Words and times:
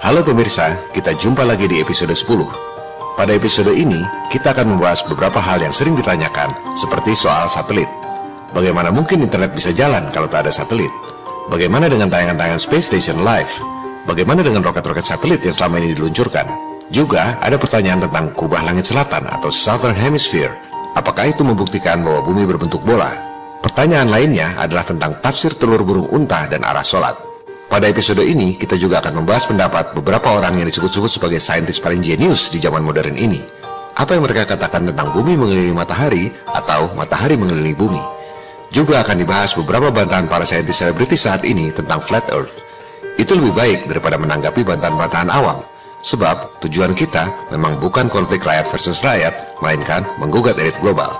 Halo 0.00 0.24
pemirsa, 0.24 0.80
kita 0.96 1.12
jumpa 1.12 1.44
lagi 1.44 1.68
di 1.68 1.76
episode 1.76 2.16
10. 2.16 2.24
Pada 3.20 3.36
episode 3.36 3.68
ini, 3.68 4.00
kita 4.32 4.56
akan 4.56 4.72
membahas 4.72 5.04
beberapa 5.04 5.36
hal 5.36 5.60
yang 5.60 5.76
sering 5.76 5.92
ditanyakan, 5.92 6.56
seperti 6.72 7.12
soal 7.12 7.52
satelit. 7.52 7.84
Bagaimana 8.56 8.88
mungkin 8.88 9.20
internet 9.20 9.52
bisa 9.52 9.76
jalan 9.76 10.08
kalau 10.08 10.24
tak 10.24 10.48
ada 10.48 10.52
satelit? 10.56 10.88
Bagaimana 11.52 11.92
dengan 11.92 12.08
tayangan-tayangan 12.08 12.64
Space 12.64 12.88
Station 12.88 13.28
Live? 13.28 13.60
Bagaimana 14.08 14.40
dengan 14.40 14.64
roket-roket 14.64 15.04
satelit 15.04 15.44
yang 15.44 15.52
selama 15.52 15.84
ini 15.84 15.92
diluncurkan? 15.92 16.48
Juga 16.88 17.36
ada 17.44 17.60
pertanyaan 17.60 18.00
tentang 18.08 18.32
kubah 18.32 18.64
langit 18.64 18.88
selatan 18.88 19.28
atau 19.28 19.52
Southern 19.52 19.92
Hemisphere. 19.92 20.56
Apakah 20.96 21.28
itu 21.28 21.44
membuktikan 21.44 22.00
bahwa 22.00 22.24
bumi 22.24 22.48
berbentuk 22.48 22.80
bola? 22.88 23.12
Pertanyaan 23.60 24.08
lainnya 24.08 24.56
adalah 24.56 24.88
tentang 24.88 25.20
tafsir 25.20 25.52
telur 25.60 25.84
burung 25.84 26.08
unta 26.08 26.48
dan 26.48 26.64
arah 26.64 26.80
sholat. 26.80 27.29
Pada 27.70 27.86
episode 27.86 28.26
ini, 28.26 28.58
kita 28.58 28.74
juga 28.74 28.98
akan 28.98 29.22
membahas 29.22 29.46
pendapat 29.46 29.94
beberapa 29.94 30.26
orang 30.34 30.58
yang 30.58 30.66
disebut-sebut 30.66 31.06
sebagai 31.06 31.38
saintis 31.38 31.78
paling 31.78 32.02
jenius 32.02 32.50
di 32.50 32.58
zaman 32.58 32.82
modern 32.82 33.14
ini. 33.14 33.38
Apa 33.94 34.18
yang 34.18 34.26
mereka 34.26 34.42
katakan 34.42 34.90
tentang 34.90 35.14
bumi 35.14 35.38
mengelilingi 35.38 35.78
matahari 35.78 36.34
atau 36.50 36.90
matahari 36.98 37.38
mengelilingi 37.38 37.78
bumi. 37.78 38.02
Juga 38.74 39.06
akan 39.06 39.22
dibahas 39.22 39.54
beberapa 39.54 39.86
bantahan 39.94 40.26
para 40.26 40.42
saintis 40.42 40.82
selebritis 40.82 41.30
saat 41.30 41.46
ini 41.46 41.70
tentang 41.70 42.02
flat 42.02 42.26
earth. 42.34 42.58
Itu 43.22 43.38
lebih 43.38 43.54
baik 43.54 43.78
daripada 43.86 44.18
menanggapi 44.18 44.66
bantahan-bantahan 44.66 45.30
awam. 45.30 45.62
Sebab 46.02 46.58
tujuan 46.66 46.90
kita 46.98 47.30
memang 47.54 47.78
bukan 47.78 48.10
konflik 48.10 48.42
rakyat 48.42 48.66
versus 48.66 48.98
rakyat, 49.06 49.62
melainkan 49.62 50.02
menggugat 50.18 50.58
elit 50.58 50.74
global. 50.82 51.14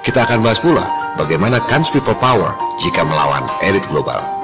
Kita 0.00 0.24
akan 0.24 0.40
bahas 0.40 0.56
pula 0.56 0.88
bagaimana 1.20 1.60
kans 1.68 1.92
people 1.92 2.16
power 2.16 2.56
jika 2.80 3.04
melawan 3.04 3.44
elit 3.60 3.84
global. 3.92 4.41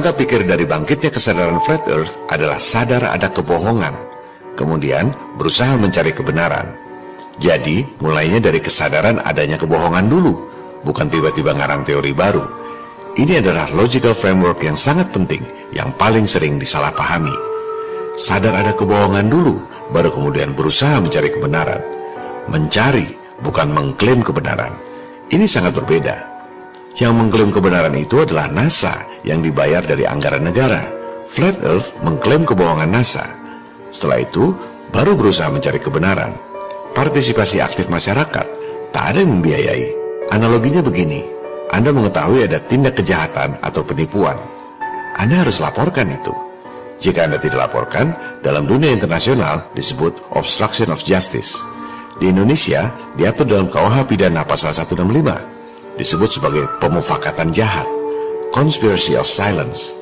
Kerangka 0.00 0.16
pikir 0.16 0.48
dari 0.48 0.64
bangkitnya 0.64 1.12
kesadaran 1.12 1.60
flat 1.60 1.84
earth 1.92 2.16
adalah 2.32 2.56
sadar 2.56 3.04
ada 3.04 3.28
kebohongan, 3.28 3.92
kemudian 4.56 5.12
berusaha 5.36 5.76
mencari 5.76 6.16
kebenaran. 6.16 6.64
Jadi, 7.36 7.84
mulainya 8.00 8.40
dari 8.40 8.64
kesadaran 8.64 9.20
adanya 9.20 9.60
kebohongan 9.60 10.08
dulu, 10.08 10.40
bukan 10.88 11.12
tiba-tiba 11.12 11.52
ngarang 11.52 11.84
teori 11.84 12.16
baru. 12.16 12.40
Ini 13.20 13.44
adalah 13.44 13.68
logical 13.76 14.16
framework 14.16 14.64
yang 14.64 14.72
sangat 14.72 15.12
penting, 15.12 15.44
yang 15.76 15.92
paling 16.00 16.24
sering 16.24 16.56
disalahpahami. 16.56 17.36
Sadar 18.16 18.56
ada 18.56 18.72
kebohongan 18.72 19.28
dulu, 19.28 19.60
baru 19.92 20.16
kemudian 20.16 20.56
berusaha 20.56 20.96
mencari 20.96 21.28
kebenaran. 21.28 21.84
Mencari, 22.48 23.04
bukan 23.44 23.68
mengklaim 23.68 24.24
kebenaran. 24.24 24.72
Ini 25.28 25.44
sangat 25.44 25.76
berbeda. 25.76 26.29
Yang 27.00 27.16
mengklaim 27.16 27.48
kebenaran 27.48 27.96
itu 27.96 28.20
adalah 28.20 28.52
NASA 28.52 28.92
yang 29.24 29.40
dibayar 29.40 29.80
dari 29.80 30.04
anggaran 30.04 30.44
negara. 30.44 30.84
Flat 31.24 31.56
Earth 31.64 31.96
mengklaim 32.04 32.44
kebohongan 32.44 32.92
NASA. 32.92 33.24
Setelah 33.88 34.20
itu, 34.20 34.52
baru 34.92 35.16
berusaha 35.16 35.48
mencari 35.48 35.80
kebenaran. 35.80 36.36
Partisipasi 36.92 37.64
aktif 37.64 37.88
masyarakat, 37.88 38.44
tak 38.92 39.04
ada 39.16 39.24
yang 39.24 39.40
membiayai. 39.40 39.96
Analoginya 40.28 40.84
begini, 40.84 41.24
Anda 41.72 41.88
mengetahui 41.88 42.44
ada 42.44 42.60
tindak 42.60 43.00
kejahatan 43.00 43.56
atau 43.64 43.80
penipuan. 43.80 44.36
Anda 45.16 45.40
harus 45.40 45.56
laporkan 45.56 46.12
itu. 46.12 46.36
Jika 47.00 47.24
Anda 47.24 47.40
tidak 47.40 47.72
laporkan, 47.72 48.12
dalam 48.44 48.68
dunia 48.68 48.92
internasional 48.92 49.72
disebut 49.72 50.36
obstruction 50.36 50.92
of 50.92 51.00
justice. 51.00 51.56
Di 52.20 52.28
Indonesia, 52.28 52.92
diatur 53.16 53.48
dalam 53.48 53.72
KUH 53.72 54.04
pidana 54.04 54.44
pasal 54.44 54.76
165 54.76 55.59
disebut 55.96 56.30
sebagai 56.30 56.64
pemufakatan 56.78 57.50
jahat, 57.50 57.86
conspiracy 58.54 59.16
of 59.16 59.26
silence. 59.26 59.96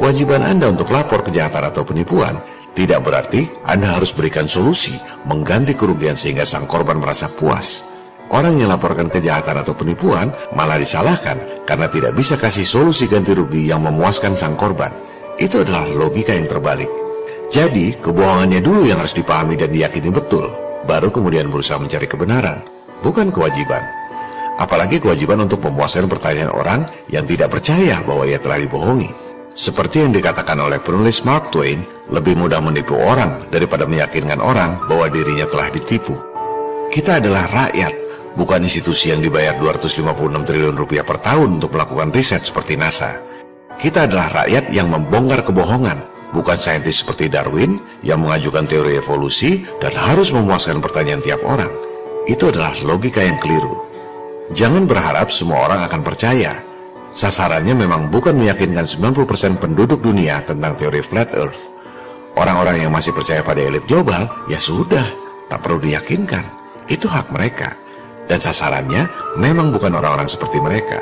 Kewajiban 0.00 0.40
Anda 0.40 0.72
untuk 0.72 0.88
lapor 0.88 1.20
kejahatan 1.20 1.68
atau 1.68 1.84
penipuan 1.84 2.32
tidak 2.72 3.04
berarti 3.04 3.44
Anda 3.68 3.92
harus 3.92 4.16
berikan 4.16 4.48
solusi 4.48 4.96
mengganti 5.28 5.76
kerugian 5.76 6.16
sehingga 6.16 6.48
sang 6.48 6.64
korban 6.64 6.96
merasa 6.96 7.28
puas. 7.28 7.92
Orang 8.30 8.62
yang 8.62 8.70
laporkan 8.70 9.10
kejahatan 9.10 9.58
atau 9.60 9.74
penipuan 9.74 10.30
malah 10.54 10.78
disalahkan 10.78 11.36
karena 11.66 11.90
tidak 11.90 12.14
bisa 12.14 12.38
kasih 12.38 12.64
solusi 12.64 13.10
ganti 13.10 13.34
rugi 13.34 13.68
yang 13.68 13.82
memuaskan 13.82 14.38
sang 14.38 14.54
korban. 14.54 14.94
Itu 15.36 15.66
adalah 15.66 15.84
logika 15.92 16.32
yang 16.32 16.46
terbalik. 16.46 16.88
Jadi, 17.50 17.98
kebohongannya 17.98 18.62
dulu 18.62 18.86
yang 18.86 19.02
harus 19.02 19.18
dipahami 19.18 19.58
dan 19.58 19.74
diyakini 19.74 20.14
betul, 20.14 20.46
baru 20.86 21.10
kemudian 21.10 21.50
berusaha 21.50 21.82
mencari 21.82 22.06
kebenaran, 22.06 22.62
bukan 23.02 23.34
kewajiban 23.34 23.82
apalagi 24.60 25.00
kewajiban 25.00 25.40
untuk 25.40 25.64
memuaskan 25.64 26.06
pertanyaan 26.06 26.52
orang 26.52 26.80
yang 27.08 27.24
tidak 27.24 27.48
percaya 27.48 28.04
bahwa 28.04 28.28
ia 28.28 28.36
telah 28.36 28.60
dibohongi. 28.60 29.08
Seperti 29.56 30.06
yang 30.06 30.12
dikatakan 30.14 30.60
oleh 30.60 30.78
penulis 30.78 31.26
Mark 31.26 31.50
Twain, 31.50 31.82
lebih 32.12 32.38
mudah 32.38 32.62
menipu 32.62 32.94
orang 32.94 33.50
daripada 33.50 33.88
meyakinkan 33.88 34.38
orang 34.38 34.78
bahwa 34.86 35.10
dirinya 35.10 35.48
telah 35.48 35.72
ditipu. 35.74 36.14
Kita 36.92 37.18
adalah 37.18 37.50
rakyat, 37.50 37.92
bukan 38.38 38.62
institusi 38.62 39.10
yang 39.10 39.24
dibayar 39.24 39.58
256 39.58 40.46
triliun 40.46 40.76
rupiah 40.78 41.02
per 41.02 41.18
tahun 41.18 41.58
untuk 41.58 41.74
melakukan 41.74 42.14
riset 42.14 42.46
seperti 42.46 42.78
NASA. 42.78 43.18
Kita 43.80 44.06
adalah 44.06 44.44
rakyat 44.44 44.70
yang 44.70 44.92
membongkar 44.92 45.42
kebohongan, 45.42 45.98
bukan 46.30 46.58
saintis 46.58 47.02
seperti 47.02 47.26
Darwin 47.26 47.80
yang 48.06 48.22
mengajukan 48.22 48.68
teori 48.70 49.00
evolusi 49.00 49.66
dan 49.82 49.94
harus 49.96 50.30
memuaskan 50.30 50.78
pertanyaan 50.78 51.24
tiap 51.24 51.42
orang. 51.42 51.70
Itu 52.30 52.54
adalah 52.54 52.76
logika 52.86 53.24
yang 53.24 53.40
keliru. 53.42 53.89
Jangan 54.50 54.90
berharap 54.90 55.30
semua 55.30 55.70
orang 55.70 55.86
akan 55.86 56.02
percaya. 56.02 56.58
Sasarannya 57.14 57.74
memang 57.74 58.10
bukan 58.10 58.34
meyakinkan 58.34 58.82
90% 58.82 59.62
penduduk 59.62 60.02
dunia 60.02 60.42
tentang 60.42 60.74
teori 60.74 61.02
flat 61.02 61.30
earth. 61.38 61.70
Orang-orang 62.34 62.82
yang 62.82 62.90
masih 62.90 63.14
percaya 63.14 63.46
pada 63.46 63.62
elit 63.62 63.82
global, 63.86 64.26
ya 64.50 64.58
sudah, 64.58 65.06
tak 65.50 65.62
perlu 65.62 65.78
diyakinkan. 65.82 66.42
Itu 66.90 67.06
hak 67.06 67.30
mereka. 67.30 67.74
Dan 68.26 68.42
sasarannya 68.42 69.10
memang 69.38 69.70
bukan 69.74 69.94
orang-orang 69.94 70.26
seperti 70.26 70.58
mereka. 70.62 70.98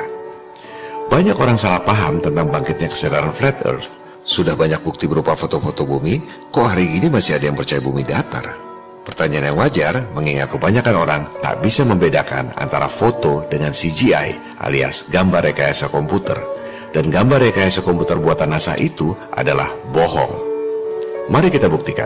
Banyak 1.09 1.37
orang 1.37 1.57
salah 1.57 1.81
paham 1.81 2.21
tentang 2.21 2.53
bangkitnya 2.53 2.89
kesadaran 2.93 3.33
flat 3.33 3.57
earth. 3.65 3.97
Sudah 4.29 4.53
banyak 4.53 4.81
bukti 4.85 5.09
berupa 5.09 5.33
foto-foto 5.33 5.89
bumi, 5.89 6.21
kok 6.53 6.69
hari 6.69 6.85
ini 6.85 7.09
masih 7.09 7.41
ada 7.41 7.49
yang 7.49 7.57
percaya 7.57 7.81
bumi 7.81 8.05
datar? 8.05 8.68
Pertanyaan 9.09 9.49
yang 9.49 9.57
wajar 9.57 9.93
mengingat 10.13 10.53
kebanyakan 10.53 10.93
orang 10.93 11.21
tak 11.41 11.65
bisa 11.65 11.81
membedakan 11.81 12.53
antara 12.61 12.85
foto 12.85 13.41
dengan 13.49 13.73
CGI 13.73 14.61
alias 14.61 15.09
gambar 15.09 15.49
rekayasa 15.49 15.89
komputer. 15.89 16.37
Dan 16.93 17.09
gambar 17.09 17.41
rekayasa 17.49 17.81
komputer 17.81 18.21
buatan 18.21 18.53
NASA 18.53 18.77
itu 18.77 19.17
adalah 19.33 19.65
bohong. 19.89 20.29
Mari 21.33 21.49
kita 21.49 21.65
buktikan. 21.73 22.05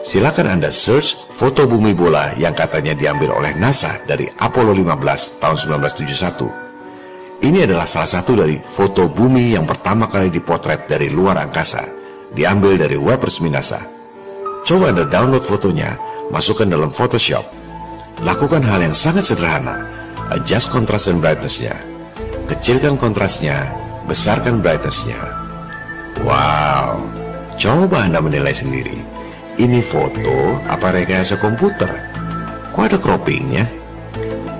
Silakan 0.00 0.56
Anda 0.56 0.72
search 0.72 1.28
foto 1.36 1.68
bumi 1.68 1.92
bola 1.92 2.32
yang 2.40 2.56
katanya 2.56 2.96
diambil 2.96 3.36
oleh 3.36 3.52
NASA 3.60 4.00
dari 4.08 4.24
Apollo 4.40 4.72
15 4.72 5.44
tahun 5.44 5.56
1971. 5.84 7.44
Ini 7.44 7.68
adalah 7.68 7.84
salah 7.84 8.08
satu 8.08 8.40
dari 8.40 8.56
foto 8.56 9.12
bumi 9.12 9.52
yang 9.52 9.68
pertama 9.68 10.08
kali 10.08 10.32
dipotret 10.32 10.88
dari 10.88 11.12
luar 11.12 11.44
angkasa, 11.44 11.84
diambil 12.32 12.80
dari 12.80 12.96
web 12.96 13.20
resmi 13.20 13.52
NASA. 13.52 13.84
Coba 14.64 14.96
Anda 14.96 15.04
download 15.08 15.44
fotonya 15.44 16.07
masukkan 16.34 16.68
dalam 16.68 16.92
Photoshop. 16.92 17.44
Lakukan 18.24 18.64
hal 18.66 18.82
yang 18.82 18.96
sangat 18.96 19.30
sederhana. 19.30 19.86
Adjust 20.34 20.68
kontras 20.74 21.06
dan 21.06 21.22
brightnessnya. 21.22 21.72
Kecilkan 22.50 23.00
kontrasnya, 23.00 23.68
besarkan 24.08 24.60
brightnessnya. 24.60 25.16
Wow, 26.24 27.04
coba 27.54 28.08
Anda 28.08 28.18
menilai 28.18 28.52
sendiri. 28.52 28.98
Ini 29.58 29.80
foto 29.82 30.58
apa 30.66 30.94
rekayasa 30.94 31.38
komputer? 31.38 31.90
Kok 32.74 32.84
ada 32.84 32.98
croppingnya? 32.98 33.66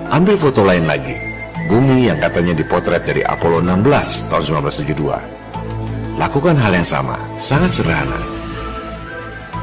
Ambil 0.09 0.35
foto 0.39 0.63
lain 0.65 0.89
lagi. 0.89 1.15
Bumi 1.69 2.09
yang 2.09 2.17
katanya 2.17 2.57
dipotret 2.57 3.05
dari 3.05 3.21
Apollo 3.21 3.61
16 3.61 4.31
tahun 4.33 4.43
1972. 4.65 6.17
Lakukan 6.17 6.57
hal 6.57 6.73
yang 6.73 6.87
sama, 6.87 7.15
sangat 7.37 7.77
sederhana. 7.77 8.17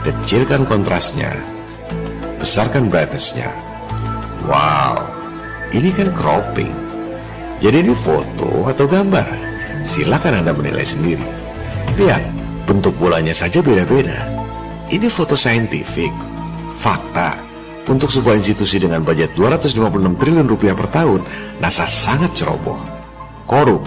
Kecilkan 0.06 0.64
kontrasnya, 0.70 1.34
besarkan 2.38 2.88
brightnessnya. 2.92 3.48
Wow, 4.46 5.02
ini 5.74 5.90
kan 5.90 6.12
cropping. 6.14 6.72
Jadi 7.58 7.88
ini 7.88 7.94
foto 7.96 8.68
atau 8.68 8.84
gambar? 8.84 9.26
Silakan 9.82 10.44
Anda 10.44 10.52
menilai 10.52 10.84
sendiri. 10.84 11.24
Lihat, 11.96 12.22
bentuk 12.68 12.92
bolanya 13.00 13.32
saja 13.32 13.64
beda-beda. 13.64 14.14
Ini 14.92 15.08
foto 15.08 15.34
saintifik, 15.34 16.12
fakta. 16.76 17.34
Untuk 17.86 18.10
sebuah 18.10 18.34
institusi 18.34 18.82
dengan 18.82 19.06
budget 19.06 19.30
256 19.38 20.18
triliun 20.18 20.50
rupiah 20.50 20.74
per 20.74 20.90
tahun, 20.90 21.22
NASA 21.62 21.86
sangat 21.86 22.34
ceroboh, 22.34 22.82
korup. 23.46 23.86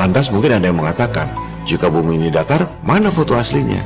Lantas 0.00 0.32
mungkin 0.32 0.56
ada 0.56 0.72
yang 0.72 0.80
mengatakan, 0.80 1.28
jika 1.68 1.92
bumi 1.92 2.16
ini 2.16 2.28
datar, 2.32 2.64
mana 2.80 3.12
foto 3.12 3.36
aslinya? 3.36 3.80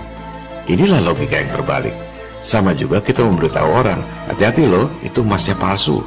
Inilah 0.71 1.03
logika 1.03 1.35
yang 1.35 1.51
terbalik. 1.51 2.08
Sama 2.39 2.71
juga 2.75 3.03
kita 3.03 3.27
memberitahu 3.27 3.69
orang, 3.75 3.99
hati-hati 4.31 4.71
loh, 4.71 4.87
itu 5.03 5.27
emasnya 5.27 5.59
palsu. 5.59 6.03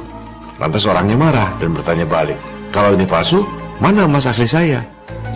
Lantas 0.56 0.88
orangnya 0.88 1.18
marah 1.18 1.50
dan 1.60 1.76
bertanya 1.76 2.08
balik, 2.08 2.40
kalau 2.72 2.96
ini 2.96 3.04
palsu, 3.04 3.44
mana 3.84 4.08
emas 4.08 4.24
asli 4.24 4.48
saya? 4.48 4.80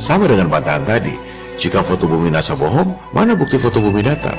Sama 0.00 0.25
dengan 0.25 0.48
pantangan 0.48 0.88
tadi, 0.88 1.12
jika 1.56 1.84
foto 1.84 2.08
bumi 2.08 2.32
NASA 2.32 2.56
bohong, 2.56 2.96
mana 3.12 3.37
bukti 3.37 3.60
foto 3.60 3.81
bumi 3.81 4.04
datar? 4.04 4.37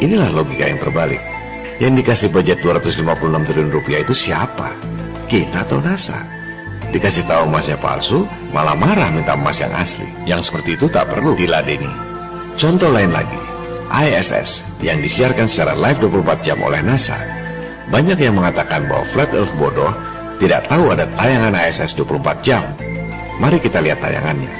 Inilah 0.00 0.32
logika 0.32 0.68
yang 0.68 0.80
terbalik. 0.80 1.20
Yang 1.80 2.04
dikasih 2.04 2.28
budget 2.32 2.58
256 2.60 3.04
triliun 3.48 3.72
rupiah 3.72 4.00
itu 4.04 4.12
siapa? 4.16 4.76
Kita 5.28 5.64
atau 5.64 5.80
NASA? 5.80 6.24
Dikasih 6.88 7.28
tahu 7.28 7.48
emasnya 7.48 7.76
palsu, 7.76 8.24
malah 8.52 8.72
marah 8.72 9.12
minta 9.12 9.36
emas 9.36 9.60
yang 9.60 9.72
asli. 9.76 10.08
Yang 10.24 10.48
seperti 10.48 10.76
itu 10.80 10.88
tak 10.88 11.12
perlu 11.12 11.36
diladeni. 11.36 11.90
Contoh 12.56 12.88
lain 12.92 13.12
lagi, 13.12 13.40
ISS 13.92 14.76
yang 14.84 15.00
disiarkan 15.00 15.48
secara 15.48 15.72
live 15.76 15.98
24 16.02 16.44
jam 16.44 16.58
oleh 16.60 16.80
NASA. 16.84 17.16
Banyak 17.88 18.20
yang 18.20 18.36
mengatakan 18.36 18.84
bahwa 18.84 19.04
Flat 19.04 19.32
Earth 19.32 19.56
bodoh 19.56 19.90
tidak 20.38 20.68
tahu 20.68 20.92
ada 20.92 21.08
tayangan 21.16 21.56
ISS 21.56 21.96
24 21.96 22.46
jam. 22.46 22.62
Mari 23.40 23.58
kita 23.58 23.80
lihat 23.80 23.98
tayangannya. 24.04 24.52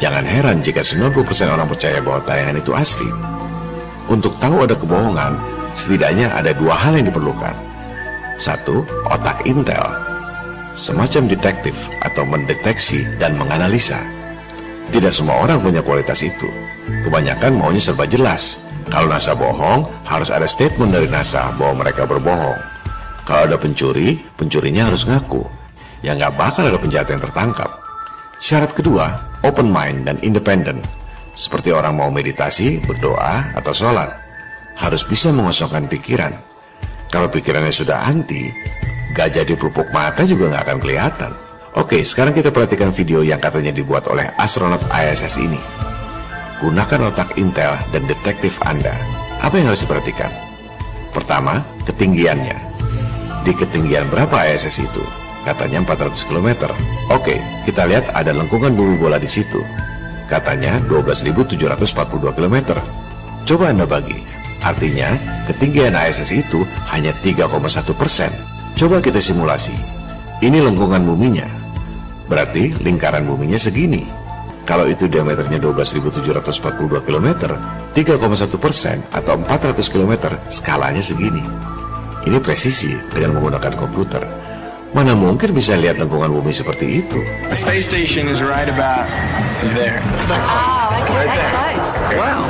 Jangan 0.00 0.24
heran 0.24 0.64
jika 0.64 0.80
90% 0.80 1.12
orang 1.52 1.68
percaya 1.68 2.00
bahwa 2.00 2.24
tayangan 2.24 2.56
itu 2.56 2.72
asli. 2.72 3.10
Untuk 4.08 4.32
tahu 4.40 4.64
ada 4.64 4.72
kebohongan, 4.72 5.36
setidaknya 5.76 6.32
ada 6.32 6.56
dua 6.56 6.72
hal 6.72 6.96
yang 6.96 7.12
diperlukan. 7.12 7.52
Satu, 8.40 8.82
otak 9.12 9.44
intel, 9.44 9.84
semacam 10.72 11.28
detektif 11.28 11.92
atau 12.00 12.24
mendeteksi 12.24 13.04
dan 13.20 13.36
menganalisa. 13.36 14.00
Tidak 14.88 15.12
semua 15.12 15.44
orang 15.44 15.60
punya 15.60 15.84
kualitas 15.84 16.24
itu. 16.24 16.48
Kebanyakan 17.06 17.56
maunya 17.56 17.82
serba 17.82 18.04
jelas. 18.06 18.66
Kalau 18.90 19.06
NASA 19.06 19.38
bohong, 19.38 19.86
harus 20.02 20.28
ada 20.34 20.50
statement 20.50 20.90
dari 20.90 21.06
NASA 21.06 21.54
bahwa 21.54 21.86
mereka 21.86 22.06
berbohong. 22.08 22.58
Kalau 23.22 23.46
ada 23.46 23.56
pencuri, 23.60 24.18
pencurinya 24.34 24.90
harus 24.90 25.06
ngaku. 25.06 25.46
Ya 26.02 26.18
nggak 26.18 26.34
bakal 26.34 26.66
ada 26.66 26.80
penjahat 26.80 27.12
yang 27.12 27.22
tertangkap. 27.22 27.70
Syarat 28.40 28.72
kedua, 28.74 29.06
open 29.46 29.70
mind 29.70 30.10
dan 30.10 30.16
independent. 30.26 30.82
Seperti 31.38 31.70
orang 31.70 31.94
mau 31.94 32.10
meditasi, 32.10 32.82
berdoa, 32.82 33.54
atau 33.54 33.70
sholat 33.70 34.10
harus 34.80 35.04
bisa 35.04 35.28
mengosongkan 35.30 35.86
pikiran. 35.86 36.32
Kalau 37.12 37.28
pikirannya 37.28 37.70
sudah 37.70 38.08
anti, 38.08 38.48
gajah 39.12 39.44
di 39.44 39.54
pupuk 39.54 39.92
mata 39.92 40.24
juga 40.24 40.48
nggak 40.48 40.64
akan 40.66 40.78
kelihatan. 40.80 41.32
Oke, 41.78 42.02
sekarang 42.02 42.34
kita 42.34 42.50
perhatikan 42.50 42.90
video 42.90 43.22
yang 43.22 43.38
katanya 43.38 43.70
dibuat 43.70 44.10
oleh 44.10 44.26
astronot 44.40 44.82
ISS 44.90 45.38
ini. 45.38 45.89
Gunakan 46.60 47.08
otak 47.08 47.40
intel 47.40 47.72
dan 47.90 48.04
detektif 48.04 48.60
Anda. 48.68 48.92
Apa 49.40 49.56
yang 49.56 49.72
harus 49.72 49.84
diperhatikan? 49.84 50.28
Pertama, 51.16 51.64
ketinggiannya. 51.88 52.56
Di 53.48 53.52
ketinggian 53.56 54.12
berapa 54.12 54.44
ISS 54.44 54.84
itu? 54.84 55.04
Katanya 55.48 55.80
400 55.82 56.28
km. 56.28 56.68
Oke, 57.08 57.40
kita 57.64 57.88
lihat 57.88 58.12
ada 58.12 58.36
lengkungan 58.36 58.76
bumi 58.76 59.00
bola 59.00 59.16
di 59.16 59.28
situ. 59.28 59.64
Katanya 60.28 60.76
12.742 60.86 62.36
km. 62.36 62.56
Coba 63.48 63.72
Anda 63.72 63.88
bagi, 63.88 64.20
Artinya, 64.60 65.16
ketinggian 65.48 65.96
ISS 65.96 66.36
itu 66.36 66.68
hanya 66.92 67.16
3,1 67.24 67.96
persen. 67.96 68.28
Coba 68.76 69.00
kita 69.00 69.16
simulasi. 69.16 69.72
Ini 70.44 70.60
lengkungan 70.60 71.00
buminya. 71.04 71.48
Berarti 72.28 72.76
lingkaran 72.84 73.24
buminya 73.24 73.56
segini. 73.56 74.04
Kalau 74.68 74.86
itu 74.86 75.10
diameternya 75.10 75.58
12.742 75.58 77.02
km, 77.02 77.28
3,1 77.90 78.54
persen 78.60 79.02
atau 79.10 79.34
400 79.40 79.82
km, 79.90 80.12
skalanya 80.46 81.02
segini. 81.02 81.42
Ini 82.28 82.38
presisi 82.38 82.92
dengan 83.10 83.40
menggunakan 83.40 83.72
komputer. 83.74 84.22
Mana 84.90 85.14
mungkin 85.14 85.54
bisa 85.54 85.78
lihat 85.78 86.02
lengkungan 86.02 86.30
bumi 86.34 86.50
seperti 86.50 87.02
itu? 87.06 87.18
The 87.46 87.54
space 87.54 87.86
station 87.86 88.26
is 88.26 88.42
right 88.42 88.66
about 88.66 89.06
there. 89.78 90.02
Oh, 90.26 90.90
okay, 90.98 91.14
Right 91.14 91.30
that 91.30 91.38
there. 91.38 91.54
close. 91.54 91.92
Wow. 92.18 92.42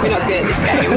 We're 0.00 0.12
not 0.12 0.24
good 0.24 0.40
at 0.40 0.46
this 0.48 0.60
game. 0.64 0.92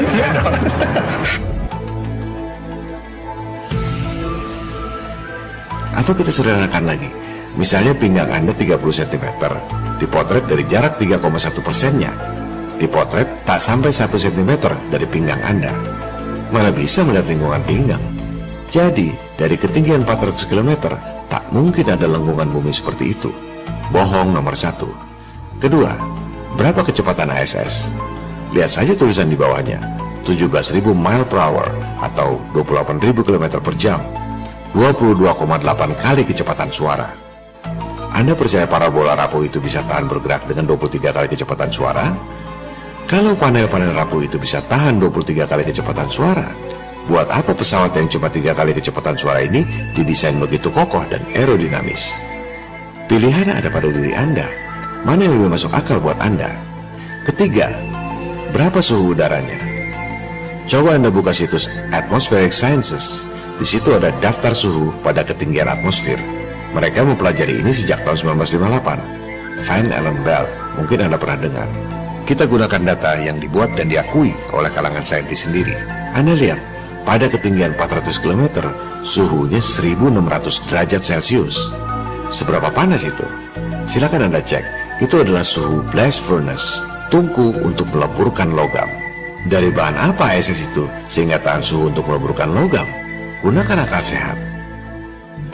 Atau 5.92 6.16
kita 6.16 6.32
sederhanakan 6.32 6.88
lagi, 6.88 7.08
misalnya 7.56 7.92
pinggang 7.96 8.30
Anda 8.32 8.56
30 8.56 8.80
cm, 8.80 9.26
dipotret 10.00 10.44
dari 10.48 10.64
jarak 10.66 10.96
3,1 10.96 11.60
persennya. 11.60 12.12
Dipotret 12.80 13.46
tak 13.46 13.62
sampai 13.62 13.94
1 13.94 14.10
cm 14.10 14.50
dari 14.90 15.06
pinggang 15.06 15.38
Anda. 15.46 15.70
Mana 16.52 16.74
bisa 16.74 17.06
melihat 17.06 17.30
lingkungan 17.30 17.62
pinggang? 17.64 18.02
Jadi, 18.72 19.12
dari 19.36 19.56
ketinggian 19.56 20.04
400 20.04 20.48
km, 20.48 20.96
tak 21.28 21.44
mungkin 21.52 21.88
ada 21.92 22.08
lengkungan 22.08 22.48
bumi 22.52 22.72
seperti 22.72 23.16
itu. 23.16 23.30
Bohong 23.92 24.32
nomor 24.32 24.56
satu. 24.56 24.88
Kedua, 25.60 25.92
berapa 26.56 26.84
kecepatan 26.84 27.32
ISS? 27.32 27.92
Lihat 28.52 28.68
saja 28.68 28.92
tulisan 28.92 29.32
di 29.32 29.36
bawahnya, 29.36 29.80
17.000 30.28 30.92
mile 30.92 31.24
per 31.24 31.38
hour 31.40 31.68
atau 32.04 32.40
28.000 32.52 33.24
km 33.24 33.60
per 33.60 33.74
jam. 33.80 34.00
22,8 34.76 35.32
kali 36.00 36.22
kecepatan 36.24 36.72
suara. 36.72 37.31
Anda 38.12 38.36
percaya 38.36 38.68
parabola 38.68 39.16
rapuh 39.16 39.48
itu 39.48 39.56
bisa 39.56 39.80
tahan 39.88 40.04
bergerak 40.04 40.44
dengan 40.44 40.68
23 40.68 41.16
kali 41.16 41.26
kecepatan 41.32 41.72
suara? 41.72 42.12
Kalau 43.08 43.32
panel-panel 43.40 43.96
rapuh 43.96 44.20
itu 44.20 44.36
bisa 44.36 44.60
tahan 44.68 45.00
23 45.00 45.48
kali 45.48 45.64
kecepatan 45.64 46.12
suara, 46.12 46.52
buat 47.08 47.24
apa 47.32 47.56
pesawat 47.56 47.96
yang 47.96 48.12
cuma 48.12 48.28
3 48.28 48.52
kali 48.52 48.76
kecepatan 48.76 49.16
suara 49.16 49.40
ini 49.40 49.64
didesain 49.96 50.36
begitu 50.36 50.68
kokoh 50.68 51.00
dan 51.08 51.24
aerodinamis? 51.32 52.12
Pilihan 53.08 53.48
ada 53.48 53.72
pada 53.72 53.88
diri 53.88 54.12
Anda. 54.12 54.44
Mana 55.08 55.24
yang 55.24 55.40
lebih 55.40 55.56
masuk 55.56 55.72
akal 55.72 55.96
buat 55.96 56.16
Anda? 56.20 56.52
Ketiga, 57.24 57.72
berapa 58.52 58.78
suhu 58.84 59.16
udaranya? 59.16 59.56
Coba 60.68 61.00
Anda 61.00 61.08
buka 61.08 61.32
situs 61.32 61.66
Atmospheric 61.96 62.52
Sciences. 62.52 63.24
Di 63.56 63.64
situ 63.64 63.92
ada 63.96 64.12
daftar 64.20 64.52
suhu 64.52 64.92
pada 65.00 65.24
ketinggian 65.24 65.68
atmosfer. 65.68 66.41
Mereka 66.72 67.04
mempelajari 67.04 67.60
ini 67.60 67.72
sejak 67.72 68.00
tahun 68.08 68.40
1958. 68.40 69.22
Van 69.68 69.86
Allen 69.92 70.18
Bell, 70.24 70.48
mungkin 70.80 71.04
Anda 71.04 71.20
pernah 71.20 71.44
dengar. 71.44 71.68
Kita 72.24 72.48
gunakan 72.48 72.80
data 72.96 73.18
yang 73.20 73.36
dibuat 73.36 73.76
dan 73.76 73.92
diakui 73.92 74.32
oleh 74.56 74.70
kalangan 74.72 75.04
saintis 75.04 75.44
sendiri. 75.44 75.76
Anda 76.16 76.32
lihat, 76.32 76.60
pada 77.04 77.28
ketinggian 77.28 77.76
400 77.76 78.16
km, 78.24 78.72
suhunya 79.04 79.60
1600 79.60 80.64
derajat 80.72 81.02
Celcius. 81.04 81.58
Seberapa 82.32 82.72
panas 82.72 83.04
itu? 83.04 83.26
Silakan 83.84 84.32
Anda 84.32 84.40
cek. 84.40 84.64
Itu 85.04 85.20
adalah 85.20 85.42
suhu 85.42 85.82
blast 85.92 86.24
furnace, 86.24 86.80
tungku 87.12 87.52
untuk 87.60 87.90
meleburkan 87.92 88.54
logam. 88.54 88.88
Dari 89.50 89.74
bahan 89.74 89.98
apa 89.98 90.38
ISS 90.38 90.70
itu 90.70 90.86
sehingga 91.10 91.42
tahan 91.42 91.60
suhu 91.60 91.90
untuk 91.90 92.06
meleburkan 92.06 92.54
logam? 92.54 92.86
Gunakan 93.42 93.82
akal 93.82 93.98
sehat. 93.98 94.51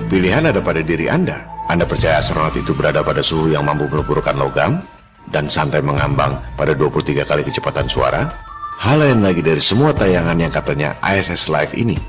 Pilihan 0.09 0.49
ada 0.49 0.65
pada 0.65 0.81
diri 0.81 1.05
Anda. 1.13 1.37
Anda 1.69 1.85
percaya 1.85 2.25
astronot 2.25 2.57
itu 2.57 2.73
berada 2.73 3.05
pada 3.05 3.21
suhu 3.21 3.53
yang 3.53 3.69
mampu 3.69 3.85
meleburkan 3.93 4.41
logam 4.41 4.81
dan 5.29 5.53
santai 5.53 5.85
mengambang 5.85 6.41
pada 6.57 6.73
23 6.73 7.29
kali 7.29 7.45
kecepatan 7.45 7.93
suara? 7.93 8.33
Hal 8.81 9.05
lain 9.05 9.21
lagi 9.21 9.45
dari 9.45 9.61
semua 9.61 9.93
tayangan 9.93 10.41
yang 10.41 10.49
katanya 10.49 10.97
ISS 11.05 11.53
Live 11.53 11.77
ini. 11.77 12.01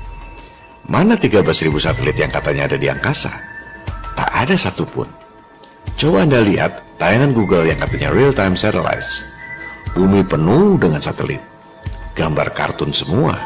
Mana 0.88 1.20
13.000 1.20 1.44
satelit 1.76 2.16
yang 2.16 2.32
katanya 2.32 2.72
ada 2.72 2.80
di 2.80 2.88
angkasa? 2.88 3.28
Tak 4.16 4.30
ada 4.32 4.56
satupun. 4.56 5.04
Coba 6.00 6.24
Anda 6.24 6.40
lihat 6.40 6.96
tayangan 6.96 7.36
Google 7.36 7.68
yang 7.68 7.76
katanya 7.76 8.16
Real 8.16 8.32
Time 8.32 8.56
Satellites. 8.56 9.28
Bumi 9.92 10.24
penuh 10.24 10.80
dengan 10.80 11.04
satelit. 11.04 11.44
Gambar 12.16 12.56
kartun 12.56 12.96
semua. 12.96 13.36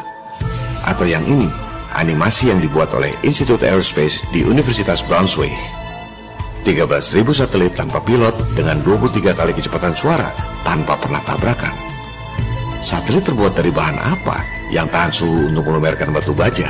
Atau 0.87 1.03
yang 1.03 1.27
ini, 1.27 1.51
animasi 1.95 2.51
yang 2.51 2.59
dibuat 2.59 2.91
oleh 2.91 3.11
Institute 3.23 3.63
Aerospace 3.63 4.23
di 4.35 4.43
Universitas 4.43 5.01
Braunschweig. 5.03 5.55
13.000 6.65 7.21
satelit 7.29 7.77
tanpa 7.77 8.01
pilot 8.01 8.33
dengan 8.57 8.81
23 8.81 9.37
kali 9.37 9.53
kecepatan 9.53 9.93
suara 9.93 10.33
tanpa 10.65 10.97
pernah 10.97 11.21
tabrakan. 11.21 11.73
Satelit 12.81 13.23
terbuat 13.29 13.53
dari 13.53 13.69
bahan 13.69 14.01
apa 14.01 14.41
yang 14.73 14.89
tahan 14.89 15.13
suhu 15.13 15.53
untuk 15.53 15.69
melumerkan 15.69 16.09
batu 16.09 16.33
baja 16.33 16.67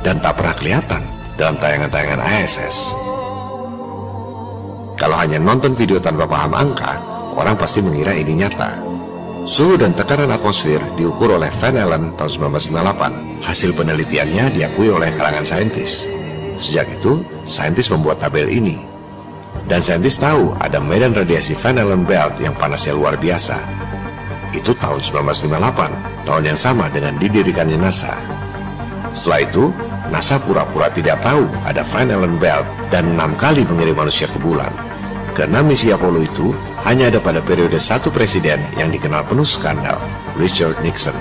dan 0.00 0.18
tak 0.24 0.40
pernah 0.40 0.56
kelihatan 0.56 1.02
dalam 1.36 1.56
tayangan-tayangan 1.60 2.20
ISS. 2.20 2.96
Kalau 4.96 5.16
hanya 5.16 5.40
nonton 5.40 5.72
video 5.72 5.96
tanpa 5.96 6.28
paham 6.28 6.52
angka, 6.52 7.00
orang 7.36 7.56
pasti 7.56 7.80
mengira 7.80 8.12
ini 8.12 8.40
nyata. 8.40 8.89
Suhu 9.50 9.74
dan 9.74 9.90
tekanan 9.98 10.30
atmosfer 10.30 10.78
diukur 10.94 11.34
oleh 11.34 11.50
Van 11.50 11.74
Allen 11.74 12.14
tahun 12.14 12.54
1958. 12.54 13.42
Hasil 13.42 13.74
penelitiannya 13.74 14.54
diakui 14.54 14.94
oleh 14.94 15.10
kalangan 15.18 15.42
saintis. 15.42 16.06
Sejak 16.54 16.86
itu, 16.86 17.26
saintis 17.42 17.90
membuat 17.90 18.22
tabel 18.22 18.46
ini. 18.46 18.78
Dan 19.66 19.82
saintis 19.82 20.22
tahu 20.22 20.54
ada 20.62 20.78
medan 20.78 21.18
radiasi 21.18 21.58
Van 21.58 21.82
Allen 21.82 22.06
Belt 22.06 22.38
yang 22.38 22.54
panasnya 22.54 22.94
luar 22.94 23.18
biasa. 23.18 23.58
Itu 24.54 24.70
tahun 24.78 25.02
1958, 25.02 26.22
tahun 26.30 26.42
yang 26.46 26.58
sama 26.58 26.86
dengan 26.86 27.18
didirikannya 27.18 27.74
NASA. 27.74 28.14
Setelah 29.10 29.50
itu, 29.50 29.74
NASA 30.14 30.38
pura-pura 30.46 30.94
tidak 30.94 31.26
tahu 31.26 31.50
ada 31.66 31.82
Van 31.82 32.06
Allen 32.06 32.38
Belt 32.38 32.70
dan 32.94 33.18
enam 33.18 33.34
kali 33.34 33.66
mengirim 33.66 33.98
manusia 33.98 34.30
ke 34.30 34.38
bulan. 34.38 34.89
Keenam 35.30 35.70
misi 35.70 35.94
Apollo 35.94 36.26
itu 36.26 36.50
hanya 36.82 37.06
ada 37.06 37.22
pada 37.22 37.38
periode 37.38 37.78
satu 37.78 38.10
presiden 38.10 38.58
yang 38.74 38.90
dikenal 38.90 39.22
penuh 39.30 39.46
skandal, 39.46 39.94
Richard 40.34 40.74
Nixon. 40.82 41.14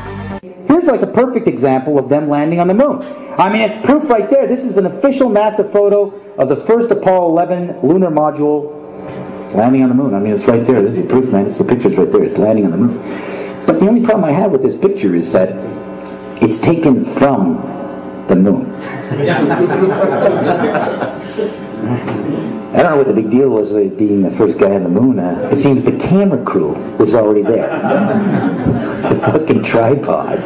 Here's 0.66 0.90
like 0.90 1.06
a 1.06 1.12
perfect 1.12 1.46
example 1.46 2.02
of 2.02 2.10
them 2.10 2.26
landing 2.26 2.58
on 2.58 2.66
the 2.66 2.74
moon. 2.74 3.06
I 3.38 3.54
mean, 3.54 3.62
it's 3.62 3.78
proof 3.86 4.10
right 4.10 4.26
there. 4.26 4.50
This 4.50 4.66
is 4.66 4.82
an 4.82 4.90
official 4.90 5.30
NASA 5.30 5.62
photo 5.62 6.10
of 6.42 6.50
the 6.50 6.58
first 6.58 6.90
Apollo 6.90 7.30
11 7.38 7.86
lunar 7.86 8.10
module 8.10 8.74
landing 9.54 9.86
on 9.86 9.90
the 9.94 9.98
moon. 9.98 10.18
I 10.18 10.20
mean, 10.20 10.34
it's 10.34 10.50
right 10.50 10.66
there. 10.66 10.82
This 10.82 10.98
is 10.98 11.06
proof, 11.06 11.30
man. 11.30 11.46
It's 11.46 11.62
the 11.62 11.70
picture's 11.70 11.94
right 11.94 12.10
there. 12.10 12.26
It's 12.26 12.38
landing 12.42 12.66
on 12.66 12.72
the 12.74 12.82
moon. 12.82 12.98
But 13.70 13.80
the 13.80 13.88
only 13.88 14.02
problem 14.02 14.26
I 14.26 14.34
have 14.34 14.50
with 14.50 14.66
this 14.66 14.78
picture 14.78 15.14
is 15.14 15.32
that 15.38 15.54
it's 16.42 16.60
taken 16.60 17.06
from 17.14 17.62
the 18.26 18.36
moon. 18.36 18.66
I 22.72 22.84
don't 22.84 22.92
know 22.92 22.98
what 22.98 23.08
the 23.08 23.14
big 23.14 23.32
deal 23.32 23.50
was 23.50 23.72
with 23.72 23.98
being 23.98 24.22
the 24.22 24.30
first 24.30 24.60
guy 24.60 24.76
on 24.76 24.84
the 24.84 24.90
moon. 24.90 25.18
Uh, 25.18 25.50
it 25.52 25.58
seems 25.58 25.84
the 25.84 25.98
camera 25.98 26.44
crew 26.46 26.74
was 26.98 27.16
already 27.16 27.42
there. 27.42 27.68
the 29.10 29.20
fucking 29.22 29.64
tripod. 29.64 30.46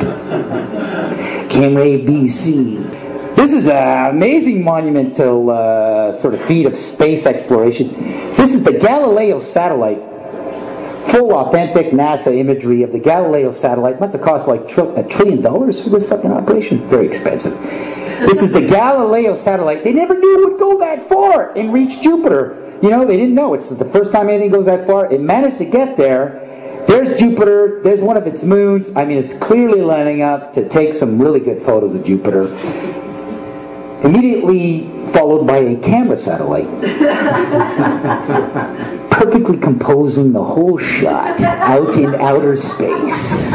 Camera 1.50 1.84
ABC. 1.84 3.36
This 3.36 3.52
is 3.52 3.68
an 3.68 4.12
amazing 4.16 4.64
monumental 4.64 5.50
uh, 5.50 6.14
sort 6.14 6.34
of 6.34 6.42
feat 6.46 6.66
of 6.66 6.78
space 6.78 7.26
exploration. 7.26 7.94
This 8.34 8.54
is 8.56 8.64
the 8.64 8.72
Galileo 8.72 9.42
satellite. 9.42 10.00
Full 11.12 11.34
authentic 11.34 11.88
NASA 11.88 12.34
imagery 12.34 12.84
of 12.84 12.94
the 12.94 13.00
Galileo 13.00 13.52
satellite. 13.52 14.00
Must 14.00 14.14
have 14.14 14.22
cost 14.22 14.48
like 14.48 14.62
a 14.62 15.04
trillion 15.04 15.42
dollars 15.42 15.84
for 15.84 15.90
this 15.90 16.08
fucking 16.08 16.32
operation. 16.32 16.88
Very 16.88 17.06
expensive. 17.06 17.54
This 18.20 18.42
is 18.42 18.52
the 18.52 18.62
Galileo 18.62 19.36
satellite. 19.36 19.84
They 19.84 19.94
never 19.94 20.18
knew 20.18 20.44
it 20.44 20.52
would 20.52 20.60
go 20.60 20.80
that 20.80 21.08
far 21.10 21.56
and 21.58 21.74
reach 21.74 22.02
Jupiter. 22.02 22.78
You 22.82 22.90
know, 22.90 23.06
they 23.06 23.18
didn't 23.18 23.36
know. 23.36 23.54
It's 23.54 23.70
the 23.70 23.86
first 23.86 24.12
time 24.12 24.30
anything 24.30 24.52
goes 24.52 24.66
that 24.66 24.86
far. 24.86 25.12
It 25.12 25.22
managed 25.22 25.58
to 25.60 25.66
get 25.66 25.98
there. 25.98 26.84
There's 26.88 27.18
Jupiter. 27.18 27.82
There's 27.84 28.02
one 28.02 28.18
of 28.18 28.28
its 28.28 28.44
moons. 28.44 28.96
I 28.96 29.06
mean, 29.06 29.18
it's 29.18 29.38
clearly 29.38 29.82
lining 29.82 30.22
up 30.22 30.54
to 30.54 30.68
take 30.68 30.94
some 30.94 31.22
really 31.22 31.40
good 31.40 31.62
photos 31.62 31.96
of 31.96 32.06
Jupiter. 32.06 32.48
Immediately 34.04 34.82
followed 35.14 35.48
by 35.48 35.58
a 35.58 35.78
camera 35.78 36.18
satellite. 36.18 36.68
Perfectly 39.10 39.58
composing 39.58 40.34
the 40.34 40.44
whole 40.44 40.78
shot 40.78 41.40
out 41.40 41.96
in 41.96 42.14
outer 42.16 42.58
space. 42.58 43.54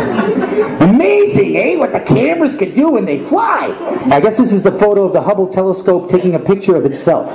Amazing, 0.81 1.57
eh? 1.57 1.77
What 1.77 1.93
the 1.93 2.01
cameras 2.01 2.57
can 2.57 2.73
do 2.73 2.91
when 2.91 3.05
they 3.05 3.19
fly. 3.19 3.77
I 4.11 4.21
guess 4.21 4.39
this 4.39 4.53
is 4.53 4.65
a 4.65 4.73
photo 4.73 5.05
of 5.05 5.13
the 5.13 5.21
Hubble 5.21 5.49
telescope 5.49 6.09
taking 6.09 6.35
a 6.35 6.39
picture 6.39 6.77
of 6.77 6.87
itself. 6.87 7.31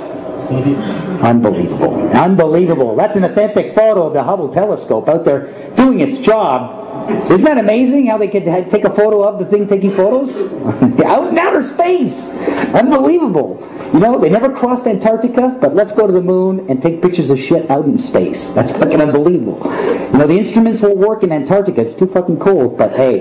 Unbelievable. 1.22 2.08
Unbelievable. 2.10 2.96
That's 2.96 3.16
an 3.16 3.24
authentic 3.24 3.74
photo 3.74 4.06
of 4.06 4.12
the 4.12 4.24
Hubble 4.24 4.48
telescope 4.48 5.08
out 5.08 5.24
there 5.24 5.46
doing 5.76 6.00
its 6.00 6.18
job. 6.18 6.83
Isn't 7.30 7.44
that 7.44 7.58
amazing 7.58 8.06
how 8.06 8.18
they 8.18 8.28
could 8.28 8.44
take 8.44 8.84
a 8.84 8.94
photo 8.94 9.22
of 9.22 9.38
the 9.38 9.44
thing 9.44 9.66
taking 9.66 9.94
photos? 9.94 10.36
out 11.04 11.28
in 11.28 11.38
outer 11.38 11.62
space. 11.62 12.28
Unbelievable. 12.74 13.58
You 13.92 14.00
know, 14.00 14.18
they 14.18 14.30
never 14.30 14.52
crossed 14.52 14.86
Antarctica, 14.86 15.56
but 15.60 15.74
let's 15.74 15.92
go 15.92 16.06
to 16.06 16.12
the 16.12 16.22
moon 16.22 16.68
and 16.68 16.82
take 16.82 17.00
pictures 17.02 17.30
of 17.30 17.38
shit 17.38 17.70
out 17.70 17.84
in 17.84 17.98
space. 17.98 18.48
That's 18.50 18.72
fucking 18.72 19.00
unbelievable. 19.00 19.60
You 20.12 20.18
know, 20.18 20.26
the 20.26 20.38
instruments 20.38 20.80
won't 20.80 20.98
work 20.98 21.22
in 21.22 21.32
Antarctica. 21.32 21.82
It's 21.82 21.94
too 21.94 22.06
fucking 22.06 22.38
cold, 22.40 22.76
but 22.76 22.92
hey, 22.92 23.20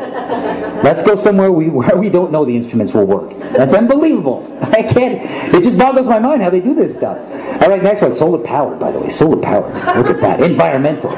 let's 0.83 1.03
go 1.03 1.15
somewhere 1.15 1.51
we, 1.51 1.69
where 1.79 1.97
we 1.97 2.09
don't 2.09 2.31
know 2.31 2.45
the 2.45 2.55
instruments 2.55 2.93
will 2.93 3.05
work. 3.05 3.37
That's 3.53 3.73
unbelievable. 3.73 4.45
I 4.61 4.83
can't, 4.83 5.53
it 5.53 5.63
just 5.63 5.77
boggles 5.77 6.07
my 6.07 6.19
mind 6.19 6.41
how 6.41 6.49
they 6.49 6.61
do 6.61 6.73
this 6.73 6.95
stuff. 6.95 7.17
All 7.61 7.69
right, 7.69 7.83
next 7.83 8.01
one, 8.01 8.13
solar 8.13 8.43
powered, 8.43 8.79
by 8.79 8.91
the 8.91 8.99
way. 8.99 9.09
Solar 9.09 9.41
powered. 9.41 9.73
Look 9.97 10.07
at 10.07 10.21
that. 10.21 10.41
Environmental. 10.41 11.13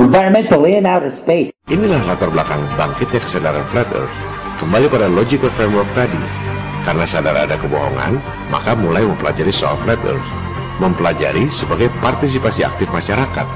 Environmental 0.00 0.64
in 0.64 0.86
outer 0.86 1.10
space. 1.10 1.50
Inilah 1.70 2.02
latar 2.02 2.34
belakang 2.34 2.66
bangkitnya 2.74 3.22
kesadaran 3.22 3.62
Flat 3.62 3.86
Earth. 3.94 4.26
Kembali 4.58 4.90
pada 4.90 5.06
logical 5.06 5.46
framework 5.46 5.86
tadi. 5.94 6.18
Karena 6.82 7.06
sadar 7.06 7.38
ada 7.38 7.54
kebohongan, 7.54 8.18
maka 8.50 8.74
mulai 8.74 9.06
mempelajari 9.06 9.54
soal 9.54 9.78
Flat 9.78 10.02
Earth. 10.02 10.30
Mempelajari 10.82 11.46
sebagai 11.46 11.86
partisipasi 12.02 12.66
aktif 12.66 12.90
masyarakat, 12.90 13.46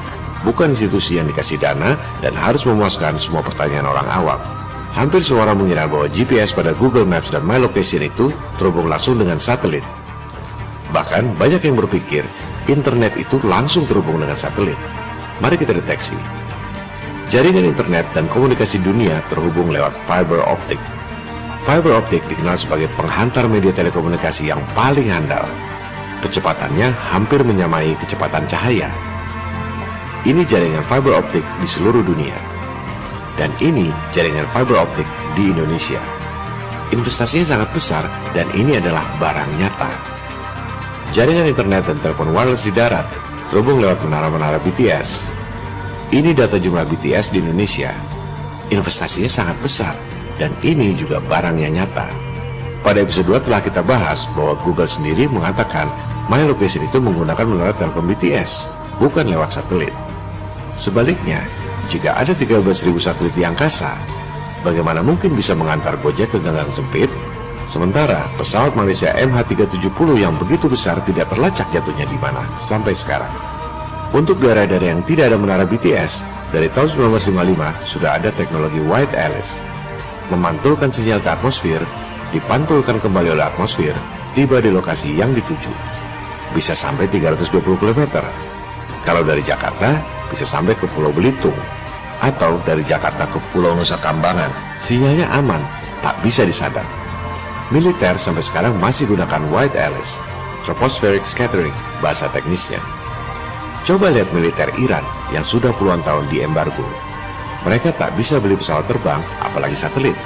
bukan 0.47 0.71
institusi 0.79 1.19
yang 1.19 1.27
dikasih 1.27 1.59
dana 1.59 1.99
dan 2.23 2.31
harus 2.39 2.63
memuaskan 2.63 3.19
semua 3.19 3.43
pertanyaan 3.43 3.91
orang 3.91 4.07
awam. 4.07 4.41
Hampir 4.95 5.19
semua 5.19 5.51
orang 5.51 5.67
mengira 5.67 5.91
bahwa 5.91 6.07
GPS 6.07 6.55
pada 6.55 6.71
Google 6.79 7.11
Maps 7.11 7.35
dan 7.35 7.43
My 7.43 7.59
Location 7.59 8.07
itu 8.07 8.31
terhubung 8.63 8.87
langsung 8.87 9.19
dengan 9.19 9.43
satelit. 9.43 9.83
Bahkan 10.95 11.35
banyak 11.35 11.67
yang 11.67 11.75
berpikir 11.75 12.23
internet 12.71 13.19
itu 13.19 13.43
langsung 13.43 13.91
terhubung 13.91 14.23
dengan 14.23 14.39
satelit. 14.39 14.79
Mari 15.43 15.59
kita 15.59 15.75
deteksi. 15.75 16.44
Jaringan 17.33 17.65
internet 17.65 18.05
dan 18.13 18.29
komunikasi 18.29 18.85
dunia 18.85 19.25
terhubung 19.33 19.73
lewat 19.73 19.97
fiber 19.97 20.45
optik. 20.45 20.77
Fiber 21.65 21.97
optik 21.97 22.21
dikenal 22.29 22.61
sebagai 22.61 22.93
penghantar 23.01 23.49
media 23.49 23.73
telekomunikasi 23.73 24.53
yang 24.53 24.61
paling 24.77 25.09
handal. 25.09 25.49
Kecepatannya 26.21 26.93
hampir 26.93 27.41
menyamai 27.41 27.97
kecepatan 27.97 28.45
cahaya. 28.45 28.93
Ini 30.29 30.45
jaringan 30.45 30.85
fiber 30.85 31.17
optik 31.17 31.45
di 31.61 31.69
seluruh 31.69 32.05
dunia. 32.05 32.37
Dan 33.41 33.49
ini 33.65 33.89
jaringan 34.13 34.45
fiber 34.53 34.85
optik 34.85 35.09
di 35.33 35.49
Indonesia. 35.49 36.01
Investasinya 36.93 37.57
sangat 37.57 37.69
besar 37.73 38.05
dan 38.37 38.45
ini 38.53 38.77
adalah 38.77 39.05
barang 39.17 39.51
nyata. 39.57 39.91
Jaringan 41.17 41.49
internet 41.49 41.89
dan 41.89 41.99
telepon 42.05 42.37
wireless 42.37 42.63
di 42.63 42.71
darat 42.71 43.09
terhubung 43.49 43.81
lewat 43.81 44.05
menara-menara 44.05 44.61
BTS. 44.61 45.34
Ini 46.15 46.31
data 46.31 46.63
jumlah 46.63 46.87
BTS 46.87 47.35
di 47.35 47.43
Indonesia. 47.43 47.91
Investasinya 48.71 49.27
sangat 49.27 49.59
besar 49.59 49.99
dan 50.39 50.55
ini 50.63 50.95
juga 50.95 51.19
barang 51.19 51.59
yang 51.59 51.75
nyata. 51.75 52.07
Pada 52.87 53.03
episode 53.03 53.35
2 53.35 53.43
telah 53.51 53.59
kita 53.59 53.83
bahas 53.83 54.23
bahwa 54.31 54.55
Google 54.63 54.87
sendiri 54.87 55.27
mengatakan 55.27 55.91
My 56.31 56.47
Location 56.47 56.87
itu 56.87 57.03
menggunakan 57.03 57.43
menara 57.43 57.75
Telkom 57.75 58.07
BTS, 58.07 58.71
bukan 59.03 59.27
lewat 59.27 59.59
satelit. 59.59 59.91
Sebaliknya, 60.79 61.43
jika 61.91 62.15
ada 62.15 62.31
13.000 62.31 62.63
satelit 63.03 63.35
di 63.35 63.43
angkasa, 63.43 63.99
bagaimana 64.63 65.03
mungkin 65.03 65.35
bisa 65.35 65.59
mengantar 65.59 65.99
Gojek 65.99 66.31
ke 66.31 66.39
ganggang 66.39 66.71
sempit? 66.71 67.11
Sementara 67.67 68.23
pesawat 68.39 68.79
Malaysia 68.79 69.11
MH370 69.19 70.15
yang 70.15 70.39
begitu 70.39 70.71
besar 70.71 70.95
tidak 71.03 71.27
terlacak 71.35 71.67
jatuhnya 71.75 72.07
di 72.07 72.19
mana 72.23 72.47
sampai 72.63 72.95
sekarang. 72.95 73.54
Untuk 74.15 74.39
daerah-daerah 74.39 74.95
yang 74.95 75.03
tidak 75.03 75.35
ada 75.35 75.39
menara 75.43 75.67
BTS, 75.67 76.23
dari 76.55 76.71
tahun 76.71 77.11
1955 77.19 77.83
sudah 77.83 78.15
ada 78.15 78.31
teknologi 78.31 78.79
White 78.79 79.11
Alice. 79.11 79.59
Memantulkan 80.31 80.95
sinyal 80.95 81.19
ke 81.19 81.35
atmosfer, 81.35 81.83
dipantulkan 82.31 83.03
kembali 83.03 83.35
oleh 83.35 83.43
atmosfer, 83.43 83.91
tiba 84.39 84.63
di 84.63 84.71
lokasi 84.71 85.19
yang 85.19 85.35
dituju. 85.35 85.75
Bisa 86.55 86.79
sampai 86.79 87.11
320 87.11 87.59
km. 87.75 88.23
Kalau 89.03 89.27
dari 89.27 89.43
Jakarta, 89.43 89.99
bisa 90.31 90.47
sampai 90.47 90.79
ke 90.79 90.87
Pulau 90.95 91.11
Belitung. 91.11 91.59
Atau 92.23 92.63
dari 92.63 92.87
Jakarta 92.87 93.27
ke 93.27 93.43
Pulau 93.51 93.75
Nusa 93.75 93.99
Kambangan, 93.99 94.79
sinyalnya 94.79 95.27
aman, 95.35 95.59
tak 96.07 96.15
bisa 96.23 96.47
disadap. 96.47 96.87
Militer 97.75 98.15
sampai 98.15 98.47
sekarang 98.47 98.79
masih 98.79 99.11
gunakan 99.11 99.43
White 99.51 99.75
Alice, 99.75 100.23
Tropospheric 100.63 101.27
Scattering, 101.27 101.75
bahasa 101.99 102.31
teknisnya. 102.31 102.79
Coba 103.85 104.09
lihat 104.09 104.33
militer 104.33 104.73
Iran 104.81 105.05
yang 105.29 105.45
sudah 105.45 105.69
puluhan 105.77 106.01
tahun 106.09 106.25
di 106.33 106.41
embargo. 106.41 106.89
Mereka 107.69 107.93
tak 108.01 108.17
bisa 108.17 108.41
beli 108.41 108.57
pesawat 108.57 108.89
terbang, 108.89 109.21
apalagi 109.45 109.77
satelit. 109.77 110.17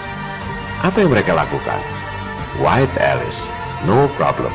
Apa 0.87 1.03
yang 1.03 1.11
mereka 1.11 1.35
lakukan? 1.35 1.83
White 2.63 2.95
Alice, 3.03 3.51
no 3.83 4.07
problem. 4.15 4.55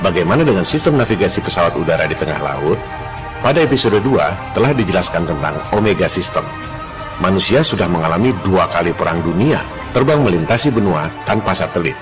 Bagaimana 0.00 0.40
dengan 0.40 0.64
sistem 0.64 0.96
navigasi 0.96 1.44
pesawat 1.44 1.76
udara 1.76 2.08
di 2.08 2.16
tengah 2.16 2.40
laut? 2.40 2.80
Pada 3.44 3.60
episode 3.60 4.00
2 4.00 4.56
telah 4.56 4.72
dijelaskan 4.72 5.28
tentang 5.28 5.60
Omega 5.76 6.08
System. 6.08 6.48
Manusia 7.20 7.60
sudah 7.60 7.92
mengalami 7.92 8.32
dua 8.40 8.72
kali 8.72 8.96
perang 8.96 9.20
dunia, 9.20 9.60
terbang 9.92 10.24
melintasi 10.24 10.72
benua 10.72 11.12
tanpa 11.28 11.52
satelit. 11.52 12.00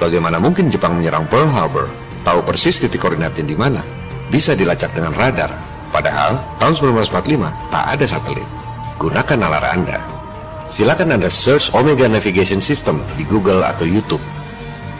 Bagaimana 0.00 0.40
mungkin 0.40 0.72
Jepang 0.72 0.96
menyerang 0.96 1.28
Pearl 1.28 1.44
Harbor, 1.52 1.92
tahu 2.24 2.40
persis 2.40 2.80
titik 2.80 3.04
koordinatnya 3.04 3.44
di 3.44 3.52
mana? 3.52 3.99
Bisa 4.30 4.54
dilacak 4.54 4.94
dengan 4.94 5.12
radar. 5.18 5.50
Padahal 5.90 6.38
tahun 6.62 6.74
1945 7.02 7.74
tak 7.74 7.84
ada 7.84 8.06
satelit. 8.06 8.46
gunakan 9.00 9.38
nalar 9.40 9.64
Anda. 9.64 9.96
Silakan 10.68 11.16
Anda 11.16 11.32
search 11.32 11.72
Omega 11.72 12.04
Navigation 12.04 12.60
System 12.60 13.00
di 13.16 13.24
Google 13.24 13.64
atau 13.64 13.88
YouTube. 13.88 14.20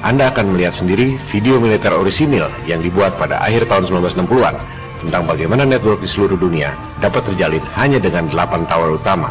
Anda 0.00 0.32
akan 0.32 0.56
melihat 0.56 0.72
sendiri 0.72 1.20
video 1.30 1.60
militer 1.60 1.92
orisinil 1.92 2.48
yang 2.64 2.80
dibuat 2.80 3.20
pada 3.20 3.36
akhir 3.44 3.68
tahun 3.68 3.86
1960-an 3.92 4.56
tentang 4.96 5.28
bagaimana 5.28 5.68
network 5.68 6.00
di 6.00 6.08
seluruh 6.08 6.40
dunia 6.40 6.72
dapat 7.04 7.28
terjalin 7.28 7.60
hanya 7.76 8.00
dengan 8.00 8.32
8 8.32 8.64
tower 8.66 8.96
utama. 8.96 9.28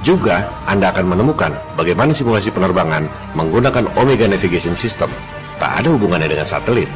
Juga, 0.00 0.48
Anda 0.64 0.88
akan 0.88 1.12
menemukan 1.12 1.52
bagaimana 1.76 2.16
simulasi 2.16 2.48
penerbangan 2.48 3.04
menggunakan 3.36 3.92
Omega 4.00 4.24
Navigation 4.24 4.72
System. 4.72 5.12
Tak 5.60 5.84
ada 5.84 5.92
hubungannya 5.92 6.32
dengan 6.32 6.48
satelit. 6.48 6.88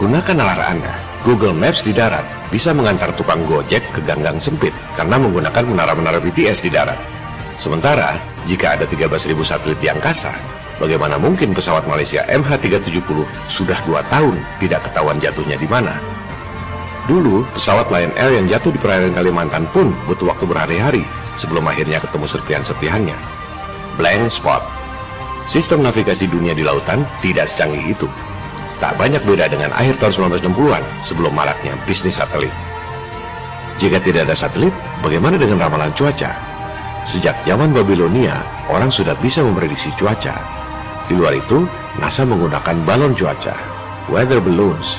Gunakan 0.00 0.34
nalar 0.38 0.60
Anda. 0.64 1.07
Google 1.28 1.52
Maps 1.52 1.84
di 1.84 1.92
darat 1.92 2.24
bisa 2.48 2.72
mengantar 2.72 3.12
tukang 3.12 3.44
gojek 3.44 3.84
ke 3.92 4.00
ganggang 4.00 4.40
sempit 4.40 4.72
karena 4.96 5.20
menggunakan 5.20 5.60
menara-menara 5.60 6.24
BTS 6.24 6.64
di 6.64 6.72
darat. 6.72 6.96
Sementara, 7.60 8.16
jika 8.48 8.80
ada 8.80 8.88
13.000 8.88 9.36
satelit 9.44 9.76
di 9.76 9.92
angkasa, 9.92 10.32
bagaimana 10.80 11.20
mungkin 11.20 11.52
pesawat 11.52 11.84
Malaysia 11.84 12.24
MH370 12.32 13.28
sudah 13.44 13.76
dua 13.84 14.00
tahun 14.08 14.40
tidak 14.56 14.88
ketahuan 14.88 15.20
jatuhnya 15.20 15.60
di 15.60 15.68
mana? 15.68 16.00
Dulu, 17.12 17.44
pesawat 17.52 17.92
Lion 17.92 18.16
Air 18.16 18.40
yang 18.40 18.48
jatuh 18.48 18.72
di 18.72 18.80
perairan 18.80 19.12
Kalimantan 19.12 19.68
pun 19.68 19.92
butuh 20.08 20.32
waktu 20.32 20.48
berhari-hari 20.48 21.04
sebelum 21.36 21.68
akhirnya 21.68 22.00
ketemu 22.00 22.24
serpihan-serpihannya. 22.24 23.16
Blank 24.00 24.32
spot. 24.32 24.64
Sistem 25.44 25.84
navigasi 25.84 26.24
dunia 26.24 26.56
di 26.56 26.64
lautan 26.64 27.04
tidak 27.20 27.52
secanggih 27.52 27.84
itu. 27.92 28.08
Tak 28.78 28.94
banyak 28.94 29.22
beda 29.26 29.50
dengan 29.50 29.74
akhir 29.74 29.98
tahun 29.98 30.30
1960-an 30.38 30.82
sebelum 31.02 31.34
maraknya 31.34 31.74
bisnis 31.82 32.22
satelit. 32.22 32.54
Jika 33.78 33.98
tidak 34.02 34.30
ada 34.30 34.34
satelit, 34.38 34.74
bagaimana 35.02 35.34
dengan 35.38 35.66
ramalan 35.66 35.90
cuaca? 35.94 36.34
Sejak 37.02 37.34
zaman 37.42 37.74
Babilonia, 37.74 38.38
orang 38.70 38.90
sudah 38.90 39.18
bisa 39.18 39.42
memprediksi 39.42 39.90
cuaca. 39.98 40.34
Di 41.10 41.14
luar 41.18 41.34
itu, 41.34 41.66
NASA 41.98 42.22
menggunakan 42.22 42.84
balon 42.86 43.14
cuaca, 43.18 43.54
weather 44.10 44.38
balloons. 44.38 44.98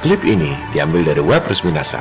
Klip 0.00 0.20
ini 0.24 0.56
diambil 0.72 1.12
dari 1.12 1.20
web 1.20 1.44
resmi 1.44 1.72
NASA. 1.72 2.00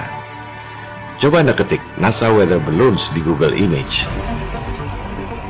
Coba 1.19 1.43
Anda 1.43 1.51
ketik 1.51 1.83
NASA 1.99 2.31
weather 2.31 2.63
balloons 2.63 3.11
di 3.11 3.19
Google 3.19 3.51
Image. 3.55 4.07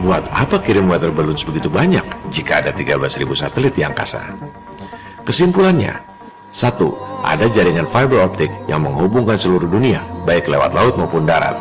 Buat 0.01 0.25
apa 0.33 0.61
kirim 0.61 0.89
weather 0.89 1.13
balloons 1.13 1.45
begitu 1.45 1.69
banyak 1.69 2.01
jika 2.33 2.65
ada 2.65 2.73
13.000 2.73 3.21
satelit 3.37 3.77
di 3.77 3.85
angkasa? 3.85 4.33
Kesimpulannya, 5.29 5.93
satu, 6.49 6.97
ada 7.21 7.45
jaringan 7.53 7.85
fiber 7.85 8.25
optik 8.25 8.49
yang 8.65 8.81
menghubungkan 8.81 9.37
seluruh 9.37 9.69
dunia, 9.69 10.01
baik 10.25 10.49
lewat 10.49 10.73
laut 10.73 10.97
maupun 10.97 11.29
darat. 11.29 11.53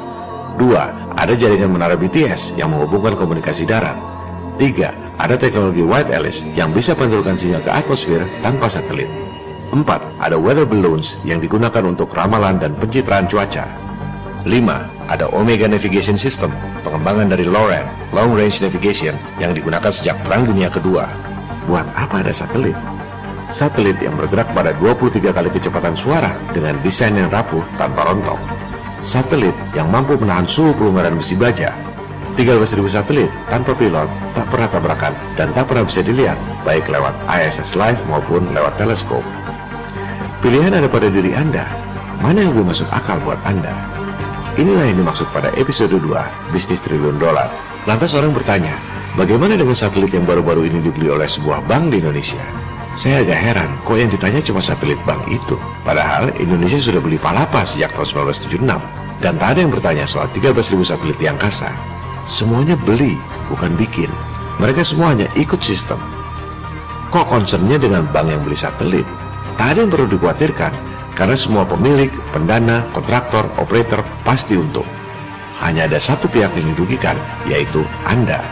Dua, 0.56 0.88
ada 1.12 1.36
jaringan 1.36 1.76
menara 1.76 1.92
BTS 1.92 2.56
yang 2.56 2.72
menghubungkan 2.72 3.12
komunikasi 3.12 3.68
darat. 3.68 3.92
Tiga, 4.56 4.96
ada 5.20 5.36
teknologi 5.36 5.84
White 5.84 6.08
Alice 6.16 6.48
yang 6.56 6.72
bisa 6.72 6.96
panturkan 6.96 7.36
sinyal 7.36 7.60
ke 7.60 7.68
atmosfer 7.68 8.24
tanpa 8.40 8.72
satelit. 8.72 9.12
Empat, 9.68 10.00
ada 10.16 10.40
weather 10.40 10.64
balloons 10.64 11.20
yang 11.28 11.36
digunakan 11.36 11.84
untuk 11.84 12.08
ramalan 12.16 12.56
dan 12.56 12.72
pencitraan 12.72 13.28
cuaca. 13.28 13.68
Lima, 14.48 14.88
ada 15.12 15.28
Omega 15.36 15.68
Navigation 15.68 16.16
System, 16.16 16.48
pengembangan 16.88 17.36
dari 17.36 17.44
LORAN, 17.44 17.84
Long 18.16 18.32
Range 18.32 18.64
Navigation, 18.64 19.12
yang 19.36 19.52
digunakan 19.52 19.92
sejak 19.92 20.16
Perang 20.24 20.48
Dunia 20.48 20.72
Kedua. 20.72 21.04
Buat 21.68 21.84
apa 22.00 22.24
ada 22.24 22.32
satelit? 22.32 22.97
Satelit 23.48 23.96
yang 24.04 24.14
bergerak 24.20 24.52
pada 24.52 24.76
23 24.76 25.32
kali 25.32 25.48
kecepatan 25.48 25.96
suara 25.96 26.36
dengan 26.52 26.76
desain 26.84 27.16
yang 27.16 27.32
rapuh 27.32 27.64
tanpa 27.80 28.04
rontok 28.04 28.58
satelit 29.00 29.54
yang 29.74 29.86
mampu 29.90 30.18
menahan 30.18 30.46
suhu 30.46 30.74
pelumuran 30.74 31.18
besi 31.18 31.38
baja. 31.38 31.74
13.000 32.38 32.86
satelit 32.86 33.30
tanpa 33.50 33.74
pilot 33.74 34.06
tak 34.30 34.46
pernah 34.46 34.70
tabrakan 34.70 35.14
dan 35.34 35.50
tak 35.50 35.66
pernah 35.66 35.82
bisa 35.82 36.06
dilihat 36.06 36.38
baik 36.62 36.86
lewat 36.86 37.10
ISS 37.26 37.74
Live 37.74 38.06
maupun 38.06 38.46
lewat 38.54 38.78
teleskop. 38.78 39.26
Pilihan 40.38 40.70
ada 40.70 40.86
pada 40.86 41.10
diri 41.10 41.34
Anda. 41.34 41.66
Mana 42.22 42.46
yang 42.46 42.54
lebih 42.54 42.70
masuk 42.70 42.86
akal 42.94 43.18
buat 43.26 43.38
Anda? 43.42 43.74
Inilah 44.54 44.86
yang 44.90 45.02
dimaksud 45.02 45.30
pada 45.34 45.50
episode 45.58 45.98
2, 45.98 46.54
Bisnis 46.54 46.82
Triliun 46.82 47.18
Dolar. 47.18 47.50
Lantas 47.90 48.14
orang 48.14 48.30
bertanya, 48.30 48.74
bagaimana 49.18 49.58
dengan 49.58 49.74
satelit 49.74 50.14
yang 50.14 50.26
baru-baru 50.26 50.66
ini 50.66 50.78
dibeli 50.82 51.10
oleh 51.10 51.26
sebuah 51.26 51.66
bank 51.66 51.90
di 51.94 52.02
Indonesia? 52.02 52.67
Saya 52.98 53.22
agak 53.22 53.38
heran, 53.38 53.70
kok 53.86 53.94
yang 53.94 54.10
ditanya 54.10 54.42
cuma 54.42 54.58
satelit 54.58 54.98
bank 55.06 55.22
itu? 55.30 55.54
Padahal 55.86 56.34
Indonesia 56.42 56.82
sudah 56.82 56.98
beli 56.98 57.14
Palapa 57.14 57.62
sejak 57.62 57.94
tahun 57.94 58.34
1976. 58.58 59.22
Dan 59.22 59.38
tak 59.38 59.54
ada 59.54 59.58
yang 59.62 59.70
bertanya 59.70 60.02
soal 60.02 60.26
13.000 60.34 60.82
satelit 60.82 61.14
di 61.14 61.30
angkasa. 61.30 61.70
Semuanya 62.26 62.74
beli, 62.74 63.14
bukan 63.46 63.70
bikin. 63.78 64.10
Mereka 64.58 64.82
semuanya 64.82 65.30
ikut 65.38 65.62
sistem. 65.62 66.02
Kok 67.14 67.30
concernnya 67.30 67.78
dengan 67.78 68.02
bank 68.10 68.34
yang 68.34 68.42
beli 68.42 68.58
satelit? 68.58 69.06
Tak 69.54 69.78
ada 69.78 69.86
yang 69.86 69.94
perlu 69.94 70.10
dikhawatirkan, 70.18 70.74
karena 71.14 71.38
semua 71.38 71.62
pemilik, 71.70 72.10
pendana, 72.34 72.82
kontraktor, 72.90 73.46
operator 73.62 74.02
pasti 74.26 74.58
untung. 74.58 74.86
Hanya 75.62 75.86
ada 75.86 76.02
satu 76.02 76.26
pihak 76.26 76.50
yang 76.58 76.74
dirugikan, 76.74 77.14
yaitu 77.46 77.86
Anda. 78.10 78.42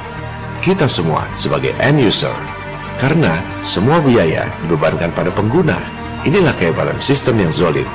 Kita 0.63 0.87
semua 0.87 1.27
sebagai 1.35 1.75
end 1.83 1.99
user 1.99 2.56
karena 2.97 3.41
semua 3.61 4.01
biaya 4.01 4.49
dibebankan 4.65 5.13
pada 5.13 5.29
pengguna. 5.33 5.77
Inilah 6.25 6.57
kehebatan 6.59 6.99
sistem 6.99 7.39
yang 7.39 7.53
zolim, 7.55 7.87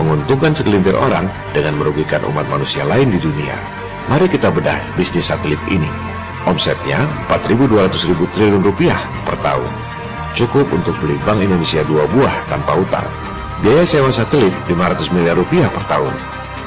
menguntungkan 0.00 0.56
segelintir 0.56 0.96
orang 0.96 1.28
dengan 1.52 1.76
merugikan 1.76 2.22
umat 2.32 2.46
manusia 2.48 2.86
lain 2.86 3.12
di 3.12 3.20
dunia. 3.20 3.54
Mari 4.08 4.30
kita 4.30 4.48
bedah 4.48 4.78
bisnis 4.96 5.28
satelit 5.28 5.60
ini. 5.68 5.88
Omsetnya 6.44 7.00
4.200 7.28 8.08
ribu 8.12 8.24
triliun 8.32 8.62
rupiah 8.64 9.00
per 9.24 9.36
tahun. 9.40 9.68
Cukup 10.36 10.66
untuk 10.72 10.96
beli 11.00 11.16
Bank 11.24 11.40
Indonesia 11.40 11.80
dua 11.88 12.04
buah 12.10 12.34
tanpa 12.52 12.76
utang. 12.76 13.06
Biaya 13.64 13.86
sewa 13.86 14.12
satelit 14.12 14.52
500 14.68 15.14
miliar 15.14 15.40
rupiah 15.40 15.72
per 15.72 15.84
tahun. 15.88 16.12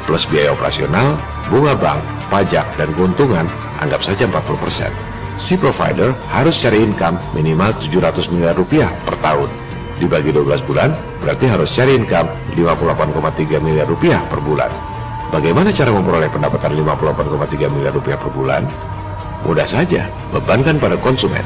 Plus 0.09 0.23
biaya 0.31 0.55
operasional, 0.55 1.19
bunga 1.51 1.77
bank, 1.77 1.99
pajak, 2.33 2.65
dan 2.79 2.89
keuntungan 2.95 3.45
anggap 3.77 4.01
saja 4.01 4.25
40 4.25 4.63
persen 4.63 5.06
si 5.37 5.55
provider 5.55 6.11
harus 6.33 6.57
cari 6.57 6.81
income 6.81 7.17
minimal 7.37 7.71
700 7.77 8.33
miliar 8.33 8.57
rupiah 8.57 8.89
per 9.05 9.15
tahun. 9.21 9.49
Dibagi 9.97 10.29
12 10.29 10.61
bulan, 10.65 10.93
berarti 11.21 11.49
harus 11.49 11.73
cari 11.73 11.97
income 11.97 12.29
58,3 12.53 13.61
miliar 13.61 13.89
rupiah 13.89 14.21
per 14.29 14.41
bulan. 14.41 14.69
Bagaimana 15.33 15.73
cara 15.73 15.89
memperoleh 15.89 16.29
pendapatan 16.29 16.77
58,3 16.77 17.73
miliar 17.73 17.93
rupiah 17.93 18.17
per 18.17 18.29
bulan? 18.29 18.65
Mudah 19.45 19.65
saja, 19.65 20.05
bebankan 20.33 20.77
pada 20.77 20.97
konsumen. 21.01 21.45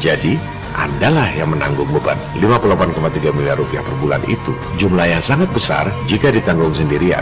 Jadi, 0.00 0.40
Andalah 0.72 1.28
yang 1.36 1.52
menanggung 1.52 1.88
beban 1.92 2.16
58,3 2.40 3.28
miliar 3.36 3.60
rupiah 3.60 3.84
per 3.84 3.92
bulan 4.00 4.24
itu. 4.24 4.56
Jumlah 4.80 5.04
yang 5.04 5.20
sangat 5.20 5.52
besar 5.52 5.84
jika 6.08 6.32
ditanggung 6.32 6.72
sendirian. 6.72 7.20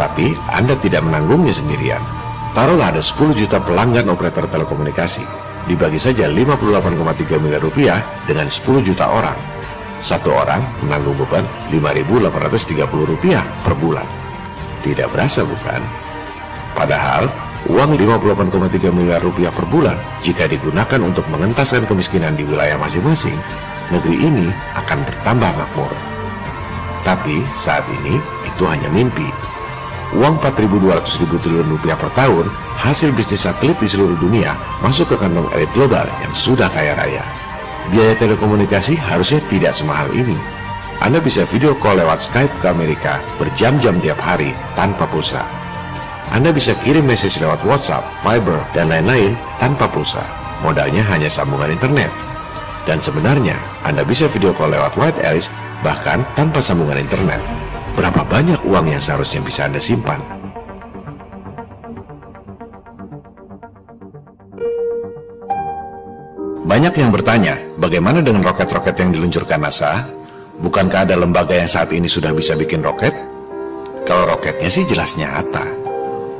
Tapi 0.00 0.32
Anda 0.48 0.80
tidak 0.80 1.04
menanggungnya 1.04 1.52
sendirian. 1.52 2.00
Taruhlah 2.50 2.90
ada 2.90 2.98
10 2.98 3.30
juta 3.38 3.62
pelanggan 3.62 4.10
operator 4.10 4.42
telekomunikasi. 4.50 5.22
Dibagi 5.70 6.02
saja 6.02 6.26
58,3 6.26 7.38
miliar 7.38 7.62
rupiah 7.62 8.02
dengan 8.26 8.50
10 8.50 8.82
juta 8.82 9.06
orang. 9.06 9.38
Satu 10.02 10.34
orang 10.34 10.58
menanggung 10.82 11.14
beban 11.14 11.46
5.830 11.70 12.90
rupiah 13.06 13.46
per 13.62 13.78
bulan. 13.78 14.02
Tidak 14.82 15.06
berasa 15.14 15.46
bukan? 15.46 15.78
Padahal 16.74 17.30
uang 17.70 17.94
58,3 17.94 18.98
miliar 18.98 19.22
rupiah 19.22 19.54
per 19.54 19.70
bulan 19.70 19.94
jika 20.26 20.50
digunakan 20.50 20.98
untuk 21.06 21.28
mengentaskan 21.30 21.86
kemiskinan 21.86 22.34
di 22.34 22.42
wilayah 22.42 22.80
masing-masing, 22.82 23.36
negeri 23.94 24.26
ini 24.26 24.50
akan 24.74 24.98
bertambah 25.06 25.52
makmur. 25.54 25.92
Tapi 27.06 27.46
saat 27.54 27.86
ini 28.02 28.18
itu 28.42 28.64
hanya 28.66 28.90
mimpi 28.90 29.49
uang 30.16 30.42
4.200 30.42 31.22
ribu 31.22 31.36
triliun 31.38 31.70
rupiah 31.70 31.94
per 31.94 32.10
tahun 32.18 32.50
hasil 32.82 33.14
bisnis 33.14 33.46
satelit 33.46 33.78
di 33.78 33.86
seluruh 33.86 34.18
dunia 34.18 34.56
masuk 34.82 35.14
ke 35.14 35.16
kantong 35.18 35.46
elit 35.54 35.70
global 35.70 36.06
yang 36.22 36.32
sudah 36.34 36.66
kaya 36.72 36.98
raya. 36.98 37.22
Biaya 37.90 38.14
telekomunikasi 38.18 38.98
harusnya 38.98 39.38
tidak 39.50 39.72
semahal 39.74 40.10
ini. 40.14 40.34
Anda 41.00 41.22
bisa 41.22 41.48
video 41.48 41.72
call 41.78 42.02
lewat 42.02 42.28
Skype 42.28 42.52
ke 42.60 42.66
Amerika 42.68 43.22
berjam-jam 43.40 43.96
tiap 44.04 44.20
hari 44.20 44.52
tanpa 44.76 45.08
pulsa. 45.08 45.40
Anda 46.30 46.54
bisa 46.54 46.76
kirim 46.84 47.08
message 47.08 47.42
lewat 47.42 47.64
WhatsApp, 47.66 48.04
Viber, 48.22 48.60
dan 48.76 48.92
lain-lain 48.92 49.34
tanpa 49.58 49.90
pulsa. 49.90 50.22
Modalnya 50.60 51.02
hanya 51.08 51.26
sambungan 51.26 51.72
internet. 51.72 52.12
Dan 52.84 53.00
sebenarnya, 53.00 53.56
Anda 53.82 54.04
bisa 54.04 54.28
video 54.28 54.52
call 54.52 54.76
lewat 54.76 54.94
White 54.94 55.20
Alice 55.24 55.48
bahkan 55.80 56.22
tanpa 56.36 56.60
sambungan 56.60 57.00
internet. 57.00 57.40
Berapa 58.00 58.24
banyak 58.24 58.64
uang 58.64 58.96
yang 58.96 59.02
seharusnya 59.04 59.44
bisa 59.44 59.68
Anda 59.68 59.76
simpan? 59.76 60.24
Banyak 66.64 66.96
yang 66.96 67.12
bertanya, 67.12 67.60
bagaimana 67.76 68.24
dengan 68.24 68.40
roket-roket 68.40 68.96
yang 69.04 69.12
diluncurkan 69.12 69.60
NASA? 69.60 70.08
Bukankah 70.64 71.12
ada 71.12 71.12
lembaga 71.12 71.52
yang 71.52 71.68
saat 71.68 71.92
ini 71.92 72.08
sudah 72.08 72.32
bisa 72.32 72.56
bikin 72.56 72.80
roket? 72.80 73.12
Kalau 74.08 74.32
roketnya 74.32 74.72
sih 74.72 74.88
jelas 74.88 75.20
nyata. 75.20 75.68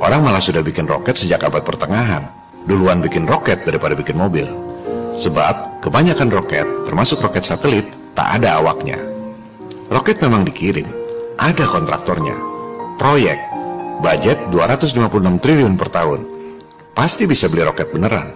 Orang 0.01 0.25
malah 0.25 0.41
sudah 0.41 0.65
bikin 0.65 0.89
roket 0.89 1.21
sejak 1.21 1.45
abad 1.45 1.61
pertengahan. 1.61 2.25
Duluan 2.65 3.05
bikin 3.05 3.29
roket 3.29 3.69
daripada 3.69 3.93
bikin 3.93 4.17
mobil. 4.17 4.49
Sebab 5.13 5.85
kebanyakan 5.85 6.33
roket, 6.33 6.65
termasuk 6.89 7.21
roket 7.21 7.45
satelit, 7.45 7.85
tak 8.17 8.41
ada 8.41 8.65
awaknya. 8.65 8.97
Roket 9.93 10.25
memang 10.25 10.49
dikirim, 10.49 11.00
ada 11.41 11.65
kontraktornya. 11.65 12.37
Proyek, 13.01 13.41
budget 14.05 14.37
256 14.53 15.41
triliun 15.41 15.75
per 15.81 15.89
tahun. 15.89 16.21
Pasti 16.93 17.25
bisa 17.25 17.49
beli 17.49 17.65
roket 17.65 17.89
beneran. 17.89 18.29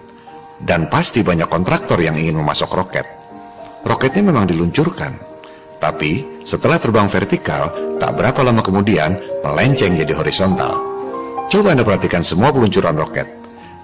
Dan 0.56 0.88
pasti 0.88 1.20
banyak 1.20 1.52
kontraktor 1.52 2.00
yang 2.00 2.16
ingin 2.16 2.40
memasok 2.40 2.70
roket. 2.72 3.04
Roketnya 3.84 4.32
memang 4.32 4.48
diluncurkan. 4.48 5.12
Tapi 5.76 6.40
setelah 6.48 6.80
terbang 6.80 7.04
vertikal, 7.12 7.68
tak 8.00 8.16
berapa 8.16 8.40
lama 8.40 8.64
kemudian 8.64 9.20
melenceng 9.44 10.00
jadi 10.00 10.16
horizontal. 10.16 10.80
Coba 11.52 11.76
Anda 11.76 11.84
perhatikan 11.84 12.24
semua 12.24 12.56
peluncuran 12.56 12.96
roket. 12.96 13.28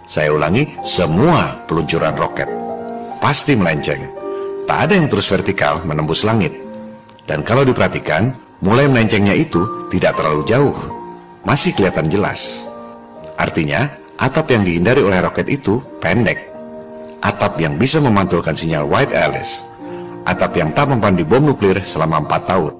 Saya 0.09 0.33
ulangi, 0.33 0.64
semua 0.80 1.61
peluncuran 1.68 2.16
roket. 2.16 2.48
Pasti 3.20 3.52
melenceng. 3.52 4.00
Tak 4.64 4.88
ada 4.88 4.96
yang 4.96 5.12
terus 5.12 5.28
vertikal 5.28 5.85
menembus 5.85 6.24
langit. 6.24 6.56
Dan 7.28 7.44
kalau 7.44 7.68
diperhatikan, 7.68 8.33
mulai 8.61 8.87
melencengnya 8.88 9.33
itu 9.37 9.88
tidak 9.88 10.16
terlalu 10.16 10.44
jauh. 10.44 10.77
Masih 11.44 11.73
kelihatan 11.73 12.12
jelas. 12.12 12.68
Artinya, 13.40 13.88
atap 14.20 14.53
yang 14.53 14.62
dihindari 14.64 15.01
oleh 15.01 15.25
roket 15.25 15.49
itu 15.49 15.81
pendek. 16.05 16.53
Atap 17.25 17.57
yang 17.61 17.81
bisa 17.81 18.01
memantulkan 18.01 18.53
sinyal 18.53 18.85
White 18.85 19.16
Alice. 19.16 19.64
Atap 20.29 20.57
yang 20.57 20.73
tak 20.77 20.92
mempan 20.92 21.16
di 21.16 21.25
bom 21.25 21.40
nuklir 21.40 21.81
selama 21.81 22.20
4 22.29 22.51
tahun. 22.53 22.75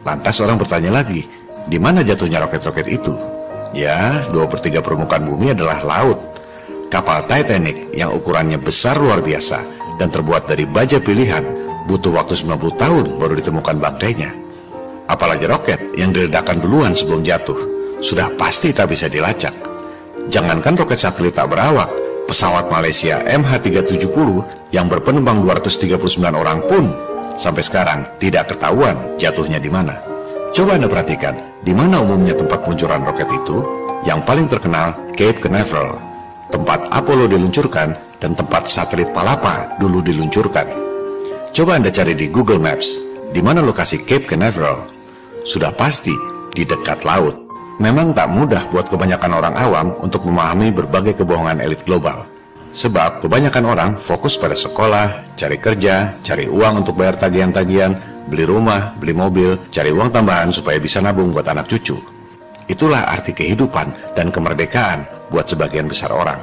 Lantas 0.00 0.40
orang 0.40 0.56
bertanya 0.56 1.04
lagi, 1.04 1.28
di 1.68 1.76
mana 1.76 2.00
jatuhnya 2.00 2.40
roket-roket 2.40 2.88
itu? 2.88 3.12
Ya, 3.76 4.26
dua 4.32 4.50
per 4.50 4.64
tiga 4.64 4.80
permukaan 4.82 5.28
bumi 5.28 5.52
adalah 5.52 5.78
laut. 5.84 6.18
Kapal 6.90 7.22
Titanic 7.30 7.94
yang 7.94 8.10
ukurannya 8.10 8.58
besar 8.58 8.98
luar 8.98 9.22
biasa 9.22 9.62
dan 10.00 10.10
terbuat 10.10 10.50
dari 10.50 10.66
baja 10.66 10.98
pilihan 10.98 11.44
butuh 11.86 12.10
waktu 12.10 12.34
90 12.34 12.80
tahun 12.80 13.04
baru 13.22 13.38
ditemukan 13.38 13.78
bangkainya. 13.78 14.49
Apalagi 15.10 15.50
roket 15.50 15.82
yang 15.98 16.14
diledakkan 16.14 16.62
duluan 16.62 16.94
sebelum 16.94 17.26
jatuh, 17.26 17.58
sudah 17.98 18.30
pasti 18.38 18.70
tak 18.70 18.94
bisa 18.94 19.10
dilacak. 19.10 19.50
Jangankan 20.30 20.78
roket 20.78 21.02
satelit 21.02 21.34
tak 21.34 21.50
berawak, 21.50 21.90
pesawat 22.30 22.70
Malaysia 22.70 23.18
MH370 23.26 24.06
yang 24.70 24.86
berpenumpang 24.86 25.42
239 25.42 25.98
orang 26.30 26.62
pun 26.70 26.94
sampai 27.34 27.66
sekarang 27.66 28.06
tidak 28.22 28.54
ketahuan 28.54 28.94
jatuhnya 29.18 29.58
di 29.58 29.66
mana. 29.66 29.98
Coba 30.54 30.78
Anda 30.78 30.86
perhatikan, 30.86 31.34
di 31.66 31.74
mana 31.74 31.98
umumnya 31.98 32.38
tempat 32.38 32.62
peluncuran 32.62 33.02
roket 33.02 33.26
itu? 33.34 33.66
Yang 34.06 34.20
paling 34.24 34.46
terkenal 34.46 34.94
Cape 35.18 35.42
Canaveral, 35.42 35.98
tempat 36.54 36.86
Apollo 36.94 37.34
diluncurkan 37.34 37.98
dan 38.22 38.38
tempat 38.38 38.70
satelit 38.70 39.10
Palapa 39.10 39.74
dulu 39.82 39.98
diluncurkan. 40.06 40.70
Coba 41.50 41.82
Anda 41.82 41.90
cari 41.90 42.14
di 42.14 42.30
Google 42.30 42.62
Maps, 42.62 42.94
di 43.34 43.42
mana 43.42 43.58
lokasi 43.58 44.06
Cape 44.06 44.30
Canaveral. 44.30 44.99
Sudah 45.44 45.72
pasti 45.72 46.12
di 46.52 46.68
dekat 46.68 47.04
laut. 47.08 47.32
Memang 47.80 48.12
tak 48.12 48.28
mudah 48.28 48.68
buat 48.68 48.92
kebanyakan 48.92 49.32
orang 49.40 49.54
awam 49.56 49.86
untuk 50.04 50.28
memahami 50.28 50.68
berbagai 50.68 51.16
kebohongan 51.16 51.64
elit 51.64 51.80
global. 51.88 52.28
Sebab 52.70 53.24
kebanyakan 53.24 53.64
orang 53.66 53.90
fokus 53.96 54.36
pada 54.36 54.52
sekolah, 54.52 55.34
cari 55.34 55.56
kerja, 55.56 56.14
cari 56.20 56.44
uang 56.46 56.84
untuk 56.84 57.00
bayar 57.00 57.16
tagihan-tagihan, 57.16 57.96
beli 58.28 58.44
rumah, 58.46 58.94
beli 59.00 59.16
mobil, 59.16 59.56
cari 59.72 59.90
uang 59.90 60.12
tambahan 60.12 60.52
supaya 60.52 60.76
bisa 60.76 61.00
nabung 61.00 61.32
buat 61.32 61.48
anak 61.48 61.66
cucu. 61.66 61.98
Itulah 62.70 63.10
arti 63.10 63.34
kehidupan 63.34 64.14
dan 64.14 64.30
kemerdekaan 64.30 65.02
buat 65.32 65.50
sebagian 65.50 65.90
besar 65.90 66.14
orang. 66.14 66.38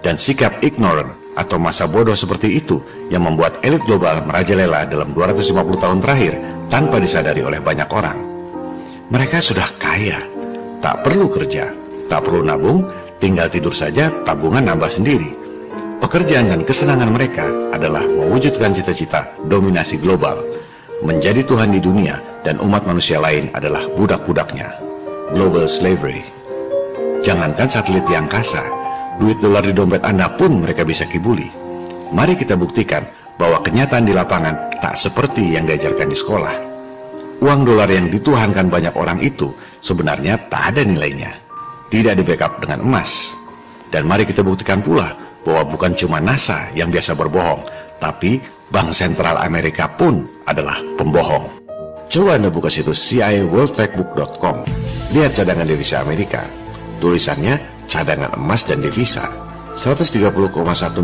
Dan 0.00 0.16
sikap 0.16 0.62
ignorant 0.64 1.12
atau 1.36 1.60
masa 1.60 1.84
bodoh 1.84 2.16
seperti 2.16 2.60
itu 2.60 2.80
yang 3.12 3.24
membuat 3.24 3.60
elit 3.60 3.84
global 3.84 4.24
merajalela 4.24 4.88
dalam 4.88 5.12
250 5.12 5.52
tahun 5.84 5.98
terakhir 6.00 6.51
tanpa 6.72 6.96
disadari 6.96 7.44
oleh 7.44 7.60
banyak 7.60 7.84
orang. 7.92 8.16
Mereka 9.12 9.44
sudah 9.44 9.68
kaya, 9.76 10.24
tak 10.80 11.04
perlu 11.04 11.28
kerja, 11.28 11.68
tak 12.08 12.24
perlu 12.24 12.40
nabung, 12.40 12.88
tinggal 13.20 13.52
tidur 13.52 13.76
saja 13.76 14.08
tabungan 14.24 14.64
nambah 14.64 14.88
sendiri. 14.88 15.36
Pekerjaan 16.00 16.48
dan 16.48 16.64
kesenangan 16.64 17.12
mereka 17.12 17.44
adalah 17.76 18.02
mewujudkan 18.08 18.72
cita-cita 18.72 19.36
dominasi 19.44 20.00
global 20.00 20.40
menjadi 21.04 21.44
Tuhan 21.44 21.76
di 21.76 21.78
dunia 21.78 22.18
dan 22.40 22.56
umat 22.64 22.88
manusia 22.88 23.20
lain 23.20 23.52
adalah 23.52 23.84
budak-budaknya. 23.92 24.72
Global 25.36 25.68
slavery. 25.68 26.24
Jangankan 27.22 27.68
satelit 27.70 28.02
yang 28.10 28.26
angkasa, 28.26 28.64
duit 29.20 29.38
dolar 29.38 29.62
di 29.62 29.76
dompet 29.76 30.02
Anda 30.02 30.26
pun 30.34 30.64
mereka 30.64 30.82
bisa 30.82 31.06
kibuli. 31.06 31.46
Mari 32.10 32.34
kita 32.34 32.58
buktikan 32.58 33.06
bahwa 33.36 33.60
kenyataan 33.64 34.04
di 34.06 34.12
lapangan 34.12 34.72
tak 34.80 34.94
seperti 34.96 35.56
yang 35.56 35.64
diajarkan 35.64 36.08
di 36.08 36.16
sekolah. 36.16 36.54
Uang 37.42 37.66
dolar 37.66 37.90
yang 37.90 38.06
dituhankan 38.06 38.70
banyak 38.70 38.94
orang 38.94 39.18
itu 39.18 39.50
sebenarnya 39.82 40.38
tak 40.46 40.74
ada 40.74 40.86
nilainya. 40.86 41.34
Tidak 41.90 42.14
di 42.14 42.22
backup 42.22 42.62
dengan 42.62 42.80
emas. 42.86 43.34
Dan 43.92 44.08
mari 44.08 44.24
kita 44.24 44.40
buktikan 44.40 44.80
pula 44.80 45.12
bahwa 45.42 45.74
bukan 45.74 45.92
cuma 45.92 46.22
NASA 46.22 46.70
yang 46.72 46.88
biasa 46.88 47.18
berbohong, 47.18 47.60
tapi 47.98 48.40
Bank 48.72 48.96
Sentral 48.96 49.36
Amerika 49.42 49.90
pun 49.90 50.24
adalah 50.48 50.80
pembohong. 50.96 51.62
Coba 52.08 52.40
Anda 52.40 52.48
buka 52.48 52.72
situs 52.72 53.00
CIAWorldFactbook.com. 53.08 54.56
Lihat 55.12 55.36
cadangan 55.36 55.68
devisa 55.68 56.00
Amerika. 56.00 56.44
Tulisannya 57.02 57.60
cadangan 57.84 58.32
emas 58.38 58.64
dan 58.64 58.80
devisa. 58.80 59.28
130,1 59.76 60.32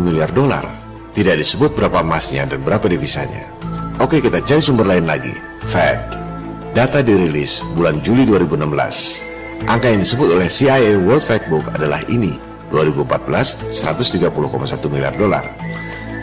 miliar 0.01 0.29
dolar. 0.33 0.88
Tidak 1.19 1.35
disebut 1.35 1.75
berapa 1.75 1.99
emasnya 1.99 2.47
dan 2.47 2.63
berapa 2.63 2.87
devisanya. 2.87 3.43
Oke 3.99 4.23
kita 4.23 4.39
cari 4.39 4.63
sumber 4.63 4.87
lain 4.87 5.03
lagi. 5.03 5.35
Fed. 5.67 5.99
Data 6.71 7.03
dirilis 7.03 7.59
bulan 7.75 7.99
Juli 7.99 8.23
2016. 8.23 9.67
Angka 9.67 9.91
yang 9.91 9.99
disebut 9.99 10.39
oleh 10.39 10.47
CIA 10.47 10.95
World 11.03 11.19
Factbook 11.19 11.67
adalah 11.75 11.99
ini. 12.07 12.39
2014 12.71 13.67
130,1 13.67 14.31
miliar 14.87 15.11
dolar. 15.19 15.43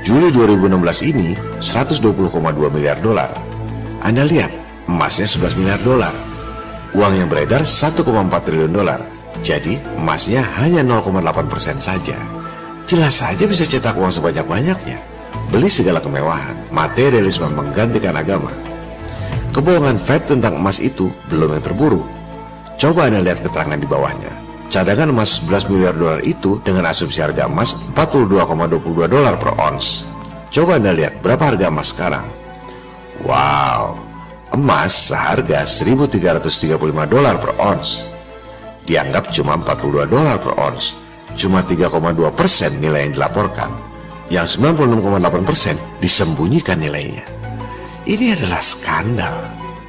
Juli 0.01 0.33
2016 0.33 1.13
ini 1.13 1.37
120,2 1.61 2.41
miliar 2.73 2.97
dolar. 3.05 3.29
Anda 4.01 4.25
lihat, 4.25 4.49
emasnya 4.89 5.29
11 5.29 5.61
miliar 5.61 5.81
dolar. 5.85 6.17
Uang 6.97 7.13
yang 7.13 7.29
beredar 7.29 7.69
1,4 7.69 8.01
triliun 8.49 8.73
dolar. 8.73 9.05
Jadi 9.45 9.77
emasnya 10.01 10.41
hanya 10.57 10.81
0,8 10.81 11.53
persen 11.53 11.77
saja. 11.85 12.17
Jelas 12.87 13.19
saja 13.19 13.51
bisa 13.51 13.67
cetak 13.67 13.99
uang 13.99 14.15
sebanyak-banyaknya. 14.15 15.03
Beli 15.51 15.67
segala 15.67 15.99
kemewahan, 15.99 16.55
materialisme 16.71 17.51
menggantikan 17.51 18.15
agama. 18.15 18.55
Kebohongan 19.51 19.99
Fed 19.99 20.31
tentang 20.31 20.63
emas 20.63 20.79
itu 20.79 21.11
belum 21.27 21.59
yang 21.59 21.65
terburu. 21.67 22.07
Coba 22.79 23.11
Anda 23.11 23.27
lihat 23.27 23.43
keterangan 23.43 23.75
di 23.75 23.91
bawahnya. 23.91 24.31
Cadangan 24.71 25.11
emas 25.11 25.43
11 25.43 25.67
miliar 25.67 25.95
dolar 25.99 26.23
itu 26.23 26.63
dengan 26.63 26.87
asumsi 26.87 27.19
harga 27.19 27.51
emas 27.51 27.75
42,22 27.99 29.11
dolar 29.11 29.35
per 29.35 29.51
ons. 29.59 30.07
Coba 30.55 30.79
Anda 30.79 30.95
lihat 30.95 31.19
berapa 31.27 31.43
harga 31.43 31.67
emas 31.67 31.91
sekarang. 31.91 32.27
Wow, 33.27 33.99
emas 34.55 35.11
seharga 35.11 35.67
1335 35.67 36.79
dolar 37.11 37.35
per 37.43 37.51
ons. 37.59 38.07
Dianggap 38.87 39.35
cuma 39.35 39.59
42 39.59 40.07
dolar 40.07 40.39
per 40.39 40.55
ons. 40.55 41.06
Cuma 41.37 41.61
3,2 41.61 42.17
persen 42.33 42.73
nilai 42.81 43.09
yang 43.09 43.13
dilaporkan. 43.21 43.69
Yang 44.33 44.59
96,8 44.59 45.45
persen 45.47 45.77
disembunyikan 46.03 46.81
nilainya. 46.81 47.23
Ini 48.09 48.35
adalah 48.35 48.65
skandal. 48.65 49.37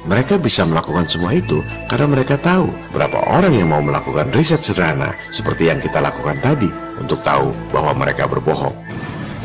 Mereka 0.06 0.38
bisa 0.38 0.62
melakukan 0.64 1.08
semua 1.10 1.34
itu 1.34 1.60
karena 1.90 2.06
mereka 2.08 2.38
tahu 2.38 2.70
berapa 2.94 3.18
orang 3.28 3.52
yang 3.52 3.68
mau 3.68 3.82
melakukan 3.82 4.30
riset 4.32 4.62
sederhana 4.62 5.12
seperti 5.34 5.68
yang 5.68 5.82
kita 5.82 5.98
lakukan 5.98 6.38
tadi 6.38 6.70
untuk 7.00 7.20
tahu 7.26 7.52
bahwa 7.74 8.06
mereka 8.06 8.24
berbohong. 8.30 8.72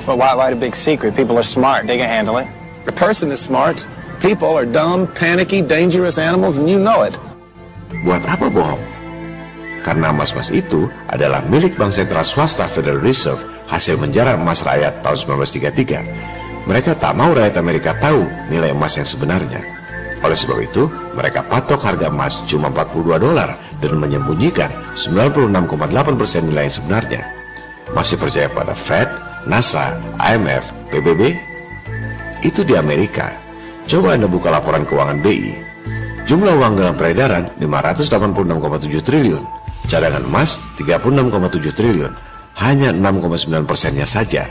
But 0.05 0.19
why 0.19 0.35
write 0.35 0.53
a 0.53 0.59
big 0.59 0.75
secret? 0.75 1.15
People 1.15 1.39
are 1.39 1.47
smart. 1.47 1.87
They 1.87 1.97
can 1.97 2.11
handle 2.11 2.37
it. 2.37 2.47
The 2.83 2.91
person 2.91 3.31
is 3.31 3.39
smart. 3.39 3.87
People 4.19 4.55
are 4.55 4.67
dumb, 4.67 5.07
panicky, 5.15 5.63
dangerous 5.63 6.19
animals, 6.19 6.59
and 6.59 6.67
you 6.67 6.79
know 6.79 7.03
it. 7.03 7.15
Buat 8.03 8.23
apa 8.27 8.47
bohong? 8.51 8.92
Karena 9.83 10.15
emas-emas 10.15 10.47
itu 10.49 10.87
adalah 11.11 11.43
milik 11.51 11.75
Bank 11.75 11.91
Sentral 11.91 12.23
Swasta 12.23 12.63
Federal 12.65 13.03
Reserve 13.03 13.43
hasil 13.67 13.99
menjarah 13.99 14.39
emas 14.39 14.63
rakyat 14.63 15.03
tahun 15.03 15.43
1933. 15.43 16.63
Mereka 16.63 16.95
tak 16.95 17.19
mau 17.19 17.35
rakyat 17.35 17.59
Amerika 17.59 17.91
tahu 17.99 18.23
nilai 18.47 18.71
emas 18.71 18.95
yang 18.95 19.03
sebenarnya. 19.03 19.59
Oleh 20.23 20.39
sebab 20.39 20.55
itu, 20.63 20.87
mereka 21.19 21.43
patok 21.43 21.83
harga 21.83 22.07
emas 22.07 22.47
cuma 22.47 22.71
42 22.71 23.19
dolar 23.19 23.59
dan 23.83 23.99
menyembunyikan 23.99 24.71
96,8% 24.95 26.15
persen 26.15 26.47
nilai 26.47 26.71
yang 26.71 26.75
sebenarnya. 26.79 27.21
Masih 27.91 28.15
percaya 28.15 28.47
pada 28.47 28.71
Fed, 28.71 29.11
NASA, 29.43 29.99
IMF, 30.23 30.71
PBB? 30.87 31.35
Itu 32.39 32.63
di 32.63 32.79
Amerika. 32.79 33.35
Coba 33.83 34.15
Anda 34.15 34.31
buka 34.31 34.47
laporan 34.47 34.87
keuangan 34.87 35.19
BI. 35.19 35.51
Jumlah 36.23 36.55
uang 36.55 36.79
dalam 36.79 36.95
peredaran 36.95 37.51
586,7 37.59 39.03
triliun. 39.03 39.43
Cadangan 39.87 40.23
emas 40.25 40.59
36,7 40.79 41.75
triliun, 41.75 42.13
hanya 42.63 42.89
6,9 42.93 43.67
persennya 43.67 44.07
saja. 44.07 44.47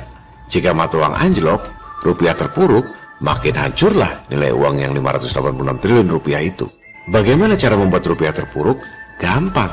Jika 0.53 0.77
mata 0.77 1.01
uang 1.01 1.16
anjlok, 1.16 1.64
rupiah 2.05 2.37
terpuruk, 2.37 2.85
makin 3.23 3.55
hancurlah 3.57 4.27
nilai 4.29 4.53
uang 4.53 4.83
yang 4.83 4.92
586 4.92 5.83
triliun 5.83 6.09
rupiah 6.11 6.42
itu. 6.42 6.68
Bagaimana 7.11 7.59
cara 7.59 7.75
membuat 7.75 8.07
rupiah 8.07 8.31
terpuruk? 8.31 8.79
Gampang. 9.18 9.71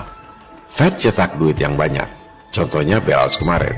Fed 0.69 1.01
cetak 1.01 1.37
duit 1.41 1.57
yang 1.57 1.73
banyak. 1.73 2.05
Contohnya 2.53 3.01
bailouts 3.01 3.37
kemarin. 3.37 3.73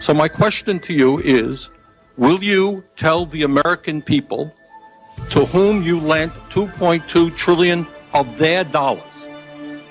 So 0.00 0.14
my 0.14 0.26
question 0.30 0.80
to 0.86 0.94
you 0.94 1.20
is, 1.20 1.68
will 2.16 2.40
you 2.40 2.82
tell 2.96 3.26
the 3.26 3.42
American 3.42 4.00
people 4.00 4.54
to 5.30 5.44
whom 5.50 5.82
you 5.82 6.00
lent 6.00 6.32
2.2 6.48 7.06
trillion 7.36 7.86
of 8.14 8.26
their 8.38 8.64
dollars? 8.64 9.09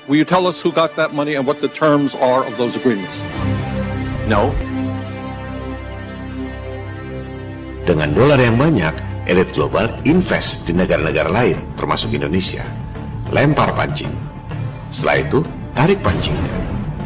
Will 0.09 0.17
you 0.17 0.25
tell 0.25 0.49
us 0.49 0.57
who 0.57 0.73
got 0.73 0.97
that 0.97 1.13
money 1.13 1.37
and 1.37 1.45
what 1.45 1.61
the 1.61 1.69
terms 1.69 2.17
are 2.17 2.41
of 2.41 2.57
those 2.57 2.73
agreements? 2.73 3.21
No. 4.25 4.49
Dengan 7.85 8.17
dolar 8.17 8.41
yang 8.41 8.57
banyak, 8.57 8.89
elit 9.29 9.53
global 9.53 9.85
invest 10.09 10.65
di 10.65 10.73
negara-negara 10.73 11.29
lain, 11.29 11.61
termasuk 11.77 12.09
Indonesia. 12.09 12.65
Lempar 13.29 13.69
pancing. 13.77 14.09
Setelah 14.89 15.29
itu, 15.29 15.39
tarik 15.77 16.01
pancingnya. 16.01 16.57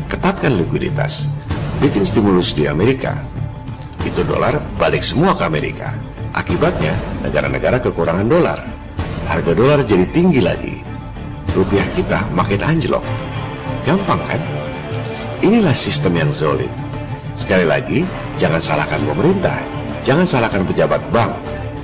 Ketatkan 0.07 0.55
likuiditas. 0.55 1.27
Bikin 1.83 2.07
stimulus 2.07 2.55
di 2.55 2.71
Amerika. 2.71 3.19
Itu 4.07 4.23
dolar 4.23 4.63
balik 4.79 5.03
semua 5.03 5.35
ke 5.35 5.43
Amerika. 5.43 5.91
Akibatnya, 6.31 6.95
negara-negara 7.19 7.83
kekurangan 7.83 8.31
dolar. 8.31 8.63
Harga 9.27 9.51
dolar 9.51 9.83
jadi 9.83 10.07
tinggi 10.07 10.39
lagi. 10.39 10.92
Rupiah 11.53 11.85
kita 11.93 12.25
makin 12.33 12.65
anjlok. 12.65 13.05
Gampang 13.85 14.17
kan? 14.25 14.41
Inilah 15.45 15.77
sistem 15.77 16.17
yang 16.17 16.33
zolim. 16.33 16.69
Sekali 17.37 17.65
lagi, 17.65 18.05
jangan 18.41 18.57
salahkan 18.57 19.01
pemerintah. 19.05 19.57
Jangan 20.01 20.25
salahkan 20.25 20.65
pejabat 20.65 21.01
bank. 21.13 21.29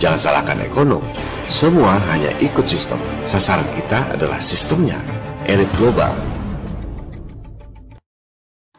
Jangan 0.01 0.17
salahkan 0.17 0.57
ekonom. 0.65 1.05
Semua 1.49 2.01
hanya 2.09 2.33
ikut 2.41 2.65
sistem. 2.65 2.97
Sasaran 3.29 3.67
kita 3.77 3.99
adalah 4.13 4.41
sistemnya. 4.41 4.97
Elit 5.45 5.69
global. 5.77 6.13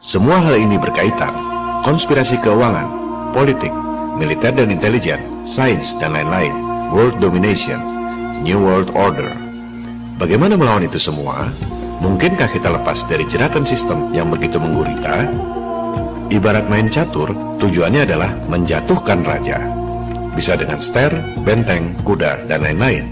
Semua 0.01 0.43
hal 0.43 0.59
ini 0.59 0.75
berkaitan. 0.81 1.31
Konspirasi 1.87 2.41
keuangan, 2.41 2.89
politik, 3.31 3.71
militer 4.17 4.53
dan 4.53 4.69
intelijen, 4.73 5.21
sains, 5.47 5.95
dan 5.97 6.13
lain-lain. 6.13 6.53
World 6.91 7.17
domination, 7.23 7.79
New 8.43 8.59
World 8.59 8.91
Order. 8.97 9.40
Bagaimana 10.21 10.53
melawan 10.53 10.85
itu 10.85 11.01
semua? 11.01 11.49
Mungkinkah 11.97 12.45
kita 12.53 12.69
lepas 12.69 13.09
dari 13.09 13.25
jeratan 13.25 13.65
sistem 13.65 14.13
yang 14.13 14.29
begitu 14.29 14.61
menggurita? 14.61 15.25
Ibarat 16.29 16.69
main 16.69 16.93
catur, 16.93 17.33
tujuannya 17.57 18.05
adalah 18.05 18.29
menjatuhkan 18.45 19.25
raja. 19.25 19.57
Bisa 20.37 20.53
dengan 20.61 20.77
ster, 20.77 21.09
benteng, 21.41 21.97
kuda, 22.05 22.45
dan 22.45 22.61
lain-lain. 22.61 23.09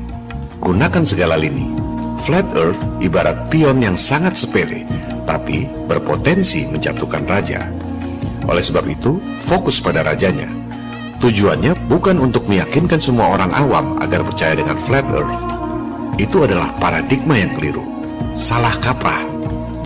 Gunakan 0.62 1.02
segala 1.02 1.34
lini. 1.34 1.74
Flat 2.22 2.46
Earth 2.54 2.86
ibarat 3.02 3.50
pion 3.50 3.82
yang 3.82 3.98
sangat 3.98 4.38
sepele, 4.38 4.86
tapi 5.26 5.66
berpotensi 5.90 6.70
menjatuhkan 6.70 7.26
raja. 7.26 7.74
Oleh 8.46 8.62
sebab 8.62 8.86
itu, 8.86 9.18
fokus 9.42 9.82
pada 9.82 10.06
rajanya. 10.06 10.46
Tujuannya 11.26 11.74
bukan 11.90 12.22
untuk 12.22 12.46
meyakinkan 12.46 13.02
semua 13.02 13.34
orang 13.34 13.50
awam 13.58 13.98
agar 13.98 14.22
percaya 14.22 14.54
dengan 14.54 14.78
Flat 14.78 15.10
Earth. 15.10 15.59
Itu 16.20 16.44
adalah 16.44 16.76
paradigma 16.84 17.40
yang 17.40 17.56
keliru. 17.56 17.88
Salah 18.36 18.76
kaprah. 18.84 19.24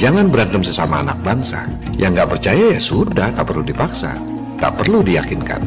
Jangan 0.02 0.34
berantem 0.34 0.66
sesama 0.66 1.06
anak 1.06 1.22
bangsa. 1.22 1.70
Yang 1.94 2.18
nggak 2.18 2.30
percaya 2.34 2.64
ya 2.74 2.82
sudah, 2.82 3.30
tak 3.38 3.46
perlu 3.46 3.62
dipaksa. 3.62 4.18
Tak 4.58 4.82
perlu 4.82 5.06
diyakinkan. 5.06 5.62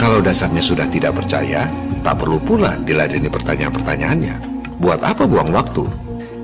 Kalau 0.00 0.24
dasarnya 0.24 0.64
sudah 0.64 0.88
tidak 0.88 1.12
percaya, 1.20 1.68
tak 2.00 2.16
perlu 2.16 2.40
pula 2.40 2.80
diladeni 2.80 3.28
pertanyaan-pertanyaannya. 3.28 4.34
Buat 4.80 5.04
apa 5.04 5.28
buang 5.28 5.52
waktu? 5.52 5.84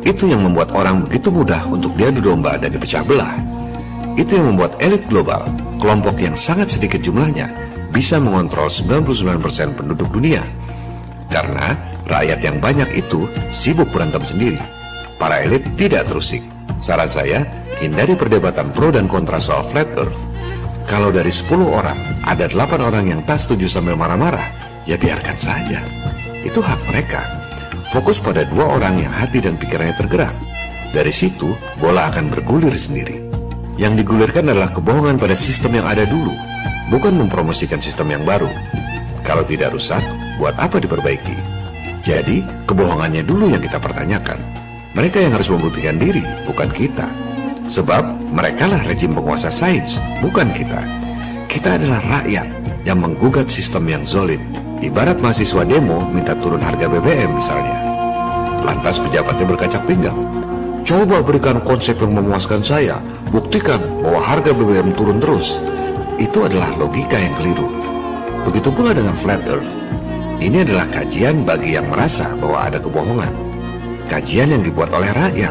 Itu 0.05 0.29
yang 0.29 0.45
membuat 0.45 0.77
orang 0.77 1.09
begitu 1.09 1.33
mudah 1.33 1.65
untuk 1.73 1.97
diadu 1.97 2.21
domba 2.21 2.61
dan 2.61 2.71
dipecah 2.71 3.03
belah. 3.03 3.35
Itu 4.15 4.37
yang 4.37 4.55
membuat 4.55 4.77
elit 4.85 5.09
global, 5.09 5.49
kelompok 5.81 6.21
yang 6.21 6.37
sangat 6.37 6.69
sedikit 6.77 7.01
jumlahnya, 7.01 7.49
bisa 7.91 8.21
mengontrol 8.21 8.69
99% 8.69 9.41
penduduk 9.75 10.13
dunia. 10.13 10.45
Karena 11.33 11.75
rakyat 12.09 12.41
yang 12.43 12.57
banyak 12.59 12.89
itu 12.97 13.29
sibuk 13.53 13.89
berantem 13.93 14.25
sendiri. 14.25 14.61
Para 15.21 15.45
elit 15.45 15.63
tidak 15.77 16.09
terusik. 16.09 16.43
Saran 16.81 17.11
saya, 17.11 17.45
hindari 17.79 18.17
perdebatan 18.17 18.73
pro 18.73 18.89
dan 18.91 19.07
kontra 19.07 19.39
soal 19.39 19.63
flat 19.63 19.87
earth. 20.01 20.25
Kalau 20.89 21.13
dari 21.13 21.29
10 21.29 21.69
orang, 21.69 21.99
ada 22.25 22.49
8 22.49 22.81
orang 22.81 23.13
yang 23.13 23.21
tak 23.29 23.37
setuju 23.45 23.69
sambil 23.69 23.93
marah-marah, 23.93 24.43
ya 24.89 24.97
biarkan 24.97 25.37
saja. 25.37 25.85
Itu 26.41 26.65
hak 26.65 26.81
mereka. 26.89 27.21
Fokus 27.93 28.21
pada 28.25 28.45
dua 28.49 28.69
orang 28.81 29.01
yang 29.01 29.13
hati 29.13 29.41
dan 29.45 29.61
pikirannya 29.61 29.97
tergerak. 29.97 30.33
Dari 30.97 31.13
situ, 31.13 31.53
bola 31.77 32.09
akan 32.09 32.33
bergulir 32.33 32.73
sendiri. 32.73 33.21
Yang 33.77 34.05
digulirkan 34.05 34.49
adalah 34.49 34.73
kebohongan 34.73 35.21
pada 35.21 35.37
sistem 35.37 35.77
yang 35.77 35.87
ada 35.89 36.09
dulu, 36.09 36.33
bukan 36.89 37.17
mempromosikan 37.17 37.81
sistem 37.85 38.17
yang 38.17 38.25
baru. 38.25 38.49
Kalau 39.25 39.45
tidak 39.45 39.77
rusak, 39.77 40.01
buat 40.41 40.57
apa 40.57 40.81
diperbaiki? 40.81 41.58
Jadi, 42.09 42.41
kebohongannya 42.65 43.21
dulu 43.21 43.53
yang 43.53 43.61
kita 43.61 43.77
pertanyakan. 43.77 44.41
Mereka 44.97 45.21
yang 45.21 45.37
harus 45.37 45.53
membuktikan 45.53 46.01
diri, 46.01 46.25
bukan 46.49 46.73
kita. 46.73 47.05
Sebab 47.69 48.33
mereka 48.33 48.65
lah 48.65 48.81
rejim 48.89 49.13
penguasa 49.13 49.53
sains, 49.53 50.01
bukan 50.25 50.49
kita. 50.57 50.81
Kita 51.53 51.77
adalah 51.77 52.01
rakyat 52.09 52.49
yang 52.89 53.05
menggugat 53.05 53.53
sistem 53.53 53.85
yang 53.93 54.01
zolim. 54.09 54.41
Ibarat 54.81 55.21
mahasiswa 55.21 55.69
demo 55.69 56.09
minta 56.09 56.33
turun 56.41 56.65
harga 56.65 56.89
BBM 56.89 57.37
misalnya. 57.37 57.77
Lantas 58.65 59.05
pejabatnya 59.05 59.45
berkacak 59.45 59.85
pinggang. 59.85 60.17
Coba 60.89 61.21
berikan 61.21 61.61
konsep 61.61 62.01
yang 62.01 62.17
memuaskan 62.17 62.65
saya. 62.65 62.97
Buktikan 63.29 63.85
bahwa 64.01 64.25
harga 64.25 64.57
BBM 64.57 64.97
turun 64.97 65.21
terus. 65.21 65.61
Itu 66.17 66.49
adalah 66.49 66.73
logika 66.81 67.21
yang 67.21 67.37
keliru. 67.37 67.69
Begitu 68.49 68.73
pula 68.73 68.97
dengan 68.97 69.13
flat 69.13 69.45
earth. 69.45 69.77
Ini 70.39 70.63
adalah 70.63 70.87
kajian 70.95 71.43
bagi 71.43 71.75
yang 71.75 71.91
merasa 71.91 72.31
bahwa 72.39 72.63
ada 72.63 72.79
kebohongan. 72.79 73.35
Kajian 74.07 74.55
yang 74.55 74.63
dibuat 74.63 74.95
oleh 74.95 75.11
rakyat. 75.11 75.51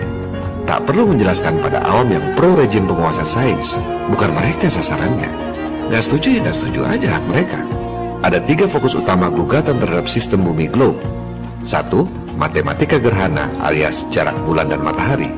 Tak 0.64 0.88
perlu 0.88 1.12
menjelaskan 1.12 1.60
pada 1.60 1.84
awam 1.84 2.08
yang 2.08 2.24
pro 2.40 2.56
rejim 2.56 2.88
penguasa 2.88 3.28
sains. 3.28 3.76
Bukan 4.08 4.32
mereka 4.32 4.72
sasarannya. 4.72 5.28
Gak 5.92 6.04
setuju 6.08 6.40
ya 6.40 6.40
gak 6.40 6.56
setuju 6.56 6.88
aja 6.88 7.08
hak 7.20 7.24
mereka. 7.28 7.60
Ada 8.24 8.40
tiga 8.48 8.64
fokus 8.64 8.96
utama 8.96 9.28
gugatan 9.28 9.76
terhadap 9.76 10.08
sistem 10.08 10.48
bumi 10.48 10.72
globe. 10.72 11.00
Satu, 11.68 12.08
matematika 12.40 12.96
gerhana 12.96 13.52
alias 13.68 14.08
jarak 14.08 14.36
bulan 14.48 14.72
dan 14.72 14.80
matahari. 14.88 15.32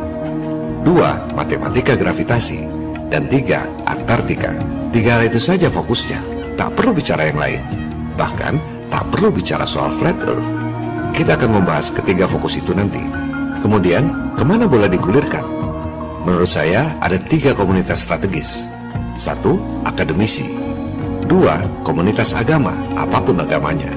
Dua, 0.86 1.18
matematika 1.34 1.98
gravitasi. 1.98 2.70
Dan 3.10 3.26
tiga, 3.26 3.66
Antartika. 3.90 4.54
Tiga 4.94 5.18
hal 5.18 5.26
itu 5.26 5.42
saja 5.42 5.74
fokusnya. 5.74 6.22
Tak 6.54 6.78
perlu 6.78 6.94
bicara 6.94 7.34
yang 7.34 7.42
lain. 7.42 7.62
Bahkan, 8.14 8.79
tak 8.90 9.06
perlu 9.14 9.30
bicara 9.30 9.66
soal 9.66 9.94
flat 9.94 10.18
earth. 10.26 10.54
Kita 11.14 11.38
akan 11.38 11.62
membahas 11.62 11.94
ketiga 11.94 12.26
fokus 12.26 12.58
itu 12.58 12.74
nanti. 12.74 13.02
Kemudian, 13.62 14.34
ke 14.38 14.44
mana 14.46 14.66
bola 14.66 14.90
digulirkan? 14.90 15.44
Menurut 16.26 16.50
saya, 16.50 16.90
ada 17.02 17.18
tiga 17.18 17.56
komunitas 17.56 18.06
strategis. 18.06 18.70
Satu, 19.18 19.58
akademisi. 19.86 20.56
Dua, 21.30 21.62
komunitas 21.86 22.34
agama, 22.34 22.74
apa 22.98 23.22
pun 23.22 23.38
agamanya. 23.40 23.92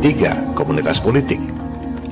Tiga, 0.00 0.36
komunitas 0.56 1.00
politik. 1.00 1.40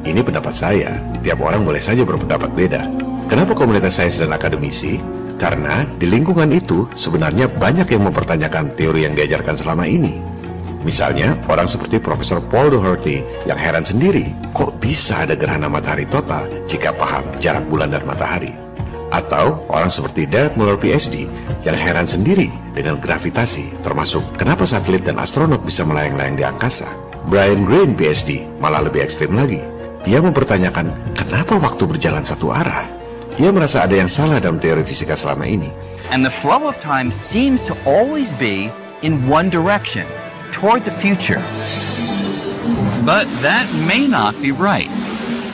Ini 0.03 0.21
pendapat 0.27 0.51
saya, 0.51 0.99
tiap 1.23 1.39
orang 1.39 1.63
boleh 1.63 1.79
saja 1.79 2.03
berpendapat 2.03 2.51
beda. 2.53 2.83
Kenapa 3.31 3.55
komunitas 3.55 3.97
sains 3.97 4.19
dan 4.19 4.35
akademisi? 4.35 4.99
Karena 5.39 5.87
di 5.99 6.11
lingkungan 6.11 6.51
itu 6.51 6.91
sebenarnya 6.99 7.47
banyak 7.47 7.87
yang 7.91 8.11
mempertanyakan 8.11 8.75
teori 8.75 9.07
yang 9.07 9.15
diajarkan 9.15 9.55
selama 9.55 9.87
ini. 9.87 10.32
Misalnya, 10.83 11.39
orang 11.47 11.71
seperti 11.71 12.03
Profesor 12.03 12.43
Paul 12.43 12.75
Doherty 12.75 13.23
yang 13.47 13.55
heran 13.55 13.87
sendiri, 13.87 14.35
kok 14.51 14.83
bisa 14.83 15.23
ada 15.23 15.39
gerhana 15.39 15.71
matahari 15.71 16.07
total 16.11 16.47
jika 16.67 16.91
paham 16.95 17.23
jarak 17.39 17.63
bulan 17.71 17.95
dan 17.95 18.03
matahari? 18.03 18.51
Atau 19.15 19.63
orang 19.71 19.93
seperti 19.93 20.27
Derek 20.27 20.59
Muller 20.59 20.75
PhD 20.75 21.31
yang 21.63 21.77
heran 21.79 22.09
sendiri 22.09 22.51
dengan 22.75 22.99
gravitasi, 22.99 23.85
termasuk 23.87 24.25
kenapa 24.41 24.67
satelit 24.67 25.07
dan 25.07 25.21
astronot 25.23 25.63
bisa 25.63 25.87
melayang-layang 25.87 26.35
di 26.35 26.43
angkasa. 26.43 26.89
Brian 27.31 27.63
Greene 27.63 27.95
PhD 27.95 28.43
malah 28.59 28.83
lebih 28.83 29.07
ekstrim 29.07 29.39
lagi. 29.39 29.63
Ia 30.09 30.19
mempertanyakan 30.19 31.15
kenapa 31.15 31.61
waktu 31.63 31.87
berjalan 31.87 32.27
satu 32.27 32.51
arah. 32.51 32.89
Ia 33.39 33.55
merasa 33.55 33.87
ada 33.87 33.95
yang 33.95 34.11
salah 34.11 34.43
dalam 34.43 34.59
teori 34.59 34.83
fisika 34.83 35.15
selama 35.15 35.47
ini. 35.47 35.71
And 36.11 36.27
the 36.27 36.33
flow 36.33 36.67
of 36.67 36.77
time 36.83 37.15
seems 37.15 37.63
to 37.71 37.79
always 37.87 38.35
be 38.35 38.69
in 39.07 39.31
one 39.31 39.49
direction, 39.49 40.05
toward 40.53 40.85
the 40.85 40.93
future. 40.93 41.43
But 43.05 43.25
that 43.43 43.69
may 43.89 44.07
not 44.07 44.41
be 44.41 44.53
right. 44.53 44.89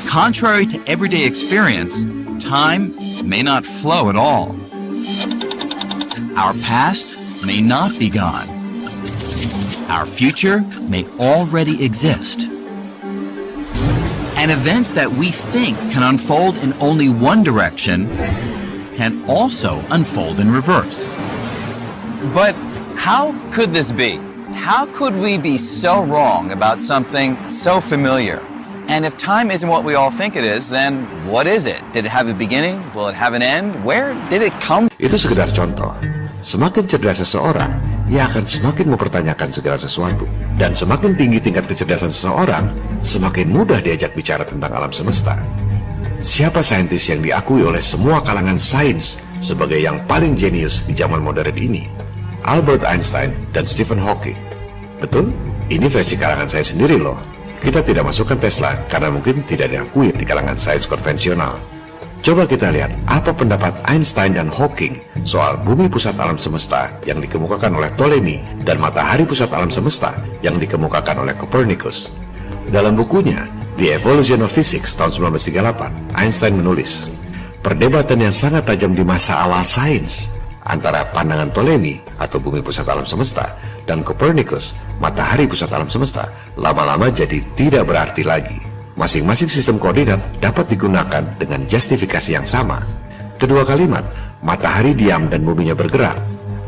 Contrary 0.07 0.67
to 0.67 0.83
everyday 0.87 1.25
experience, 1.25 2.03
time 2.43 2.95
may 3.27 3.43
not 3.43 3.65
flow 3.65 4.11
at 4.11 4.17
all. 4.17 4.57
Our 6.37 6.53
past 6.55 7.47
may 7.47 7.61
not 7.61 7.93
be 7.99 8.11
gone. 8.11 8.49
Our 9.89 10.05
future 10.07 10.61
may 10.91 11.07
already 11.19 11.83
exist. 11.85 12.43
And 14.37 14.51
events 14.51 14.93
that 14.93 15.11
we 15.11 15.31
think 15.31 15.77
can 15.91 16.03
unfold 16.03 16.59
in 16.59 16.73
only 16.75 17.09
one 17.09 17.43
direction 17.43 18.09
can 18.95 19.25
also 19.29 19.83
unfold 19.91 20.39
in 20.41 20.51
reverse. 20.51 21.13
But 22.35 22.55
how 22.97 23.33
could 23.53 23.73
this 23.73 23.91
be? 23.91 24.21
How 24.59 24.91
could 24.91 25.15
we 25.15 25.39
be 25.39 25.57
so 25.57 26.03
wrong 26.03 26.51
about 26.51 26.83
something 26.83 27.39
so 27.49 27.81
familiar? 27.81 28.43
And 28.91 29.07
if 29.07 29.17
time 29.17 29.55
isn't 29.55 29.71
what 29.71 29.87
we 29.87 29.95
all 29.95 30.11
think 30.11 30.35
it 30.35 30.43
is, 30.43 30.69
then 30.69 31.07
what 31.31 31.47
is 31.47 31.71
it? 31.71 31.79
Did 31.95 32.05
it 32.05 32.11
have 32.11 32.27
a 32.27 32.35
beginning? 32.35 32.83
Will 32.93 33.07
it 33.07 33.15
have 33.15 33.39
an 33.39 33.41
end? 33.41 33.73
Where 33.87 34.19
did 34.29 34.43
it 34.43 34.53
come 34.59 34.91
Itu 34.99 35.15
sekedar 35.15 35.55
contoh. 35.55 35.95
Semakin 36.43 36.91
cerdas 36.91 37.23
seseorang, 37.23 37.71
ia 38.11 38.27
akan 38.27 38.45
semakin 38.45 38.91
mempertanyakan 38.91 39.55
segala 39.55 39.79
sesuatu. 39.79 40.27
Dan 40.59 40.75
semakin 40.75 41.15
tinggi 41.15 41.39
tingkat 41.39 41.71
kecerdasan 41.71 42.11
seseorang, 42.11 42.67
semakin 42.99 43.55
mudah 43.55 43.79
diajak 43.79 44.11
bicara 44.19 44.43
tentang 44.43 44.75
alam 44.75 44.91
semesta. 44.91 45.39
Siapa 46.19 46.67
saintis 46.67 47.07
yang 47.07 47.23
diakui 47.23 47.63
oleh 47.63 47.81
semua 47.81 48.19
kalangan 48.27 48.59
sains 48.59 49.23
sebagai 49.39 49.79
yang 49.79 50.03
paling 50.11 50.35
jenius 50.35 50.83
di 50.83 50.99
zaman 50.99 51.23
modern 51.23 51.55
ini? 51.55 51.87
Albert 52.43 52.83
Einstein 52.83 53.31
dan 53.55 53.63
Stephen 53.63 54.03
Hawking. 54.03 54.48
Betul? 54.99 55.31
Ini 55.69 55.87
versi 55.87 56.19
kalangan 56.19 56.51
saya 56.51 56.65
sendiri 56.67 56.99
loh. 56.99 57.19
Kita 57.59 57.83
tidak 57.83 58.07
masukkan 58.11 58.39
Tesla 58.39 58.75
karena 58.87 59.11
mungkin 59.11 59.43
tidak 59.47 59.75
diakui 59.75 60.15
di 60.15 60.23
kalangan 60.23 60.55
sains 60.55 60.87
konvensional. 60.87 61.59
Coba 62.19 62.51
kita 62.51 62.75
lihat 62.75 62.91
apa 63.07 63.31
pendapat 63.31 63.71
Einstein 63.87 64.35
dan 64.35 64.51
Hawking 64.51 64.99
soal 65.23 65.55
bumi 65.63 65.87
pusat 65.87 66.19
alam 66.19 66.35
semesta 66.35 66.91
yang 67.07 67.23
dikemukakan 67.23 67.79
oleh 67.79 67.91
Ptolemy 67.95 68.43
dan 68.67 68.83
matahari 68.83 69.23
pusat 69.23 69.51
alam 69.55 69.71
semesta 69.71 70.19
yang 70.43 70.59
dikemukakan 70.59 71.23
oleh 71.23 71.35
Copernicus. 71.39 72.19
Dalam 72.75 72.99
bukunya 72.99 73.47
The 73.79 73.95
Evolution 73.95 74.43
of 74.43 74.51
Physics 74.51 74.99
tahun 74.99 75.15
1938, 75.31 76.19
Einstein 76.19 76.59
menulis, 76.59 77.15
perdebatan 77.63 78.19
yang 78.19 78.35
sangat 78.35 78.67
tajam 78.67 78.99
di 78.99 79.07
masa 79.07 79.39
awal 79.47 79.63
sains 79.63 80.38
antara 80.69 81.09
pandangan 81.11 81.51
Ptolemy 81.51 81.99
atau 82.21 82.39
bumi 82.39 82.61
pusat 82.61 82.85
alam 82.87 83.09
semesta 83.09 83.57
dan 83.89 84.05
Copernicus, 84.05 84.77
matahari 85.01 85.49
pusat 85.49 85.73
alam 85.73 85.89
semesta, 85.89 86.29
lama-lama 86.61 87.09
jadi 87.09 87.41
tidak 87.57 87.89
berarti 87.89 88.23
lagi. 88.23 88.61
Masing-masing 89.01 89.49
sistem 89.49 89.81
koordinat 89.81 90.21
dapat 90.45 90.69
digunakan 90.69 91.25
dengan 91.41 91.65
justifikasi 91.65 92.35
yang 92.37 92.45
sama. 92.45 92.85
Kedua 93.41 93.65
kalimat, 93.65 94.05
matahari 94.45 94.93
diam 94.93 95.31
dan 95.31 95.47
buminya 95.47 95.73
bergerak, 95.73 96.19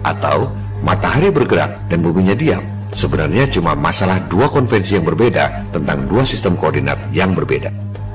atau 0.07 0.49
matahari 0.81 1.29
bergerak 1.29 1.91
dan 1.91 2.01
buminya 2.01 2.33
diam, 2.33 2.63
sebenarnya 2.95 3.51
cuma 3.51 3.75
masalah 3.75 4.23
dua 4.31 4.47
konvensi 4.47 4.97
yang 4.97 5.05
berbeda 5.05 5.75
tentang 5.75 6.07
dua 6.07 6.23
sistem 6.23 6.55
koordinat 6.55 6.97
yang 7.11 7.35
berbeda. 7.35 7.69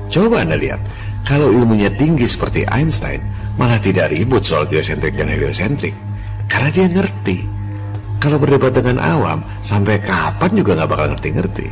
Coba 0.08 0.42
Anda 0.42 0.56
lihat, 0.56 0.80
kalau 1.28 1.52
ilmunya 1.52 1.92
tinggi 1.92 2.24
seperti 2.24 2.64
Einstein, 2.72 3.20
malah 3.56 3.80
tidak 3.80 4.12
ribut 4.12 4.44
soal 4.44 4.68
geosentrik 4.68 5.16
dan 5.16 5.28
heliosentrik. 5.32 5.92
Karena 6.46 6.70
dia 6.70 6.86
ngerti. 6.86 7.44
Kalau 8.22 8.40
berdebat 8.40 8.72
dengan 8.72 9.02
awam, 9.02 9.44
sampai 9.60 10.00
kapan 10.00 10.50
juga 10.56 10.72
nggak 10.78 10.90
bakal 10.90 11.06
ngerti-ngerti. 11.12 11.68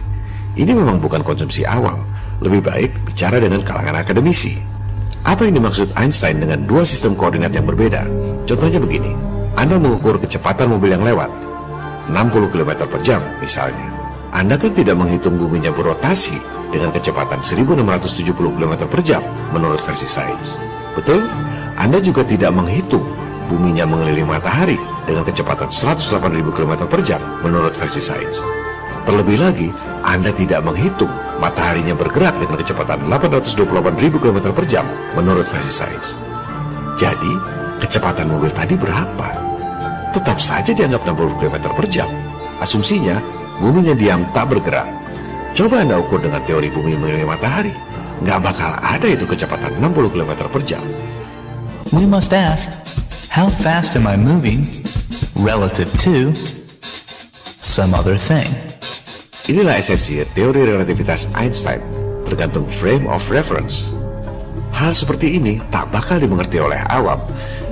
Ini 0.55 0.71
memang 0.77 1.01
bukan 1.01 1.25
konsumsi 1.25 1.65
awam, 1.65 2.05
lebih 2.45 2.63
baik 2.63 2.91
bicara 3.09 3.41
dengan 3.41 3.65
kalangan 3.65 3.99
akademisi. 3.99 4.61
Apa 5.25 5.49
yang 5.49 5.57
dimaksud 5.57 5.97
Einstein 5.97 6.39
dengan 6.39 6.69
dua 6.69 6.85
sistem 6.85 7.17
koordinat 7.17 7.57
yang 7.57 7.65
berbeda? 7.65 8.05
Contohnya 8.45 8.77
begini, 8.77 9.17
Anda 9.57 9.81
mengukur 9.81 10.21
kecepatan 10.21 10.69
mobil 10.69 10.93
yang 10.93 11.03
lewat, 11.03 11.33
60 12.13 12.53
km 12.53 12.85
per 12.85 13.01
jam 13.01 13.25
misalnya. 13.41 13.89
Anda 14.35 14.61
kan 14.61 14.75
tidak 14.77 14.99
menghitung 14.99 15.41
buminya 15.41 15.73
berotasi 15.73 16.37
dengan 16.75 16.91
kecepatan 16.91 17.39
1670 17.41 18.35
km 18.35 18.75
per 18.91 19.01
jam 19.01 19.23
menurut 19.55 19.79
versi 19.81 20.05
sains. 20.05 20.59
Betul? 20.99 21.23
Anda 21.75 21.99
juga 21.99 22.23
tidak 22.23 22.55
menghitung 22.55 23.03
buminya 23.51 23.85
mengelilingi 23.85 24.29
matahari 24.29 24.79
dengan 25.05 25.27
kecepatan 25.27 25.69
108.000 25.69 26.55
km 26.55 26.73
per 26.89 27.01
jam 27.05 27.21
menurut 27.45 27.75
versi 27.77 28.01
sains. 28.01 28.41
Terlebih 29.05 29.37
lagi, 29.37 29.69
Anda 30.01 30.33
tidak 30.33 30.65
menghitung 30.65 31.13
mataharinya 31.43 31.93
bergerak 31.93 32.33
dengan 32.41 32.57
kecepatan 32.57 33.05
828.000 33.11 34.23
km 34.23 34.39
per 34.55 34.65
jam 34.65 34.87
menurut 35.13 35.45
versi 35.45 35.73
sains. 35.73 36.17
Jadi, 36.97 37.33
kecepatan 37.85 38.33
mobil 38.33 38.49
tadi 38.49 38.81
berapa? 38.81 39.29
Tetap 40.15 40.39
saja 40.41 40.73
dianggap 40.73 41.05
60 41.05 41.43
km 41.43 41.57
per 41.75 41.87
jam. 41.91 42.09
Asumsinya, 42.63 43.19
buminya 43.61 43.93
diam 43.93 44.25
tak 44.33 44.57
bergerak. 44.57 44.89
Coba 45.53 45.83
Anda 45.85 46.01
ukur 46.01 46.23
dengan 46.23 46.41
teori 46.49 46.71
bumi 46.71 46.97
mengelilingi 46.97 47.29
matahari. 47.29 47.75
Nggak 48.23 48.41
bakal 48.41 48.71
ada 48.79 49.07
itu 49.11 49.27
kecepatan 49.27 49.75
60 49.83 50.15
km 50.15 50.33
per 50.49 50.63
jam. 50.63 50.81
We 51.95 52.11
must 52.11 52.35
ask, 52.35 52.67
how 53.31 53.47
fast 53.47 53.95
am 53.95 54.11
I 54.11 54.19
moving 54.19 54.67
relative 55.39 55.87
to 56.03 56.35
some 57.63 57.95
other 57.95 58.19
thing? 58.19 58.51
Inilah 59.47 59.79
esensi 59.79 60.19
teori 60.35 60.67
relativitas 60.67 61.31
Einstein, 61.39 61.79
tergantung 62.27 62.67
frame 62.67 63.07
of 63.07 63.23
reference. 63.31 63.95
Hal 64.75 64.91
seperti 64.91 65.39
ini 65.39 65.63
tak 65.71 65.95
bakal 65.95 66.19
dimengerti 66.19 66.59
oleh 66.59 66.83
awam. 66.91 67.23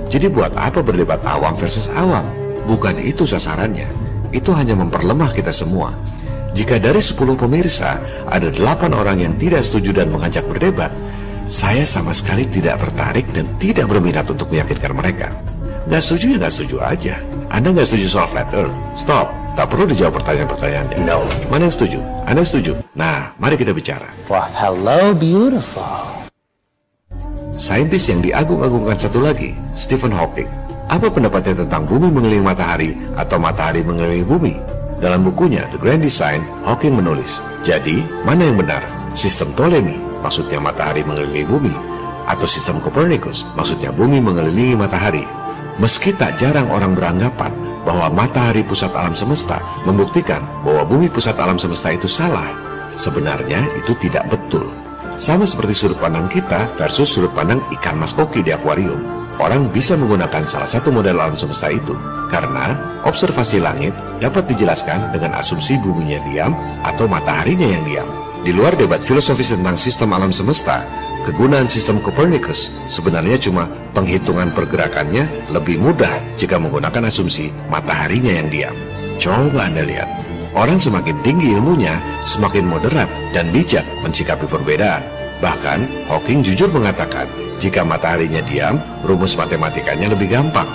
Jadi 0.06 0.30
buat 0.30 0.54
apa 0.54 0.86
berdebat 0.86 1.18
awam 1.26 1.58
versus 1.58 1.90
awam? 1.98 2.22
Bukan 2.70 3.02
itu 3.02 3.26
sasarannya. 3.26 3.90
Itu 4.30 4.54
hanya 4.54 4.78
memperlemah 4.78 5.34
kita 5.34 5.50
semua. 5.50 5.98
Jika 6.54 6.78
dari 6.78 7.02
10 7.02 7.18
pemirsa 7.34 7.98
ada 8.30 8.54
8 8.54 8.94
orang 8.94 9.18
yang 9.18 9.34
tidak 9.34 9.66
setuju 9.66 9.98
dan 9.98 10.14
mengajak 10.14 10.46
berdebat, 10.46 10.94
saya 11.48 11.82
sama 11.82 12.14
sekali 12.14 12.46
tidak 12.46 12.78
tertarik 12.78 13.26
dan 13.34 13.50
tidak 13.58 13.90
berminat 13.90 14.30
untuk 14.30 14.46
meyakinkan 14.54 14.94
mereka. 14.94 15.28
Gak 15.90 15.98
setuju 15.98 16.38
ya 16.38 16.46
gak 16.46 16.54
setuju 16.54 16.76
aja. 16.78 17.14
Anda 17.50 17.74
gak 17.74 17.90
setuju 17.90 18.06
soal 18.06 18.28
flat 18.30 18.50
earth? 18.54 18.78
Stop. 18.94 19.34
Tak 19.52 19.68
perlu 19.68 19.84
dijawab 19.84 20.22
pertanyaan-pertanyaannya. 20.22 21.04
No. 21.04 21.26
Mana 21.52 21.68
yang 21.68 21.74
setuju? 21.74 22.00
Anda 22.24 22.40
yang 22.40 22.48
setuju? 22.48 22.72
Nah, 22.96 23.36
mari 23.36 23.60
kita 23.60 23.76
bicara. 23.76 24.08
Well, 24.30 24.48
hello, 24.56 25.12
beautiful. 25.12 26.08
Saintis 27.52 28.08
yang 28.08 28.24
diagung-agungkan 28.24 28.96
satu 28.96 29.20
lagi, 29.20 29.52
Stephen 29.76 30.08
Hawking. 30.08 30.48
Apa 30.88 31.12
pendapatnya 31.12 31.68
tentang 31.68 31.84
bumi 31.84 32.08
mengelilingi 32.08 32.48
matahari 32.48 32.96
atau 33.20 33.36
matahari 33.36 33.84
mengelilingi 33.84 34.24
bumi? 34.24 34.54
Dalam 35.04 35.20
bukunya 35.20 35.60
The 35.68 35.76
Grand 35.76 36.00
Design, 36.00 36.40
Hawking 36.64 36.96
menulis, 36.96 37.44
jadi 37.60 38.00
mana 38.24 38.48
yang 38.48 38.56
benar? 38.56 38.80
Sistem 39.12 39.52
Ptolemy, 39.52 40.11
maksudnya 40.22 40.62
matahari 40.62 41.02
mengelilingi 41.02 41.46
bumi, 41.50 41.74
atau 42.30 42.46
sistem 42.46 42.78
Copernicus, 42.78 43.44
maksudnya 43.58 43.90
bumi 43.90 44.22
mengelilingi 44.22 44.78
matahari. 44.78 45.26
Meski 45.80 46.12
tak 46.14 46.36
jarang 46.38 46.68
orang 46.70 46.94
beranggapan 46.94 47.50
bahwa 47.82 48.12
matahari 48.12 48.62
pusat 48.62 48.92
alam 48.94 49.16
semesta 49.16 49.58
membuktikan 49.88 50.40
bahwa 50.62 50.86
bumi 50.86 51.10
pusat 51.10 51.34
alam 51.40 51.58
semesta 51.58 51.90
itu 51.90 52.06
salah, 52.06 52.46
sebenarnya 52.94 53.58
itu 53.74 53.96
tidak 53.98 54.28
betul. 54.30 54.68
Sama 55.16 55.44
seperti 55.44 55.76
sudut 55.76 55.98
pandang 56.00 56.28
kita 56.30 56.68
versus 56.80 57.12
sudut 57.12 57.32
pandang 57.36 57.60
ikan 57.80 58.00
mas 58.00 58.16
koki 58.16 58.40
di 58.40 58.52
akuarium. 58.54 59.00
Orang 59.40 59.72
bisa 59.72 59.96
menggunakan 59.96 60.44
salah 60.44 60.68
satu 60.68 60.92
model 60.92 61.18
alam 61.18 61.34
semesta 61.34 61.72
itu 61.72 61.96
karena 62.30 62.78
observasi 63.08 63.58
langit 63.58 63.92
dapat 64.22 64.46
dijelaskan 64.48 65.10
dengan 65.10 65.36
asumsi 65.36 65.80
buminya 65.82 66.20
diam 66.30 66.52
atau 66.84 67.08
mataharinya 67.08 67.66
yang 67.66 67.82
diam. 67.84 68.08
Di 68.42 68.50
luar 68.50 68.74
debat 68.74 68.98
filosofis 68.98 69.54
tentang 69.54 69.78
sistem 69.78 70.18
alam 70.18 70.34
semesta, 70.34 70.82
kegunaan 71.22 71.70
sistem 71.70 72.02
Copernicus 72.02 72.74
sebenarnya 72.90 73.38
cuma 73.38 73.70
penghitungan 73.94 74.50
pergerakannya 74.50 75.30
lebih 75.54 75.78
mudah 75.78 76.10
jika 76.34 76.58
menggunakan 76.58 77.06
asumsi 77.06 77.54
mataharinya 77.70 78.42
yang 78.42 78.50
diam. 78.50 78.74
Coba 79.22 79.70
Anda 79.70 79.86
lihat, 79.86 80.10
orang 80.58 80.82
semakin 80.82 81.22
tinggi 81.22 81.54
ilmunya, 81.54 81.94
semakin 82.26 82.66
moderat 82.66 83.06
dan 83.30 83.46
bijak 83.54 83.86
mensikapi 84.02 84.50
perbedaan. 84.50 85.06
Bahkan, 85.38 86.10
Hawking 86.10 86.42
jujur 86.42 86.66
mengatakan, 86.74 87.30
jika 87.62 87.86
mataharinya 87.86 88.42
diam, 88.42 88.82
rumus 89.06 89.38
matematikanya 89.38 90.10
lebih 90.10 90.34
gampang. 90.34 90.66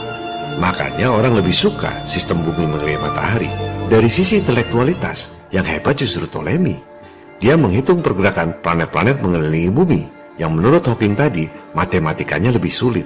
Makanya 0.63 1.11
orang 1.11 1.35
lebih 1.35 1.51
suka 1.51 1.91
sistem 2.07 2.47
bumi 2.47 2.63
mengelilingi 2.63 3.03
matahari. 3.03 3.51
Dari 3.91 4.07
sisi 4.07 4.39
intelektualitas, 4.39 5.43
yang 5.51 5.67
hebat 5.67 5.99
justru 5.99 6.31
Ptolemy. 6.31 6.96
Dia 7.37 7.53
menghitung 7.53 8.01
pergerakan 8.01 8.57
planet-planet 8.65 9.21
mengelilingi 9.21 9.69
bumi, 9.69 10.01
yang 10.41 10.53
menurut 10.57 10.85
Hawking 10.85 11.13
tadi 11.13 11.45
matematikanya 11.77 12.53
lebih 12.53 12.73
sulit, 12.73 13.05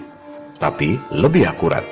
tapi 0.60 0.96
lebih 1.12 1.48
akurat. 1.48 1.84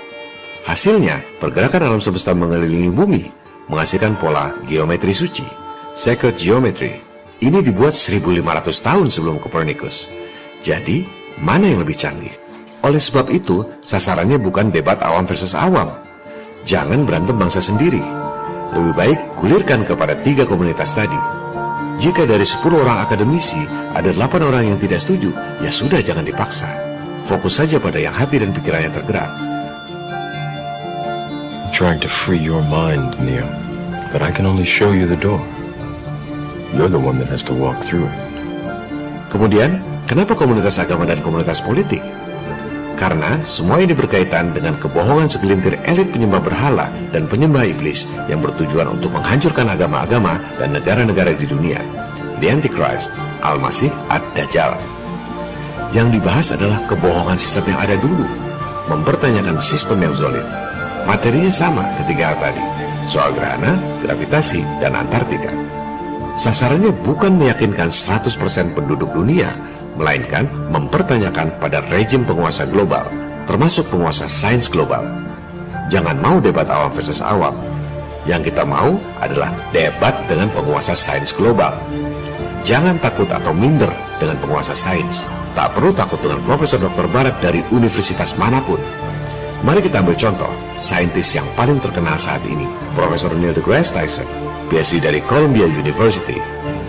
Hasilnya, 0.67 1.19
pergerakan 1.39 1.87
alam 1.89 2.01
semesta 2.03 2.35
mengelilingi 2.35 2.91
bumi 2.91 3.23
menghasilkan 3.69 4.17
pola 4.17 4.51
geometri 4.65 5.13
suci, 5.13 5.45
sacred 5.93 6.35
geometry. 6.35 6.97
Ini 7.39 7.63
dibuat 7.63 7.95
1500 7.95 8.43
tahun 8.83 9.07
sebelum 9.07 9.39
Copernicus. 9.39 10.11
Jadi, 10.59 11.07
mana 11.39 11.71
yang 11.71 11.87
lebih 11.87 11.95
canggih? 11.95 12.35
Oleh 12.83 12.99
sebab 12.99 13.31
itu, 13.31 13.63
sasarannya 13.79 14.35
bukan 14.43 14.75
debat 14.75 14.99
awam 14.99 15.23
versus 15.23 15.55
awam. 15.55 15.87
Jangan 16.67 17.07
berantem 17.07 17.39
bangsa 17.39 17.63
sendiri. 17.63 18.03
Lebih 18.75 18.93
baik 18.93 19.19
gulirkan 19.39 19.87
kepada 19.87 20.19
tiga 20.19 20.43
komunitas 20.43 20.99
tadi. 20.99 21.38
Jika 21.99 22.23
dari 22.23 22.47
10 22.47 22.63
orang 22.79 23.03
akademisi 23.03 23.59
ada 23.91 24.15
8 24.15 24.39
orang 24.39 24.71
yang 24.71 24.79
tidak 24.79 25.03
setuju, 25.03 25.35
ya 25.59 25.67
sudah 25.67 25.99
jangan 25.99 26.23
dipaksa. 26.23 26.71
Fokus 27.27 27.59
saja 27.59 27.77
pada 27.77 27.99
yang 27.99 28.15
hati 28.15 28.39
dan 28.39 28.55
pikirannya 28.55 28.89
tergerak. 28.89 29.49
trying 31.79 31.95
to 32.03 32.11
free 32.11 32.35
your 32.35 32.59
mind, 32.67 33.15
Neo. 33.23 33.47
But 34.11 34.19
I 34.19 34.35
can 34.35 34.43
only 34.43 34.67
show 34.67 34.91
you 34.91 35.07
the 35.07 35.15
door. 35.15 35.39
You're 36.75 36.91
the 36.91 36.99
one 36.99 37.23
that 37.23 37.31
has 37.31 37.39
to 37.47 37.55
walk 37.55 37.79
through 37.79 38.03
it. 38.03 38.19
Kemudian, 39.31 39.79
kenapa 40.03 40.35
komunitas 40.35 40.75
agama 40.75 41.07
dan 41.07 41.23
komunitas 41.23 41.63
politik? 41.63 42.03
Karena 42.99 43.39
semua 43.47 43.79
ini 43.79 43.95
berkaitan 43.95 44.51
dengan 44.51 44.75
kebohongan 44.75 45.31
segelintir 45.31 45.79
elit 45.87 46.11
penyembah 46.11 46.43
berhala 46.43 46.91
dan 47.15 47.31
penyembah 47.31 47.63
iblis 47.63 48.11
yang 48.27 48.43
bertujuan 48.43 48.91
untuk 48.91 49.15
menghancurkan 49.15 49.71
agama-agama 49.71 50.35
dan 50.59 50.75
negara-negara 50.75 51.31
di 51.31 51.47
dunia. 51.47 51.79
The 52.43 52.51
Antichrist, 52.51 53.15
Al-Masih, 53.39 53.87
Ad-Dajjal. 54.11 54.75
Yang 55.95 56.19
dibahas 56.19 56.51
adalah 56.51 56.83
kebohongan 56.91 57.39
sistem 57.39 57.71
yang 57.71 57.79
ada 57.87 57.95
dulu, 58.03 58.27
mempertanyakan 58.91 59.63
sistem 59.63 60.03
yang 60.03 60.11
zolim. 60.11 60.43
Materinya 61.07 61.49
sama 61.55 61.87
ketiga 62.03 62.35
tadi, 62.35 62.61
soal 63.07 63.31
gerhana, 63.31 63.79
gravitasi, 64.03 64.59
dan 64.83 64.99
Antartika. 64.99 65.55
Sasarannya 66.35 66.93
bukan 67.07 67.39
meyakinkan 67.39 67.89
100% 67.89 68.75
penduduk 68.75 69.09
dunia, 69.15 69.49
melainkan 69.99 70.47
mempertanyakan 70.71 71.51
pada 71.59 71.83
rejim 71.91 72.23
penguasa 72.23 72.63
global, 72.71 73.03
termasuk 73.43 73.83
penguasa 73.91 74.31
sains 74.31 74.71
global. 74.71 75.03
Jangan 75.91 76.15
mau 76.23 76.39
debat 76.39 76.65
awam 76.71 76.95
versus 76.95 77.19
awam. 77.19 77.51
Yang 78.23 78.53
kita 78.53 78.63
mau 78.63 78.95
adalah 79.19 79.51
debat 79.75 80.15
dengan 80.31 80.47
penguasa 80.55 80.95
sains 80.95 81.35
global. 81.35 81.75
Jangan 82.63 82.95
takut 83.03 83.27
atau 83.27 83.51
minder 83.51 83.91
dengan 84.21 84.39
penguasa 84.39 84.71
sains. 84.71 85.27
Tak 85.57 85.75
perlu 85.75 85.91
takut 85.91 86.21
dengan 86.23 86.39
Profesor 86.47 86.79
Dr. 86.79 87.09
Barat 87.11 87.35
dari 87.43 87.59
universitas 87.75 88.37
mana 88.39 88.63
pun. 88.63 88.79
Mari 89.59 89.83
kita 89.83 89.99
ambil 89.99 90.15
contoh, 90.15 90.47
saintis 90.79 91.35
yang 91.35 91.43
paling 91.59 91.83
terkenal 91.83 92.15
saat 92.15 92.39
ini, 92.47 92.63
Profesor 92.95 93.33
Neil 93.35 93.51
deGrasse 93.51 93.91
Tyson, 93.91 94.29
PhD 94.71 95.03
dari 95.03 95.19
Columbia 95.27 95.67
University. 95.67 96.39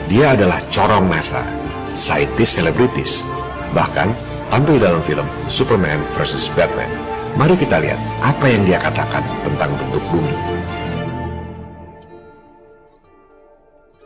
Dia 0.07 0.39
adalah 0.39 0.63
corong 0.71 1.11
NASA, 1.11 1.43
saintis 1.91 2.59
selebritis, 2.59 3.27
bahkan 3.75 4.15
tampil 4.51 4.79
dalam 4.79 5.03
film 5.03 5.27
Superman 5.47 6.03
vs. 6.17 6.51
Batman. 6.59 6.91
Mari 7.39 7.55
kita 7.55 7.79
lihat 7.79 7.99
apa 8.23 8.47
yang 8.51 8.63
dia 8.67 8.83
katakan 8.83 9.23
tentang 9.47 9.71
bentuk 9.79 10.03
bumi. 10.11 10.61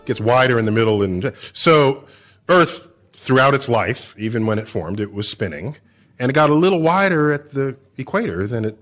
gets 0.05 0.21
wider 0.21 0.59
in 0.59 0.65
the 0.65 0.71
middle 0.71 1.03
and 1.03 1.33
so 1.53 2.05
earth 2.49 2.89
throughout 3.13 3.55
its 3.55 3.69
life 3.69 4.15
even 4.19 4.47
when 4.47 4.59
it 4.59 4.69
formed 4.69 5.01
it 5.01 5.13
was 5.13 5.29
spinning 5.29 5.77
and 6.19 6.31
it 6.31 6.35
got 6.35 6.51
a 6.51 6.55
little 6.55 6.81
wider 6.81 7.33
at 7.33 7.51
the 7.51 7.77
equator 7.97 8.47
than 8.47 8.65
it 8.65 8.79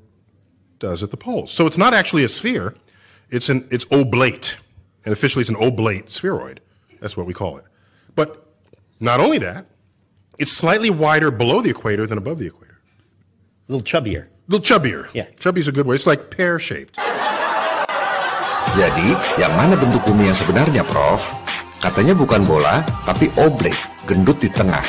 does 0.78 1.02
at 1.02 1.10
the 1.10 1.16
poles 1.16 1.52
so 1.52 1.66
it's 1.66 1.78
not 1.78 1.94
actually 1.94 2.24
a 2.24 2.28
sphere 2.28 2.74
it's 3.30 3.48
an 3.48 3.66
it's 3.70 3.84
oblate 3.86 4.56
and 5.04 5.12
officially 5.12 5.42
it's 5.42 5.50
an 5.50 5.56
oblate 5.56 6.10
spheroid 6.10 6.60
that's 7.00 7.16
what 7.16 7.26
we 7.26 7.32
call 7.32 7.56
it 7.56 7.64
not 9.02 9.18
only 9.18 9.42
that 9.42 9.66
it's 10.38 10.54
slightly 10.54 10.88
wider 10.88 11.34
below 11.34 11.58
the 11.58 11.70
equator 11.74 12.06
than 12.06 12.16
above 12.16 12.38
the 12.38 12.46
equator 12.46 12.78
a 13.66 13.72
little 13.72 13.82
chubbier 13.82 14.30
a 14.30 14.48
little 14.48 14.62
chubbier 14.62 15.10
yeah 15.12 15.26
chubby 15.42 15.58
is 15.58 15.66
a 15.66 15.74
good 15.74 15.86
way 15.86 15.98
it's 15.98 16.06
like 16.06 16.30
pear 16.30 16.62
shaped 16.62 16.94
Jadi, 18.72 19.12
yang 19.36 19.52
mana 19.52 19.76
bentuk 19.76 20.00
bumi 20.08 20.32
yang 20.32 20.38
sebenarnya, 20.38 20.80
Prof? 20.88 21.28
Katanya 21.84 22.16
bukan 22.16 22.40
bola, 22.48 22.80
tapi 23.04 23.28
oblate, 23.36 23.76
gendut 24.08 24.40
di 24.40 24.48
tengah. 24.48 24.80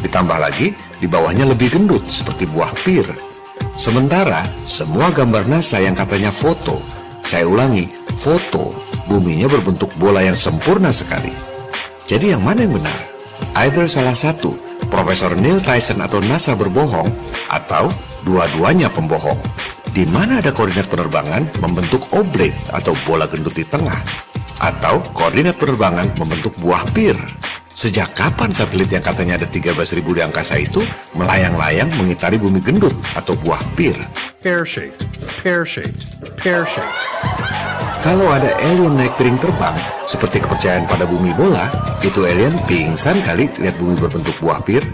Ditambah 0.00 0.38
lagi, 0.40 0.72
di 0.96 1.04
bawahnya 1.04 1.44
lebih 1.44 1.76
gendut, 1.76 2.08
seperti 2.08 2.48
buah 2.48 2.72
pir. 2.88 3.04
Sementara, 3.76 4.48
semua 4.64 5.12
gambar 5.12 5.44
NASA 5.44 5.76
yang 5.76 5.92
katanya 5.92 6.32
foto, 6.32 6.80
saya 7.20 7.44
ulangi, 7.44 7.90
foto, 8.16 8.72
buminya 9.10 9.44
berbentuk 9.50 9.92
bola 10.00 10.24
yang 10.24 10.38
sempurna 10.38 10.88
sekali. 10.88 11.34
Jadi 12.08 12.32
yang 12.32 12.40
mana 12.40 12.64
yang 12.64 12.80
benar? 12.80 13.17
Either 13.58 13.90
salah 13.90 14.14
satu, 14.14 14.54
Profesor 14.86 15.34
Neil 15.34 15.58
Tyson 15.58 15.98
atau 15.98 16.22
NASA 16.22 16.54
berbohong, 16.54 17.10
atau 17.50 17.90
dua-duanya 18.22 18.86
pembohong. 18.86 19.34
Di 19.90 20.06
mana 20.06 20.38
ada 20.38 20.54
koordinat 20.54 20.86
penerbangan 20.86 21.42
membentuk 21.58 22.06
oblate 22.14 22.54
atau 22.70 22.94
bola 23.02 23.26
gendut 23.26 23.58
di 23.58 23.66
tengah, 23.66 23.98
atau 24.62 25.02
koordinat 25.10 25.58
penerbangan 25.58 26.06
membentuk 26.14 26.54
buah 26.62 26.86
pir. 26.94 27.18
Sejak 27.74 28.14
kapan 28.14 28.54
satelit 28.54 28.94
yang 28.94 29.02
katanya 29.02 29.42
ada 29.42 29.50
13.000 29.50 30.06
di 30.06 30.22
angkasa 30.22 30.62
itu 30.62 30.86
melayang-layang 31.18 31.90
mengitari 31.98 32.38
bumi 32.38 32.62
gendut 32.62 32.94
atau 33.18 33.34
buah 33.42 33.58
pir? 33.74 33.98
pear 34.38 34.62
shaped 34.62 35.02
pear 35.42 35.66
shaped 35.66 36.06
pear 36.38 36.62
shaped 36.62 36.94
Kalau 37.98 38.30
ada 38.30 38.54
alien 38.62 38.94
naik 38.94 39.18
piring 39.18 39.42
terbang, 39.42 39.74
seperti 40.06 40.38
kepercayaan 40.38 40.86
pada 40.86 41.02
bumi 41.02 41.34
bola, 41.34 41.66
itu 42.06 42.22
alien 42.30 42.54
pingsan 42.70 43.18
kali 43.26 43.50
lihat 43.58 43.74
bumi 43.74 43.98
berbentuk 43.98 44.38
buah 44.38 44.62
pir. 44.62 44.86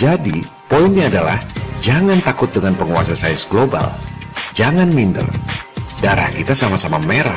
Jadi, 0.00 0.40
poinnya 0.64 1.12
adalah 1.12 1.36
jangan 1.84 2.24
takut 2.24 2.48
dengan 2.48 2.72
penguasa 2.72 3.12
sains 3.12 3.44
global. 3.44 3.92
Jangan 4.56 4.88
minder. 4.88 5.28
Darah 6.00 6.32
kita 6.32 6.56
sama-sama 6.56 6.96
merah. 7.04 7.36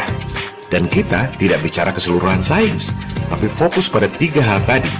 Dan 0.72 0.88
kita 0.88 1.28
tidak 1.36 1.60
bicara 1.60 1.92
keseluruhan 1.92 2.40
sains, 2.40 2.96
tapi 3.28 3.52
fokus 3.52 3.92
pada 3.92 4.08
tiga 4.08 4.40
hal 4.40 4.64
tadi. 4.64 4.92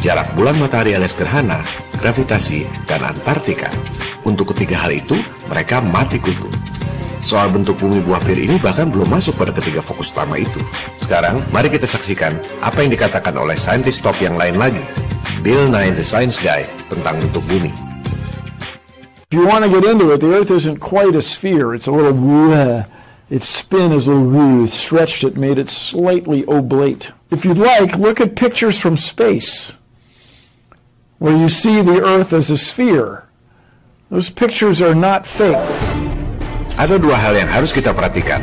Jarak 0.00 0.32
bulan 0.32 0.56
matahari 0.56 0.96
alias 0.96 1.12
gerhana, 1.12 1.60
gravitasi, 2.00 2.64
dan 2.88 3.04
Antartika. 3.04 3.68
Untuk 4.24 4.56
ketiga 4.56 4.80
hal 4.80 4.96
itu, 4.96 5.20
mereka 5.52 5.84
mati 5.84 6.16
kutu. 6.16 6.48
Soal 7.28 7.52
bentuk 7.52 7.76
bumi 7.76 8.00
buah 8.08 8.24
pir 8.24 8.40
ini 8.40 8.56
bahkan 8.56 8.88
belum 8.88 9.12
masuk 9.12 9.36
pada 9.36 9.52
ketiga 9.52 9.84
fokus 9.84 10.08
utama 10.08 10.40
itu. 10.40 10.64
Sekarang, 10.96 11.44
mari 11.52 11.68
kita 11.68 11.84
saksikan 11.84 12.32
apa 12.64 12.80
yang 12.80 12.88
dikatakan 12.88 13.36
oleh 13.36 13.52
saintis 13.52 14.00
top 14.00 14.16
yang 14.16 14.32
lain 14.40 14.56
lagi. 14.56 14.80
Bill 15.44 15.68
Nye 15.68 15.92
the 15.92 16.00
Science 16.00 16.40
Guy 16.40 16.64
tentang 16.88 17.20
bentuk 17.20 17.44
bumi. 17.44 17.68
If 19.28 19.36
you 19.36 19.44
want 19.44 19.60
to 19.60 19.68
get 19.68 19.84
into 19.84 20.08
it, 20.16 20.24
the 20.24 20.40
Earth 20.40 20.48
isn't 20.48 20.80
quite 20.80 21.12
a 21.12 21.20
sphere. 21.20 21.76
It's 21.76 21.84
a 21.84 21.92
little, 21.92 22.16
uh, 22.48 22.88
its 23.28 23.44
spin 23.44 23.92
is 23.92 24.08
a 24.08 24.16
little 24.16 24.64
uh, 24.64 24.72
stretched 24.72 25.20
it, 25.20 25.36
made 25.36 25.60
it 25.60 25.68
slightly 25.68 26.48
oblate. 26.48 27.12
If 27.28 27.44
you'd 27.44 27.60
like, 27.60 28.00
look 28.00 28.24
at 28.24 28.40
pictures 28.40 28.80
from 28.80 28.96
space 28.96 29.76
where 31.20 31.36
you 31.36 31.52
see 31.52 31.84
the 31.84 32.00
Earth 32.00 32.32
as 32.32 32.48
a 32.48 32.56
sphere. 32.56 33.28
Those 34.08 34.32
pictures 34.32 34.80
are 34.80 34.96
not 34.96 35.28
fake. 35.28 35.60
Ada 36.78 36.94
dua 36.94 37.18
hal 37.18 37.34
yang 37.34 37.50
harus 37.50 37.74
kita 37.74 37.90
perhatikan. 37.90 38.38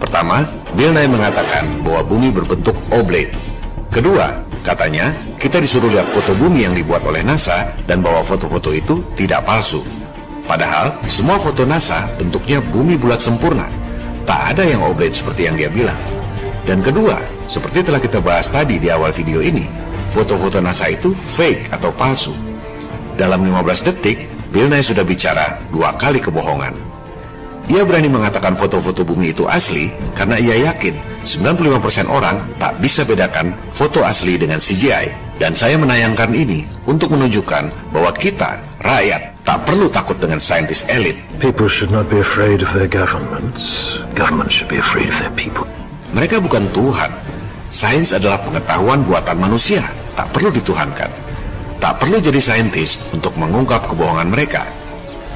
Pertama, 0.00 0.48
Bill 0.72 0.96
Nye 0.96 1.12
mengatakan 1.12 1.84
bahwa 1.84 2.08
bumi 2.08 2.32
berbentuk 2.32 2.72
oblate. 2.88 3.36
Kedua, 3.92 4.32
katanya 4.64 5.12
kita 5.36 5.60
disuruh 5.60 5.92
lihat 5.92 6.08
foto 6.08 6.32
bumi 6.40 6.64
yang 6.64 6.72
dibuat 6.72 7.04
oleh 7.04 7.20
NASA 7.20 7.68
dan 7.84 8.00
bahwa 8.00 8.24
foto-foto 8.24 8.72
itu 8.72 9.04
tidak 9.12 9.44
palsu. 9.44 9.84
Padahal 10.48 10.96
semua 11.04 11.36
foto 11.36 11.68
NASA 11.68 12.08
bentuknya 12.16 12.64
bumi 12.72 12.96
bulat 12.96 13.20
sempurna. 13.20 13.68
Tak 14.24 14.56
ada 14.56 14.64
yang 14.64 14.80
oblate 14.80 15.12
seperti 15.12 15.44
yang 15.44 15.60
dia 15.60 15.68
bilang. 15.68 16.00
Dan 16.64 16.80
kedua, 16.80 17.20
seperti 17.44 17.84
telah 17.84 18.00
kita 18.00 18.24
bahas 18.24 18.48
tadi 18.48 18.80
di 18.80 18.88
awal 18.88 19.12
video 19.12 19.44
ini, 19.44 19.68
foto-foto 20.08 20.64
NASA 20.64 20.88
itu 20.88 21.12
fake 21.12 21.76
atau 21.76 21.92
palsu. 21.92 22.32
Dalam 23.20 23.44
15 23.44 23.84
detik, 23.84 24.32
Bill 24.48 24.72
Nye 24.72 24.80
sudah 24.80 25.04
bicara 25.04 25.60
dua 25.68 25.92
kali 26.00 26.24
kebohongan. 26.24 26.85
Ia 27.66 27.82
berani 27.82 28.06
mengatakan 28.06 28.54
foto-foto 28.54 29.02
bumi 29.02 29.34
itu 29.34 29.42
asli 29.50 29.90
karena 30.14 30.38
ia 30.38 30.70
yakin 30.70 30.94
95% 31.26 32.06
orang 32.06 32.38
tak 32.62 32.78
bisa 32.78 33.02
bedakan 33.02 33.50
foto 33.74 34.06
asli 34.06 34.38
dengan 34.38 34.62
CGI. 34.62 35.26
Dan 35.36 35.52
saya 35.52 35.76
menayangkan 35.76 36.32
ini 36.32 36.64
untuk 36.88 37.12
menunjukkan 37.12 37.92
bahwa 37.92 38.08
kita, 38.16 38.56
rakyat, 38.80 39.36
tak 39.44 39.68
perlu 39.68 39.90
takut 39.92 40.16
dengan 40.16 40.40
saintis 40.40 40.86
elit. 40.88 41.18
People 41.42 41.68
should 41.68 41.92
not 41.92 42.08
be 42.08 42.22
afraid 42.22 42.64
of 42.64 42.72
their 42.72 42.88
governments. 42.88 43.98
Governments 44.16 44.56
should 44.56 44.70
be 44.70 44.80
afraid 44.80 45.12
of 45.12 45.16
their 45.20 45.34
people. 45.36 45.68
Mereka 46.16 46.40
bukan 46.40 46.64
Tuhan. 46.72 47.12
Sains 47.68 48.14
adalah 48.14 48.40
pengetahuan 48.46 49.02
buatan 49.04 49.36
manusia, 49.42 49.82
tak 50.14 50.30
perlu 50.32 50.48
dituhankan. 50.54 51.10
Tak 51.82 52.00
perlu 52.00 52.22
jadi 52.22 52.40
saintis 52.40 53.10
untuk 53.12 53.36
mengungkap 53.36 53.90
kebohongan 53.90 54.32
mereka. 54.32 54.64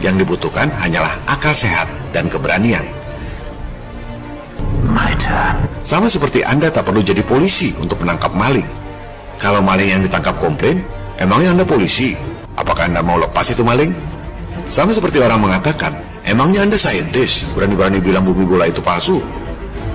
Yang 0.01 0.25
dibutuhkan 0.25 0.73
hanyalah 0.81 1.13
akal 1.29 1.53
sehat 1.53 1.89
dan 2.17 2.27
keberanian. 2.33 2.83
Sama 5.81 6.13
seperti 6.13 6.45
Anda 6.45 6.69
tak 6.69 6.89
perlu 6.89 7.01
jadi 7.01 7.25
polisi 7.25 7.73
untuk 7.81 8.05
menangkap 8.05 8.33
maling. 8.37 8.67
Kalau 9.41 9.65
maling 9.65 9.89
yang 9.89 10.03
ditangkap 10.05 10.37
komplain, 10.37 10.85
emangnya 11.17 11.57
Anda 11.57 11.65
polisi? 11.65 12.13
Apakah 12.61 12.93
Anda 12.93 13.01
mau 13.01 13.17
lepas 13.17 13.49
itu 13.49 13.65
maling? 13.65 13.89
Sama 14.69 14.93
seperti 14.93 15.25
orang 15.25 15.41
mengatakan, 15.41 15.97
emangnya 16.29 16.69
Anda 16.69 16.77
saintis, 16.77 17.49
berani-berani 17.57 18.05
bilang 18.05 18.29
bumi 18.29 18.45
bola 18.45 18.69
itu 18.69 18.85
palsu? 18.85 19.25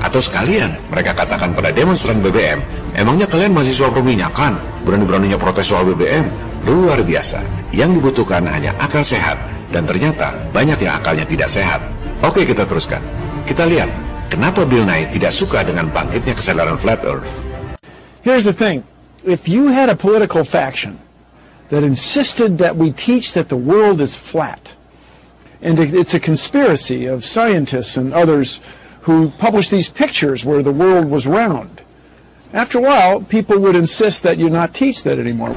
Atau 0.02 0.22
sekalian, 0.22 0.74
mereka 0.90 1.14
katakan 1.14 1.54
pada 1.54 1.70
demonstran 1.70 2.18
BBM, 2.26 2.62
emangnya 2.98 3.30
kalian 3.30 3.54
mahasiswa 3.54 3.94
perminyakan, 3.94 4.58
berani-beraninya 4.86 5.38
protes 5.38 5.70
soal 5.70 5.86
BBM? 5.86 6.26
Luar 6.66 6.98
biasa, 7.06 7.46
yang 7.78 7.94
dibutuhkan 7.94 8.42
hanya 8.50 8.74
akal 8.82 9.06
sehat, 9.06 9.38
dan 9.74 9.86
ternyata 9.86 10.34
banyak 10.54 10.78
yang 10.82 10.98
akalnya 10.98 11.26
tidak 11.26 11.50
sehat. 11.50 11.82
Oke 12.22 12.46
kita 12.46 12.66
teruskan, 12.66 13.02
kita 13.46 13.66
lihat, 13.70 13.90
kenapa 14.30 14.66
Bill 14.66 14.86
Nye 14.86 15.06
tidak 15.10 15.32
suka 15.32 15.62
dengan 15.62 15.90
bangkitnya 15.94 16.34
kesadaran 16.34 16.78
Flat 16.78 17.02
Earth. 17.06 17.46
Here's 18.26 18.46
the 18.46 18.56
thing. 18.56 18.82
If 19.26 19.50
you 19.50 19.70
had 19.74 19.90
a 19.90 19.98
political 19.98 20.46
faction 20.46 21.02
that 21.70 21.82
insisted 21.82 22.58
that 22.62 22.78
we 22.78 22.94
teach 22.94 23.34
that 23.34 23.50
the 23.50 23.58
world 23.58 24.02
is 24.02 24.18
flat, 24.18 24.74
and 25.62 25.82
it- 25.82 25.94
it's 25.94 26.14
a 26.14 26.22
conspiracy 26.22 27.06
of 27.06 27.26
scientists 27.26 27.98
and 27.98 28.14
others 28.14 28.62
who 29.06 29.34
publish 29.38 29.70
these 29.70 29.90
pictures 29.90 30.46
where 30.46 30.62
the 30.62 30.74
world 30.74 31.10
was 31.10 31.26
round, 31.30 31.86
after 32.54 32.78
a 32.78 32.86
while, 32.86 33.22
people 33.22 33.62
would 33.62 33.78
insist 33.78 34.26
that 34.26 34.38
you 34.38 34.50
not 34.50 34.74
teach 34.74 35.06
that 35.06 35.18
anymore. 35.18 35.54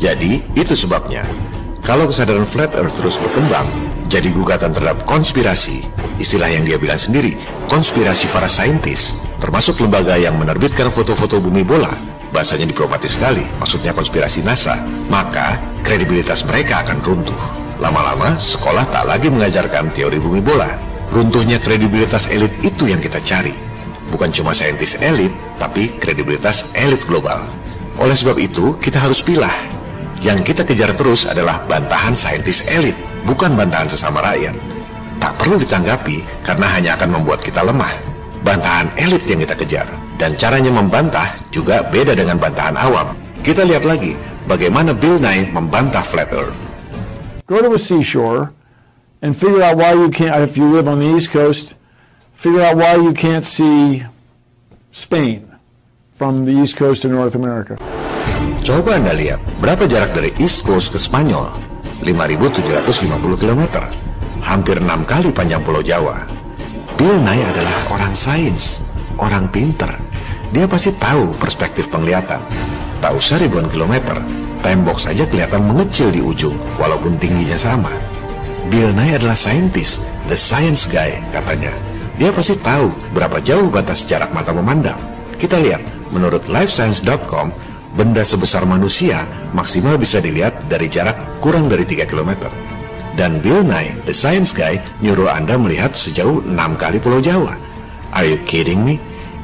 Jadi, 0.00 0.40
itu 0.56 0.74
sebabnya. 0.74 1.51
Kalau 1.82 2.06
kesadaran 2.06 2.46
flat 2.46 2.70
earth 2.78 3.02
terus 3.02 3.18
berkembang, 3.18 3.66
jadi 4.06 4.30
gugatan 4.30 4.70
terhadap 4.70 5.02
konspirasi, 5.02 5.82
istilah 6.22 6.46
yang 6.46 6.62
dia 6.62 6.78
bilang 6.78 6.94
sendiri, 6.94 7.34
konspirasi 7.66 8.30
para 8.30 8.46
saintis, 8.46 9.18
termasuk 9.42 9.82
lembaga 9.82 10.14
yang 10.14 10.38
menerbitkan 10.38 10.94
foto-foto 10.94 11.42
bumi 11.42 11.66
bola, 11.66 11.90
bahasanya 12.30 12.70
diplomatis 12.70 13.18
sekali, 13.18 13.42
maksudnya 13.58 13.90
konspirasi 13.90 14.46
NASA, 14.46 14.78
maka 15.10 15.58
kredibilitas 15.82 16.46
mereka 16.46 16.86
akan 16.86 17.02
runtuh. 17.02 17.42
Lama-lama, 17.82 18.38
sekolah 18.38 18.86
tak 18.94 19.02
lagi 19.10 19.26
mengajarkan 19.26 19.90
teori 19.90 20.22
bumi 20.22 20.38
bola. 20.38 20.70
Runtuhnya 21.10 21.58
kredibilitas 21.58 22.30
elit 22.30 22.54
itu 22.62 22.94
yang 22.94 23.02
kita 23.02 23.18
cari. 23.26 23.58
Bukan 24.06 24.30
cuma 24.30 24.54
saintis 24.54 25.02
elit, 25.02 25.34
tapi 25.58 25.90
kredibilitas 25.98 26.70
elit 26.78 27.02
global. 27.10 27.42
Oleh 27.98 28.14
sebab 28.14 28.38
itu, 28.38 28.78
kita 28.78 29.02
harus 29.02 29.18
pilah 29.18 29.71
yang 30.22 30.46
kita 30.46 30.62
kejar 30.62 30.94
terus 30.94 31.26
adalah 31.26 31.58
bantahan 31.66 32.14
saintis 32.14 32.62
elit, 32.70 32.94
bukan 33.26 33.58
bantahan 33.58 33.90
sesama 33.90 34.22
rakyat. 34.22 34.54
Tak 35.18 35.34
perlu 35.34 35.58
ditanggapi 35.58 36.22
karena 36.46 36.66
hanya 36.78 36.90
akan 36.94 37.18
membuat 37.18 37.42
kita 37.42 37.66
lemah. 37.66 37.90
Bantahan 38.46 38.86
elit 38.98 39.22
yang 39.26 39.42
kita 39.42 39.54
kejar, 39.58 39.86
dan 40.18 40.38
caranya 40.38 40.70
membantah 40.70 41.26
juga 41.50 41.82
beda 41.90 42.14
dengan 42.14 42.38
bantahan 42.38 42.78
awam. 42.78 43.18
Kita 43.42 43.66
lihat 43.66 43.82
lagi 43.82 44.14
bagaimana 44.46 44.94
Bill 44.94 45.18
Nye 45.18 45.50
membantah 45.50 46.06
Flat 46.06 46.30
Earth. 46.30 46.70
Go 47.50 47.58
to 47.58 47.74
a 47.74 47.78
seashore 47.82 48.54
and 49.22 49.34
figure 49.34 49.62
out 49.62 49.74
why 49.78 49.94
you 49.94 50.10
can't, 50.10 50.34
if 50.42 50.54
you 50.54 50.70
live 50.70 50.86
on 50.86 51.02
the 51.02 51.10
East 51.18 51.34
Coast, 51.34 51.74
figure 52.34 52.62
out 52.62 52.78
why 52.78 52.94
you 52.94 53.10
can't 53.14 53.46
see 53.46 54.06
Spain 54.90 55.50
from 56.14 56.46
the 56.46 56.54
East 56.54 56.78
Coast 56.78 57.02
of 57.02 57.10
North 57.10 57.34
America. 57.34 57.78
Coba 58.62 58.94
Anda 58.94 59.12
lihat, 59.12 59.42
berapa 59.58 59.90
jarak 59.90 60.14
dari 60.14 60.30
East 60.38 60.62
Coast 60.62 60.94
ke 60.94 60.98
Spanyol? 60.98 61.50
5.750 62.06 63.42
km. 63.42 63.62
Hampir 64.42 64.82
enam 64.82 65.06
kali 65.06 65.30
panjang 65.30 65.62
Pulau 65.62 65.82
Jawa. 65.82 66.26
Bill 66.98 67.18
Nye 67.18 67.42
adalah 67.42 67.76
orang 67.94 68.14
sains, 68.14 68.86
orang 69.18 69.50
pinter. 69.50 69.90
Dia 70.54 70.70
pasti 70.70 70.94
tahu 70.94 71.34
perspektif 71.38 71.90
penglihatan. 71.90 72.38
Tak 73.02 73.12
usah 73.14 73.42
ribuan 73.42 73.66
kilometer, 73.66 74.18
tembok 74.62 74.98
saja 74.98 75.26
kelihatan 75.26 75.66
mengecil 75.66 76.14
di 76.14 76.22
ujung, 76.22 76.54
walaupun 76.78 77.18
tingginya 77.18 77.58
sama. 77.58 77.90
Bill 78.70 78.94
Nye 78.94 79.18
adalah 79.18 79.34
saintis, 79.34 80.06
the 80.30 80.38
science 80.38 80.86
guy, 80.86 81.18
katanya. 81.34 81.74
Dia 82.20 82.30
pasti 82.30 82.54
tahu 82.62 82.94
berapa 83.10 83.42
jauh 83.42 83.66
batas 83.72 84.06
jarak 84.06 84.30
mata 84.30 84.54
memandang. 84.54 84.98
Kita 85.42 85.58
lihat, 85.58 85.82
menurut 86.14 86.46
lifescience.com, 86.46 87.50
benda 87.92 88.24
sebesar 88.24 88.64
manusia 88.64 89.28
maksimal 89.52 90.00
bisa 90.00 90.18
dilihat 90.18 90.56
dari 90.68 90.88
jarak 90.88 91.16
kurang 91.44 91.68
dari 91.68 91.84
3 91.84 92.08
km. 92.08 92.48
Dan 93.12 93.44
Bill 93.44 93.60
Nye, 93.60 93.92
the 94.08 94.14
science 94.16 94.56
guy, 94.56 94.80
nyuruh 95.04 95.28
Anda 95.28 95.60
melihat 95.60 95.92
sejauh 95.92 96.40
6 96.48 96.56
kali 96.80 96.96
Pulau 96.96 97.20
Jawa. 97.20 97.52
Are 98.16 98.24
you 98.24 98.40
kidding 98.48 98.80
me? 98.80 98.96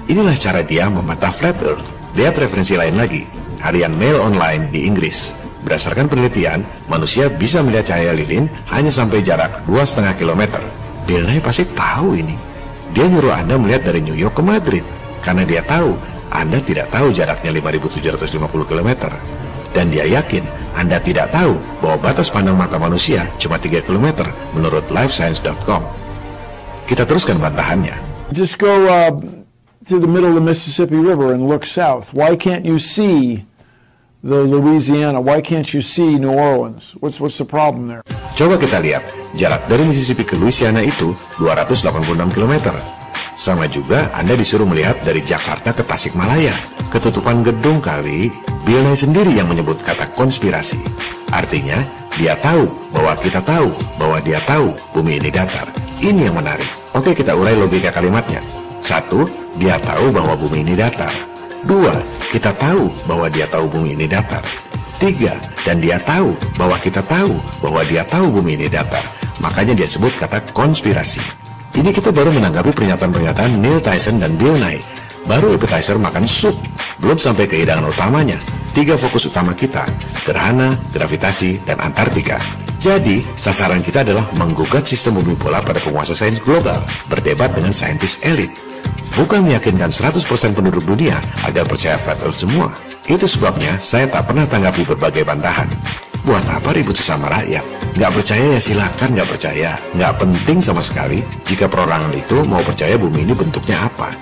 Inilah 0.08 0.36
cara 0.40 0.64
dia 0.64 0.88
membantah 0.88 1.28
flat 1.28 1.60
earth. 1.60 1.84
Lihat 2.16 2.40
referensi 2.40 2.80
lain 2.80 2.96
lagi, 2.96 3.28
harian 3.60 3.92
Mail 3.92 4.24
Online 4.24 4.72
di 4.72 4.88
Inggris. 4.88 5.36
Berdasarkan 5.68 6.08
penelitian, 6.08 6.64
manusia 6.88 7.28
bisa 7.28 7.60
melihat 7.60 7.92
cahaya 7.92 8.16
lilin 8.16 8.48
hanya 8.72 8.88
sampai 8.88 9.20
jarak 9.20 9.60
2,5 9.68 10.16
km. 10.16 10.64
Bill 11.04 11.28
Nye 11.28 11.44
pasti 11.44 11.68
tahu 11.76 12.16
ini. 12.16 12.36
Dia 12.96 13.04
nyuruh 13.04 13.36
Anda 13.36 13.60
melihat 13.60 13.92
dari 13.92 14.00
New 14.00 14.16
York 14.16 14.40
ke 14.40 14.42
Madrid, 14.44 14.84
karena 15.20 15.44
dia 15.44 15.60
tahu 15.60 15.92
Anda 16.32 16.60
tidak 16.60 16.92
tahu 16.92 17.12
jaraknya 17.12 17.50
5.750 17.52 18.68
km. 18.68 18.90
Dan 19.72 19.92
dia 19.92 20.04
yakin 20.08 20.42
Anda 20.74 21.02
tidak 21.02 21.32
tahu 21.34 21.58
bahwa 21.84 21.96
batas 22.10 22.32
pandang 22.32 22.56
mata 22.56 22.80
manusia 22.80 23.26
cuma 23.36 23.60
3 23.60 23.84
km 23.84 24.24
menurut 24.56 24.86
lifescience.com. 24.88 25.82
Kita 26.88 27.04
teruskan 27.04 27.36
bantahannya. 27.36 27.92
Just 28.32 28.56
go 28.56 28.88
uh, 28.88 29.12
to 29.88 29.96
the 30.00 30.08
middle 30.08 30.32
of 30.32 30.36
the 30.36 30.44
Mississippi 30.44 30.96
River 30.96 31.32
and 31.32 31.48
look 31.48 31.68
south. 31.68 32.12
Why 32.16 32.36
can't 32.36 32.64
you 32.64 32.80
see 32.80 33.44
the 34.24 34.44
Louisiana? 34.44 35.20
Why 35.20 35.40
can't 35.40 35.68
you 35.72 35.80
see 35.80 36.16
New 36.16 36.32
Orleans? 36.32 36.96
What's 37.00 37.20
what's 37.20 37.36
the 37.36 37.48
problem 37.48 37.88
there? 37.88 38.04
Coba 38.36 38.56
kita 38.56 38.80
lihat, 38.80 39.04
jarak 39.36 39.68
dari 39.68 39.84
Mississippi 39.84 40.24
ke 40.24 40.36
Louisiana 40.36 40.84
itu 40.84 41.12
286 41.40 42.36
km. 42.36 42.72
Sama 43.38 43.70
juga 43.70 44.10
Anda 44.18 44.34
disuruh 44.34 44.66
melihat 44.66 44.98
dari 45.06 45.22
Jakarta 45.22 45.70
ke 45.70 45.86
Tasikmalaya. 45.86 46.50
Ketutupan 46.90 47.46
gedung 47.46 47.78
kali, 47.78 48.34
Bill 48.66 48.82
sendiri 48.98 49.30
yang 49.30 49.46
menyebut 49.46 49.78
kata 49.78 50.10
konspirasi. 50.18 50.82
Artinya, 51.30 51.78
dia 52.18 52.34
tahu 52.42 52.66
bahwa 52.90 53.14
kita 53.22 53.38
tahu 53.46 53.70
bahwa 53.94 54.18
dia 54.18 54.42
tahu 54.42 54.74
bumi 54.90 55.22
ini 55.22 55.30
datar. 55.30 55.70
Ini 56.02 56.26
yang 56.26 56.34
menarik. 56.34 56.66
Oke, 56.98 57.14
kita 57.14 57.38
urai 57.38 57.54
logika 57.54 57.94
kalimatnya. 57.94 58.42
Satu, 58.82 59.30
dia 59.54 59.78
tahu 59.86 60.10
bahwa 60.10 60.34
bumi 60.34 60.66
ini 60.66 60.74
datar. 60.74 61.14
Dua, 61.62 61.94
kita 62.34 62.50
tahu 62.58 62.90
bahwa 63.06 63.30
dia 63.30 63.46
tahu 63.46 63.70
bumi 63.70 63.94
ini 63.94 64.10
datar. 64.10 64.42
Tiga, 64.98 65.38
dan 65.62 65.78
dia 65.78 66.02
tahu 66.02 66.34
bahwa 66.58 66.74
kita 66.82 67.06
tahu 67.06 67.38
bahwa 67.62 67.86
dia 67.86 68.02
tahu 68.02 68.34
bumi 68.42 68.58
ini 68.58 68.66
datar. 68.66 69.06
Makanya 69.38 69.78
dia 69.78 69.86
sebut 69.86 70.10
kata 70.18 70.42
konspirasi. 70.50 71.47
Ini 71.76 71.90
kita 71.92 72.08
baru 72.08 72.32
menanggapi 72.32 72.72
pernyataan-pernyataan 72.72 73.60
Neil 73.60 73.84
Tyson 73.84 74.22
dan 74.24 74.40
Bill 74.40 74.56
Nye. 74.56 74.80
Baru 75.28 75.52
appetizer 75.52 76.00
makan 76.00 76.24
sup, 76.24 76.56
belum 77.04 77.20
sampai 77.20 77.44
ke 77.44 77.60
hidangan 77.60 77.92
utamanya. 77.92 78.40
Tiga 78.72 78.96
fokus 78.96 79.28
utama 79.28 79.52
kita, 79.52 79.84
gerhana, 80.24 80.72
gravitasi, 80.96 81.60
dan 81.68 81.76
Antartika. 81.84 82.40
Jadi, 82.78 83.20
sasaran 83.36 83.82
kita 83.82 84.06
adalah 84.06 84.24
menggugat 84.38 84.86
sistem 84.86 85.20
bumi 85.20 85.34
bola 85.34 85.58
pada 85.60 85.82
penguasa 85.82 86.14
sains 86.14 86.40
global, 86.40 86.78
berdebat 87.10 87.52
dengan 87.52 87.74
saintis 87.74 88.22
elit. 88.24 88.54
Bukan 89.18 89.44
meyakinkan 89.44 89.90
100% 89.90 90.54
penduduk 90.54 90.86
dunia 90.86 91.18
agar 91.42 91.66
percaya 91.66 91.98
flat 91.98 92.22
earth 92.22 92.46
semua. 92.46 92.70
Itu 93.10 93.26
sebabnya 93.26 93.74
saya 93.82 94.06
tak 94.06 94.30
pernah 94.30 94.46
tanggapi 94.46 94.86
berbagai 94.86 95.26
bantahan. 95.26 95.66
Buat 96.28 96.44
apa 96.52 96.76
ribut 96.76 96.92
sesama 96.92 97.32
rakyat? 97.32 97.64
Nggak 97.96 98.20
percaya 98.20 98.44
ya 98.52 98.60
silakan 98.60 99.16
nggak 99.16 99.32
percaya. 99.32 99.80
Nggak 99.96 100.12
penting 100.20 100.60
sama 100.60 100.84
sekali 100.84 101.24
jika 101.48 101.72
perorangan 101.72 102.12
itu 102.12 102.44
mau 102.44 102.60
percaya 102.60 103.00
bumi 103.00 103.24
ini 103.24 103.32
bentuknya 103.32 103.88
apa. 103.88 104.12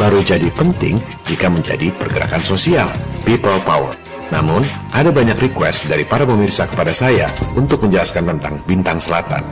Baru 0.00 0.24
jadi 0.24 0.48
penting 0.56 0.96
jika 1.28 1.52
menjadi 1.52 1.92
pergerakan 2.00 2.40
sosial, 2.40 2.88
people 3.28 3.60
power. 3.68 3.92
Namun, 4.32 4.64
ada 4.96 5.12
banyak 5.12 5.36
request 5.36 5.84
dari 5.84 6.08
para 6.08 6.24
pemirsa 6.24 6.64
kepada 6.64 6.96
saya 6.96 7.28
untuk 7.52 7.84
menjelaskan 7.84 8.24
tentang 8.24 8.56
bintang 8.64 8.96
selatan. 8.96 9.44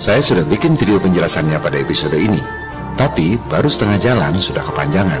Saya 0.00 0.24
sudah 0.24 0.48
bikin 0.48 0.72
video 0.72 0.96
penjelasannya 0.96 1.60
pada 1.60 1.76
episode 1.76 2.16
ini, 2.16 2.40
tapi 2.96 3.36
baru 3.52 3.68
setengah 3.68 4.00
jalan 4.00 4.40
sudah 4.40 4.64
kepanjangan. 4.64 5.20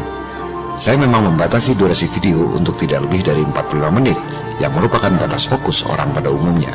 Saya 0.76 1.00
memang 1.00 1.32
membatasi 1.32 1.72
durasi 1.80 2.04
video 2.12 2.52
untuk 2.52 2.76
tidak 2.76 3.08
lebih 3.08 3.24
dari 3.24 3.40
45 3.40 3.96
menit, 3.96 4.16
yang 4.60 4.76
merupakan 4.76 5.08
batas 5.16 5.48
fokus 5.48 5.80
orang 5.88 6.12
pada 6.12 6.28
umumnya. 6.28 6.72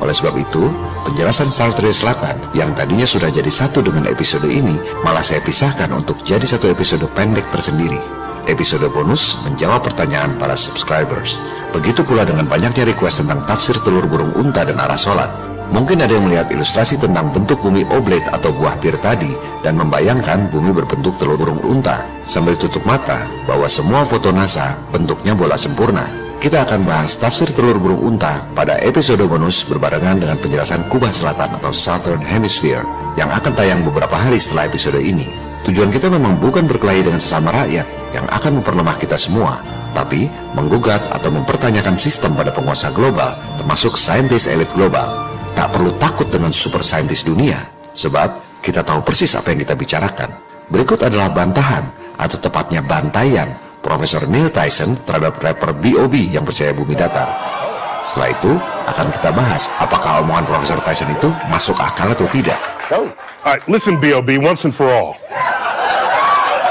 Oleh 0.00 0.16
sebab 0.16 0.32
itu, 0.36 0.72
penjelasan 1.04 1.48
Saltri 1.52 1.92
Selatan 1.92 2.40
yang 2.56 2.72
tadinya 2.72 3.04
sudah 3.04 3.28
jadi 3.28 3.48
satu 3.48 3.84
dengan 3.84 4.08
episode 4.08 4.48
ini, 4.48 4.80
malah 5.04 5.20
saya 5.20 5.44
pisahkan 5.44 5.92
untuk 5.92 6.18
jadi 6.24 6.44
satu 6.44 6.72
episode 6.72 7.04
pendek 7.12 7.44
tersendiri. 7.52 8.00
Episode 8.48 8.88
bonus 8.92 9.40
menjawab 9.44 9.80
pertanyaan 9.92 10.36
para 10.36 10.56
subscribers. 10.56 11.36
Begitu 11.72 12.04
pula 12.04 12.28
dengan 12.28 12.44
banyaknya 12.48 12.88
request 12.88 13.24
tentang 13.24 13.44
tafsir 13.48 13.76
telur 13.84 14.04
burung 14.04 14.32
unta 14.36 14.64
dan 14.68 14.76
arah 14.76 15.00
sholat. 15.00 15.53
Mungkin 15.72 16.04
ada 16.04 16.12
yang 16.12 16.28
melihat 16.28 16.52
ilustrasi 16.52 17.00
tentang 17.00 17.32
bentuk 17.32 17.62
bumi 17.64 17.88
oblate 17.94 18.28
atau 18.28 18.52
buah 18.52 18.76
pir 18.82 18.98
tadi 19.00 19.32
dan 19.64 19.80
membayangkan 19.80 20.52
bumi 20.52 20.76
berbentuk 20.76 21.16
telur 21.16 21.40
burung 21.40 21.62
unta 21.64 22.04
sambil 22.28 22.52
tutup 22.58 22.84
mata 22.84 23.24
bahwa 23.48 23.64
semua 23.64 24.04
foto 24.04 24.28
NASA 24.28 24.76
bentuknya 24.92 25.32
bola 25.32 25.56
sempurna. 25.56 26.24
kita 26.44 26.60
akan 26.60 26.84
bahas 26.84 27.16
tafsir 27.16 27.48
telur 27.56 27.80
burung 27.80 28.04
unta 28.04 28.44
pada 28.52 28.76
episode 28.84 29.24
bonus 29.24 29.64
berbarengan 29.64 30.20
dengan 30.20 30.36
penjelasan 30.36 30.84
Kubah 30.92 31.08
Selatan 31.08 31.56
atau 31.56 31.72
Southern 31.72 32.20
Hemisphere 32.20 32.84
yang 33.16 33.32
akan 33.32 33.56
tayang 33.56 33.80
beberapa 33.80 34.12
hari 34.12 34.36
setelah 34.36 34.68
episode 34.68 35.00
ini. 35.00 35.24
Tujuan 35.64 35.88
kita 35.88 36.12
memang 36.12 36.36
bukan 36.36 36.68
berkelahi 36.68 37.08
dengan 37.08 37.16
sesama 37.16 37.48
rakyat 37.48 37.88
yang 38.12 38.28
akan 38.28 38.60
memperlemah 38.60 38.92
kita 39.00 39.16
semua, 39.16 39.56
tapi 39.96 40.28
menggugat 40.52 41.00
atau 41.16 41.32
mempertanyakan 41.32 41.96
sistem 41.96 42.36
pada 42.36 42.52
penguasa 42.52 42.92
global, 42.92 43.32
termasuk 43.56 43.96
saintis 43.96 44.44
elit 44.44 44.68
global. 44.76 45.24
Tak 45.54 45.70
perlu 45.70 45.94
takut 46.02 46.28
dengan 46.28 46.50
super 46.50 46.82
saintis 46.82 47.22
dunia, 47.22 47.58
sebab 47.94 48.58
kita 48.58 48.82
tahu 48.82 49.06
persis 49.06 49.32
apa 49.38 49.54
yang 49.54 49.62
kita 49.62 49.74
bicarakan. 49.78 50.30
Berikut 50.68 51.00
adalah 51.06 51.30
bantahan, 51.30 51.86
atau 52.18 52.38
tepatnya 52.38 52.82
bantaian, 52.82 53.46
Profesor 53.84 54.24
Neil 54.26 54.48
Tyson 54.48 54.96
terhadap 55.04 55.36
rapper 55.38 55.76
B.O.B. 55.76 56.32
yang 56.32 56.42
percaya 56.42 56.72
bumi 56.72 56.96
datar. 56.96 57.28
Setelah 58.08 58.32
itu, 58.32 58.52
akan 58.84 59.06
kita 59.12 59.30
bahas 59.32 59.68
apakah 59.80 60.24
omongan 60.24 60.44
Profesor 60.48 60.80
Tyson 60.80 61.08
itu 61.12 61.28
masuk 61.52 61.76
akal 61.76 62.08
atau 62.12 62.28
tidak. 62.32 62.56
All 62.92 63.08
right, 63.44 63.64
listen, 63.68 64.00
B.O.B., 64.00 64.40
once 64.40 64.64
and 64.64 64.72
for 64.72 64.88
all. 64.88 65.20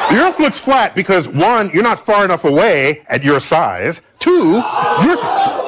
The 0.09 0.19
Earth 0.19 0.39
looks 0.39 0.59
flat 0.59 0.95
because 0.95 1.27
one, 1.27 1.71
you're 1.71 1.83
not 1.83 1.99
far 1.99 2.25
enough 2.25 2.45
away 2.45 3.03
at 3.07 3.23
your 3.23 3.39
size. 3.39 4.01
Two, 4.19 4.61
your, 5.03 5.17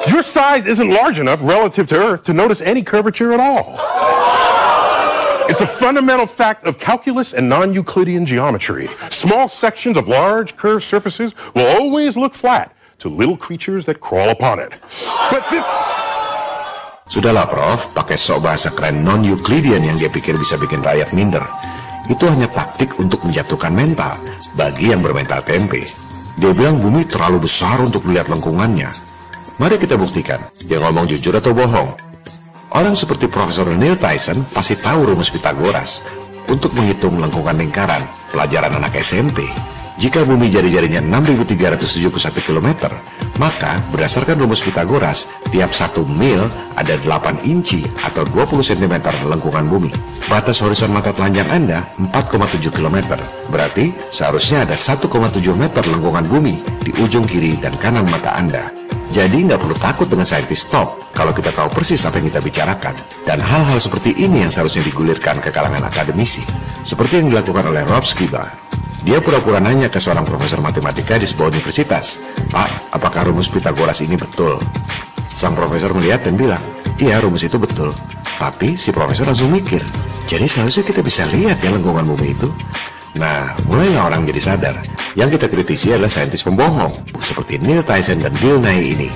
your 0.08 0.22
size 0.22 0.66
isn't 0.66 0.88
large 0.88 1.18
enough 1.18 1.40
relative 1.42 1.86
to 1.88 1.96
Earth 1.96 2.24
to 2.24 2.32
notice 2.32 2.60
any 2.60 2.82
curvature 2.82 3.32
at 3.32 3.40
all. 3.40 3.76
It's 5.48 5.60
a 5.60 5.66
fundamental 5.66 6.26
fact 6.26 6.66
of 6.66 6.78
calculus 6.78 7.32
and 7.32 7.48
non-Euclidean 7.48 8.26
geometry. 8.26 8.88
Small 9.10 9.48
sections 9.48 9.96
of 9.96 10.08
large 10.08 10.56
curved 10.56 10.82
surfaces 10.82 11.34
will 11.54 11.66
always 11.78 12.16
look 12.16 12.34
flat 12.34 12.74
to 12.98 13.08
little 13.08 13.36
creatures 13.36 13.84
that 13.86 14.00
crawl 14.00 14.30
upon 14.30 14.58
it. 14.58 14.72
But 15.30 15.48
this, 15.50 15.64
Sudahlah 17.06 17.46
Prof, 17.46 17.94
pakai 17.94 18.18
sok 18.18 18.42
bahasa 18.42 18.74
keren 18.74 19.06
non-Euclidean 19.06 19.86
yang 19.86 19.94
dia 19.94 20.10
pikir 20.10 20.34
bisa 20.34 20.58
bikin 20.58 20.82
rakyat 20.82 21.14
minder. 21.14 21.46
Itu 22.06 22.30
hanya 22.30 22.46
taktik 22.46 22.94
untuk 23.02 23.26
menjatuhkan 23.26 23.74
mental 23.74 24.18
bagi 24.54 24.94
yang 24.94 25.02
bermental 25.02 25.42
tempe. 25.42 25.82
Dia 26.36 26.52
bilang 26.52 26.78
bumi 26.78 27.02
terlalu 27.08 27.48
besar 27.48 27.80
untuk 27.82 28.06
melihat 28.06 28.30
lengkungannya. 28.30 28.88
Mari 29.56 29.80
kita 29.80 29.96
buktikan, 29.96 30.44
dia 30.68 30.76
ngomong 30.78 31.08
jujur 31.08 31.32
atau 31.32 31.56
bohong. 31.56 31.96
Orang 32.76 32.92
seperti 32.92 33.24
Profesor 33.26 33.64
Neil 33.72 33.96
Tyson 33.96 34.44
pasti 34.52 34.76
tahu 34.76 35.08
rumus 35.08 35.32
Pitagoras 35.32 36.04
untuk 36.46 36.76
menghitung 36.76 37.16
lengkungan 37.16 37.56
lingkaran, 37.56 38.04
pelajaran 38.30 38.76
anak 38.76 39.00
SMP. 39.00 39.48
Jika 39.96 40.28
bumi 40.28 40.52
jari-jarinya 40.52 41.00
6.371 41.00 42.44
km, 42.44 42.68
maka 43.40 43.80
berdasarkan 43.88 44.44
rumus 44.44 44.60
Pitagoras, 44.60 45.24
tiap 45.48 45.72
satu 45.72 46.04
mil 46.04 46.52
ada 46.76 47.00
8 47.00 47.48
inci 47.48 47.88
atau 48.04 48.28
20 48.28 48.60
cm 48.60 48.92
lengkungan 49.24 49.64
bumi. 49.64 49.88
Batas 50.28 50.60
horizon 50.60 50.92
mata 50.92 51.16
telanjang 51.16 51.48
Anda 51.48 51.88
4,7 52.12 52.76
km, 52.76 53.16
berarti 53.48 53.96
seharusnya 54.12 54.68
ada 54.68 54.76
1,7 54.76 55.08
meter 55.56 55.84
lengkungan 55.88 56.28
bumi 56.28 56.60
di 56.84 56.92
ujung 57.00 57.24
kiri 57.24 57.56
dan 57.56 57.72
kanan 57.80 58.04
mata 58.12 58.36
Anda. 58.36 58.75
Jadi 59.14 59.46
nggak 59.46 59.60
perlu 59.62 59.76
takut 59.78 60.10
dengan 60.10 60.26
saintis 60.26 60.66
top 60.66 61.14
kalau 61.14 61.30
kita 61.30 61.54
tahu 61.54 61.70
persis 61.70 62.02
apa 62.06 62.18
yang 62.18 62.26
kita 62.30 62.40
bicarakan. 62.42 62.94
Dan 63.22 63.38
hal-hal 63.38 63.78
seperti 63.78 64.14
ini 64.18 64.42
yang 64.42 64.50
seharusnya 64.50 64.82
digulirkan 64.82 65.38
ke 65.38 65.54
kalangan 65.54 65.86
akademisi. 65.86 66.42
Seperti 66.82 67.22
yang 67.22 67.30
dilakukan 67.30 67.70
oleh 67.70 67.86
Rob 67.86 68.02
Skiba. 68.02 68.66
Dia 69.06 69.22
pura-pura 69.22 69.62
nanya 69.62 69.86
ke 69.86 70.02
seorang 70.02 70.26
profesor 70.26 70.58
matematika 70.58 71.14
di 71.14 71.30
sebuah 71.30 71.54
universitas, 71.54 72.26
Pak, 72.50 72.90
apakah 72.90 73.30
rumus 73.30 73.46
Pitagoras 73.46 74.02
ini 74.02 74.18
betul? 74.18 74.58
Sang 75.38 75.54
profesor 75.54 75.94
melihat 75.94 76.26
dan 76.26 76.34
bilang, 76.34 76.58
iya 76.98 77.22
rumus 77.22 77.46
itu 77.46 77.54
betul. 77.54 77.94
Tapi 78.34 78.74
si 78.74 78.90
profesor 78.90 79.30
langsung 79.30 79.54
mikir, 79.54 79.78
jadi 80.26 80.50
seharusnya 80.50 80.82
kita 80.82 81.06
bisa 81.06 81.22
lihat 81.30 81.62
ya 81.62 81.70
lengkungan 81.70 82.02
bumi 82.02 82.34
itu. 82.34 82.50
Nah, 83.16 83.56
mulailah 83.64 84.12
orang 84.12 84.28
jadi 84.28 84.40
sadar. 84.40 84.76
Yang 85.16 85.40
kita 85.40 85.46
kritisi 85.48 85.88
adalah 85.96 86.12
saintis 86.12 86.44
pembohong, 86.44 86.92
seperti 87.24 87.56
Neil 87.56 87.80
Tyson 87.80 88.20
dan 88.20 88.36
Bill 88.36 88.60
Nye 88.60 88.92
ini. 88.92 89.08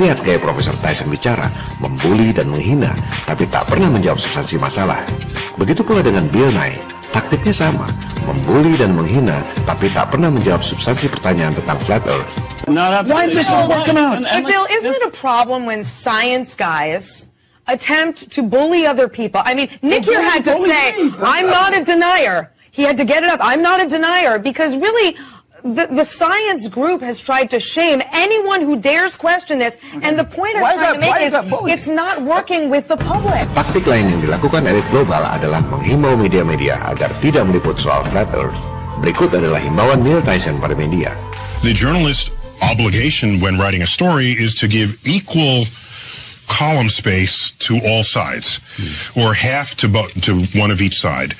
Lihat 0.00 0.24
gaya 0.24 0.40
Profesor 0.40 0.72
Tyson 0.80 1.12
bicara, 1.12 1.46
membuli 1.78 2.32
dan 2.32 2.48
menghina, 2.48 2.96
tapi 3.28 3.44
tak 3.46 3.68
pernah 3.68 3.92
menjawab 3.92 4.16
substansi 4.16 4.56
masalah. 4.56 5.04
Begitu 5.60 5.84
pula 5.84 6.00
dengan 6.00 6.24
Bill 6.32 6.48
Nye, 6.50 6.80
taktiknya 7.12 7.52
sama, 7.52 7.86
membuli 8.24 8.80
dan 8.80 8.96
menghina, 8.96 9.36
tapi 9.68 9.92
tak 9.92 10.08
pernah 10.10 10.32
menjawab 10.32 10.64
substansi 10.64 11.12
pertanyaan 11.12 11.52
tentang 11.52 11.76
flat 11.84 12.02
earth. 12.08 12.32
Why 12.64 13.28
is 13.28 13.44
this 13.44 13.52
not 13.52 13.68
working 13.68 14.00
out? 14.00 14.24
But 14.24 14.48
Bill, 14.48 14.64
isn't 14.72 14.96
it 14.96 15.04
a 15.04 15.12
problem 15.12 15.68
when 15.68 15.84
science 15.84 16.56
guys 16.56 17.28
attempt 17.68 18.32
to 18.32 18.40
bully 18.40 18.88
other 18.88 19.06
people? 19.06 19.44
I 19.44 19.52
mean, 19.52 19.68
Nick 19.84 20.08
here 20.08 20.24
had 20.24 20.48
to 20.48 20.56
say. 20.56 21.12
I'm 21.20 21.52
not 21.52 21.76
a 21.76 21.84
denier. 21.84 22.50
He 22.74 22.82
had 22.82 22.98
to 22.98 23.06
get 23.06 23.22
it 23.22 23.30
up. 23.30 23.38
I'm 23.42 23.62
not 23.62 23.78
a 23.78 23.86
denier 23.86 24.42
because 24.42 24.74
really, 24.76 25.14
the, 25.62 25.86
the 25.88 26.04
science 26.04 26.66
group 26.68 27.00
has 27.00 27.22
tried 27.22 27.48
to 27.54 27.58
shame 27.62 28.02
anyone 28.12 28.60
who 28.60 28.74
dares 28.76 29.16
question 29.16 29.62
this. 29.62 29.78
And 30.02 30.18
the 30.18 30.26
point 30.26 30.58
I'm 30.58 30.66
Why 30.66 30.74
trying 30.74 30.98
that- 30.98 30.98
to 30.98 31.06
make 31.06 31.20
is 31.22 31.32
that 31.32 31.46
it's 31.70 31.88
not 31.88 32.20
working 32.20 32.68
with 32.68 32.90
the 32.90 32.98
public. 32.98 33.46
Taktik 33.54 33.86
lain 33.86 34.10
yang 34.10 34.20
dilakukan 34.26 34.66
elit 34.66 34.84
global 34.90 35.22
adalah 35.22 35.62
menghimbau 35.70 36.18
media-media 36.18 36.76
agar 36.84 37.08
tidak 37.22 37.46
meliput 37.46 37.78
soal 37.78 38.02
flat 38.10 38.28
earth. 38.34 38.58
Berikut 39.00 39.30
adalah 39.32 39.62
himbauan 39.62 40.02
Neil 40.02 40.20
Tyson 40.20 40.58
pada 40.58 40.74
media. 40.76 41.14
the 41.64 41.72
journalist 41.72 42.28
obligation 42.60 43.40
when 43.40 43.56
writing 43.56 43.80
a 43.80 43.88
story 43.88 44.36
is 44.36 44.52
to 44.52 44.68
give 44.68 45.00
equal 45.08 45.64
column 46.48 46.88
space 46.88 47.50
to 47.52 47.78
all 47.84 48.02
sides 48.02 48.60
hmm. 48.76 49.20
or 49.20 49.34
half 49.34 49.74
to 49.76 49.88
bo- 49.88 50.08
to 50.22 50.44
one 50.58 50.70
of 50.70 50.80
each 50.80 50.98
side. 50.98 51.34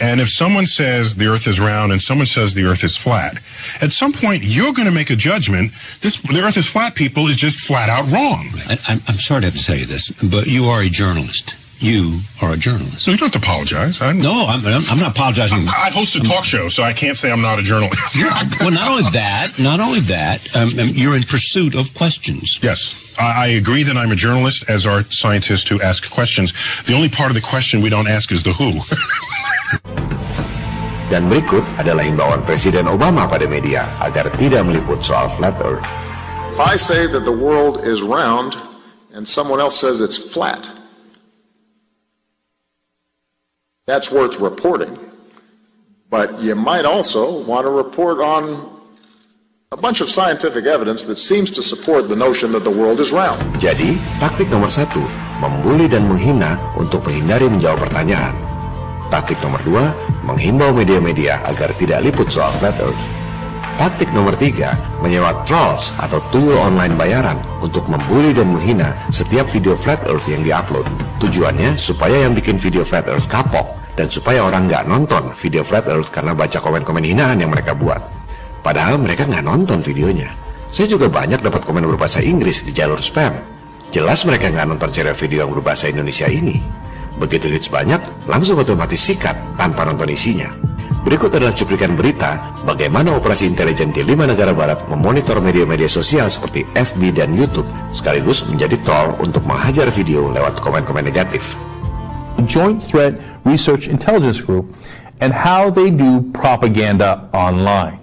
And 0.00 0.20
if 0.20 0.28
someone 0.28 0.66
says 0.66 1.14
the 1.14 1.26
earth 1.26 1.46
is 1.46 1.58
round 1.58 1.92
and 1.92 2.00
someone 2.00 2.26
says 2.26 2.54
the 2.54 2.64
earth 2.64 2.84
is 2.84 2.96
flat 2.96 3.40
at 3.82 3.92
some 3.92 4.12
point 4.12 4.42
you're 4.42 4.72
going 4.72 4.88
to 4.88 4.94
make 4.94 5.10
a 5.10 5.16
judgment 5.16 5.72
this 6.00 6.20
the 6.20 6.40
earth 6.40 6.56
is 6.56 6.66
flat 6.66 6.94
people 6.94 7.28
is 7.28 7.36
just 7.36 7.60
flat 7.60 7.88
out 7.88 8.10
wrong. 8.10 8.46
I, 8.68 8.78
I'm, 8.88 9.00
I'm 9.08 9.18
sorry 9.18 9.40
to 9.40 9.46
have 9.46 9.54
to 9.54 9.60
say 9.60 9.84
this, 9.84 10.10
but 10.10 10.46
you 10.46 10.64
are 10.66 10.82
a 10.82 10.88
journalist. 10.88 11.56
You 11.80 12.20
are 12.44 12.52
a 12.52 12.60
journalist. 12.60 13.00
so 13.00 13.10
you 13.10 13.16
don't 13.16 13.32
have 13.32 13.40
to 13.40 13.46
apologize 13.46 14.00
I, 14.04 14.12
No, 14.12 14.44
I'm, 14.52 14.60
I'm 14.68 14.84
I'm 14.84 15.00
not 15.00 15.16
apologizing. 15.16 15.64
I 15.64 15.88
host 15.88 16.12
a 16.14 16.20
talk 16.20 16.44
show 16.44 16.68
so 16.68 16.82
I 16.84 16.92
can't 16.92 17.16
say 17.16 17.32
I'm 17.32 17.40
not 17.40 17.58
a 17.58 17.62
journalist 17.64 18.20
well, 18.60 18.70
not 18.70 18.88
only 18.88 19.08
that, 19.16 19.52
not 19.58 19.80
only 19.80 20.00
that, 20.12 20.44
um, 20.56 20.68
um, 20.78 20.88
you're 20.92 21.16
in 21.16 21.24
pursuit 21.24 21.74
of 21.74 21.92
questions. 21.94 22.58
Yes, 22.62 23.14
I, 23.18 23.44
I 23.44 23.46
agree 23.56 23.82
that 23.82 23.96
I'm 23.96 24.12
a 24.12 24.16
journalist, 24.16 24.68
as 24.68 24.84
are 24.84 25.02
scientists 25.08 25.68
who 25.68 25.80
ask 25.80 26.10
questions. 26.10 26.52
The 26.84 26.92
only 26.94 27.08
part 27.08 27.30
of 27.30 27.34
the 27.34 27.40
question 27.40 27.80
we 27.80 27.88
don't 27.88 28.08
ask 28.08 28.30
is 28.32 28.42
the 28.42 28.52
who. 28.52 28.72
Dan 31.10 31.26
berikut 31.26 31.66
adalah 31.82 32.06
himbauan 32.06 32.46
Presiden 32.46 32.86
Obama 32.86 33.26
pada 33.26 33.50
media 33.50 33.82
agar 33.98 34.30
tidak 34.38 34.62
meliput 34.62 35.02
soal 35.02 35.26
flat 35.26 35.58
earth. 35.66 35.82
If 36.54 36.60
I 36.62 36.78
say 36.78 37.10
that 37.10 37.26
the 37.26 37.34
world 37.34 37.82
is 37.82 38.02
round 38.02 38.54
and 39.10 39.26
someone 39.26 39.58
else 39.58 39.74
says 39.80 39.98
it's 39.98 40.14
flat, 40.14 40.70
that's 43.86 44.12
worth 44.12 44.40
reporting. 44.40 44.98
But 46.10 46.42
you 46.42 46.54
might 46.58 46.84
also 46.84 47.44
want 47.46 47.64
to 47.64 47.72
report 47.72 48.18
on 48.18 48.58
a 49.70 49.78
bunch 49.78 50.00
of 50.02 50.10
scientific 50.10 50.66
evidence 50.66 51.04
that 51.04 51.22
seems 51.22 51.48
to 51.54 51.62
support 51.62 52.10
the 52.10 52.18
notion 52.18 52.50
that 52.52 52.66
the 52.66 52.74
world 52.74 52.98
is 52.98 53.14
round. 53.14 53.38
Jadi, 53.62 53.94
taktik 54.18 54.50
nomor 54.50 54.66
satu, 54.66 54.98
membuli 55.38 55.86
dan 55.86 56.10
menghina 56.10 56.58
untuk 56.74 57.06
menghindari 57.06 57.46
menjawab 57.46 57.86
pertanyaan. 57.86 58.34
Taktik 59.14 59.38
nomor 59.46 59.62
dua, 59.62 59.94
menghimbau 60.26 60.74
media-media 60.74 61.38
agar 61.46 61.70
tidak 61.78 62.02
liput 62.02 62.26
soal 62.26 62.50
flat 62.58 62.74
earth. 62.82 63.06
Taktik 63.80 64.12
nomor 64.12 64.36
tiga, 64.36 64.76
menyewa 65.00 65.32
trolls 65.48 65.96
atau 66.04 66.20
tuyul 66.28 66.60
online 66.60 66.92
bayaran 67.00 67.40
untuk 67.64 67.88
membuli 67.88 68.36
dan 68.36 68.52
menghina 68.52 68.92
setiap 69.08 69.48
video 69.48 69.72
flat 69.72 70.00
earth 70.04 70.28
yang 70.28 70.44
diupload. 70.44 70.84
Tujuannya 71.16 71.80
supaya 71.80 72.28
yang 72.28 72.36
bikin 72.36 72.60
video 72.60 72.84
flat 72.84 73.08
earth 73.08 73.24
kapok 73.24 73.64
dan 73.96 74.12
supaya 74.12 74.44
orang 74.44 74.68
nggak 74.68 74.84
nonton 74.84 75.32
video 75.32 75.64
flat 75.64 75.88
earth 75.88 76.12
karena 76.12 76.36
baca 76.36 76.60
komen-komen 76.60 77.04
hinaan 77.04 77.40
yang 77.40 77.48
mereka 77.48 77.72
buat. 77.72 78.04
Padahal 78.60 79.00
mereka 79.00 79.24
nggak 79.24 79.44
nonton 79.48 79.80
videonya. 79.80 80.28
Saya 80.68 80.86
juga 80.86 81.08
banyak 81.08 81.40
dapat 81.40 81.64
komen 81.64 81.82
berbahasa 81.82 82.20
Inggris 82.20 82.60
di 82.62 82.76
jalur 82.76 83.00
spam. 83.00 83.32
Jelas 83.90 84.22
mereka 84.28 84.52
nggak 84.52 84.76
nonton 84.76 84.92
serial 84.92 85.16
video 85.16 85.48
yang 85.48 85.52
berbahasa 85.56 85.88
Indonesia 85.88 86.28
ini. 86.28 86.60
Begitu 87.18 87.50
hits 87.50 87.72
banyak, 87.72 87.98
langsung 88.30 88.60
otomatis 88.60 89.02
sikat 89.02 89.34
tanpa 89.58 89.88
nonton 89.88 90.08
isinya. 90.14 90.69
Berikut 91.00 91.32
adalah 91.32 91.56
cuplikan 91.56 91.96
berita 91.96 92.36
bagaimana 92.68 93.16
operasi 93.16 93.48
intelijen 93.48 93.88
di 93.88 94.04
lima 94.04 94.28
negara 94.28 94.52
barat 94.52 94.76
memonitor 94.92 95.40
media-media 95.40 95.88
sosial 95.88 96.28
seperti 96.28 96.68
FB 96.76 97.16
dan 97.16 97.32
YouTube 97.32 97.64
sekaligus 97.88 98.44
menjadi 98.52 98.76
troll 98.84 99.16
untuk 99.24 99.40
menghajar 99.48 99.88
video 99.88 100.28
lewat 100.28 100.60
komen-komen 100.60 101.08
negatif. 101.08 101.56
Joint 102.44 102.84
Threat 102.84 103.16
Research 103.48 103.88
Intelligence 103.88 104.44
Group 104.44 104.68
and 105.24 105.32
how 105.32 105.72
they 105.72 105.88
do 105.88 106.20
propaganda 106.36 107.32
online. 107.32 108.00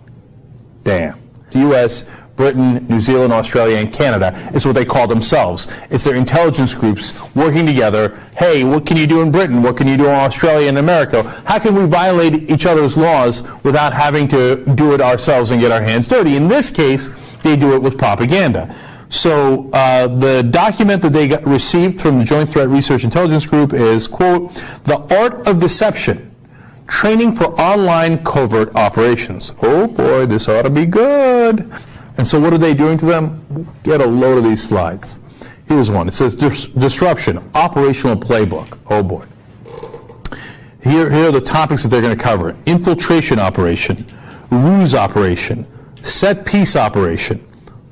Damn. 0.81 1.21
The 1.53 1.63
U.S. 1.71 2.09
Britain, 2.38 2.85
New 2.88 3.01
Zealand, 3.01 3.33
Australia, 3.33 3.77
and 3.77 3.91
Canada 3.91 4.49
is 4.53 4.65
what 4.65 4.75
they 4.75 4.85
call 4.85 5.07
themselves. 5.07 5.67
It's 5.89 6.03
their 6.03 6.15
intelligence 6.15 6.73
groups 6.73 7.13
working 7.35 7.65
together. 7.65 8.17
Hey, 8.38 8.63
what 8.63 8.85
can 8.85 8.95
you 8.95 9.07
do 9.07 9.21
in 9.21 9.31
Britain? 9.31 9.61
What 9.61 9.75
can 9.75 9.88
you 9.88 9.97
do 9.97 10.05
in 10.05 10.11
Australia 10.11 10.69
and 10.69 10.77
America? 10.77 11.23
How 11.45 11.59
can 11.59 11.75
we 11.75 11.85
violate 11.85 12.49
each 12.49 12.65
other's 12.65 12.95
laws 12.95 13.41
without 13.63 13.91
having 13.91 14.27
to 14.29 14.63
do 14.75 14.93
it 14.93 15.01
ourselves 15.01 15.51
and 15.51 15.59
get 15.59 15.71
our 15.71 15.81
hands 15.81 16.07
dirty? 16.07 16.38
In 16.38 16.47
this 16.47 16.69
case, 16.69 17.09
they 17.41 17.57
do 17.57 17.73
it 17.73 17.81
with 17.81 17.97
propaganda. 17.97 18.73
So 19.09 19.69
uh, 19.71 20.07
the 20.07 20.43
document 20.43 21.01
that 21.01 21.13
they 21.13 21.35
received 21.38 21.99
from 21.99 22.19
the 22.19 22.25
Joint 22.25 22.49
Threat 22.49 22.67
Research 22.67 23.03
Intelligence 23.03 23.45
Group 23.45 23.73
is, 23.73 24.05
quote, 24.05 24.53
the 24.83 24.97
art 25.15 25.47
of 25.47 25.59
deception, 25.59 26.35
training 26.88 27.35
for 27.35 27.45
online 27.59 28.23
covert 28.23 28.75
operations. 28.75 29.53
Oh 29.63 29.88
boy, 29.88 30.27
this 30.27 30.47
ought 30.47 30.63
to 30.63 30.69
be 30.69 30.85
good. 30.85 31.71
And 32.18 32.28
so 32.28 32.39
what 32.39 32.53
are 32.53 32.57
they 32.57 32.74
doing 32.74 32.97
to 32.97 33.05
them? 33.05 33.68
Get 33.84 34.01
a 34.01 34.05
load 34.05 34.39
of 34.39 34.43
these 34.43 34.63
slides. 34.63 35.20
Here's 35.68 35.91
one. 35.91 36.07
It 36.07 36.13
says 36.13 36.36
dis- 36.36 36.65
disruption, 36.68 37.43
operational 37.53 38.15
playbook. 38.15 38.78
Oh 38.88 39.03
boy. 39.03 39.26
Here, 40.82 41.11
here 41.11 41.28
are 41.28 41.32
the 41.32 41.41
topics 41.41 41.84
that 41.84 41.89
they're 41.89 42.01
going 42.01 42.18
to 42.18 42.24
cover. 42.24 42.55
Infiltration 42.65 43.39
operation, 43.39 44.05
ruse 44.49 44.95
operation, 44.95 45.68
set 46.01 46.45
piece 46.45 46.76
operation, 46.76 47.45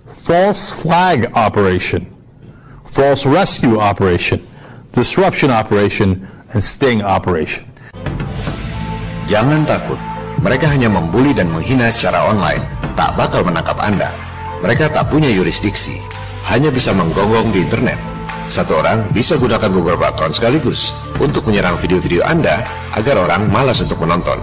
false 0.07 0.69
flag 0.69 1.31
operation, 1.35 2.15
false 2.85 3.25
rescue 3.25 3.79
operation, 3.79 4.47
disruption 4.93 5.51
operation, 5.51 6.25
and 6.53 6.63
sting 6.63 7.01
operation. 7.01 7.67
Jangan 9.27 9.67
takut, 9.67 9.99
mereka 10.39 10.69
hanya 10.71 10.87
membuli 10.87 11.35
dan 11.35 11.51
menghina 11.51 11.91
secara 11.91 12.23
online, 12.31 12.63
tak 12.95 13.13
bakal 13.19 13.43
menangkap 13.43 13.77
Anda. 13.79 14.11
Mereka 14.63 14.91
tak 14.91 15.11
punya 15.11 15.29
yurisdiksi, 15.29 15.99
hanya 16.47 16.71
bisa 16.71 16.95
menggonggong 16.95 17.51
di 17.51 17.61
internet. 17.61 17.99
Satu 18.45 18.77
orang 18.77 19.09
bisa 19.09 19.35
gunakan 19.41 19.69
beberapa 19.73 20.13
akun 20.13 20.31
sekaligus 20.31 20.93
untuk 21.17 21.49
menyerang 21.49 21.75
video-video 21.75 22.21
Anda 22.23 22.61
agar 22.93 23.19
orang 23.19 23.51
malas 23.51 23.81
untuk 23.81 23.99
menonton. 24.01 24.37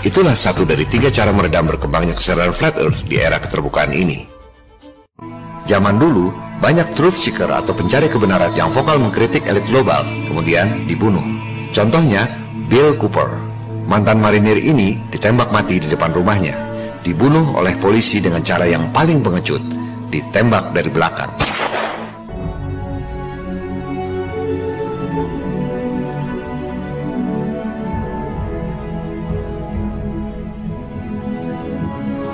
Itulah 0.00 0.32
satu 0.32 0.64
dari 0.64 0.88
tiga 0.88 1.12
cara 1.12 1.28
meredam 1.34 1.68
berkembangnya 1.68 2.16
kesadaran 2.16 2.56
flat 2.56 2.78
earth 2.80 3.04
di 3.04 3.20
era 3.20 3.36
keterbukaan 3.36 3.92
ini. 3.92 4.24
Zaman 5.68 6.00
dulu, 6.00 6.32
banyak 6.62 6.94
truth 6.96 7.14
seeker 7.14 7.50
atau 7.50 7.76
pencari 7.76 8.08
kebenaran 8.08 8.54
yang 8.56 8.72
vokal 8.72 8.96
mengkritik 8.96 9.44
elit 9.50 9.66
global, 9.68 10.02
kemudian 10.30 10.88
dibunuh. 10.88 11.22
Contohnya, 11.74 12.30
Bill 12.70 12.96
Cooper. 12.96 13.34
Mantan 13.90 14.22
marinir 14.22 14.62
ini 14.62 14.94
ditembak 15.10 15.50
mati 15.50 15.82
di 15.82 15.90
depan 15.90 16.14
rumahnya. 16.14 16.69
Dibunuh 17.00 17.56
oleh 17.56 17.72
polisi 17.80 18.20
dengan 18.20 18.44
cara 18.44 18.68
yang 18.68 18.92
paling 18.92 19.24
pengecut, 19.24 19.64
ditembak 20.12 20.76
dari 20.76 20.92
belakang. 20.92 21.32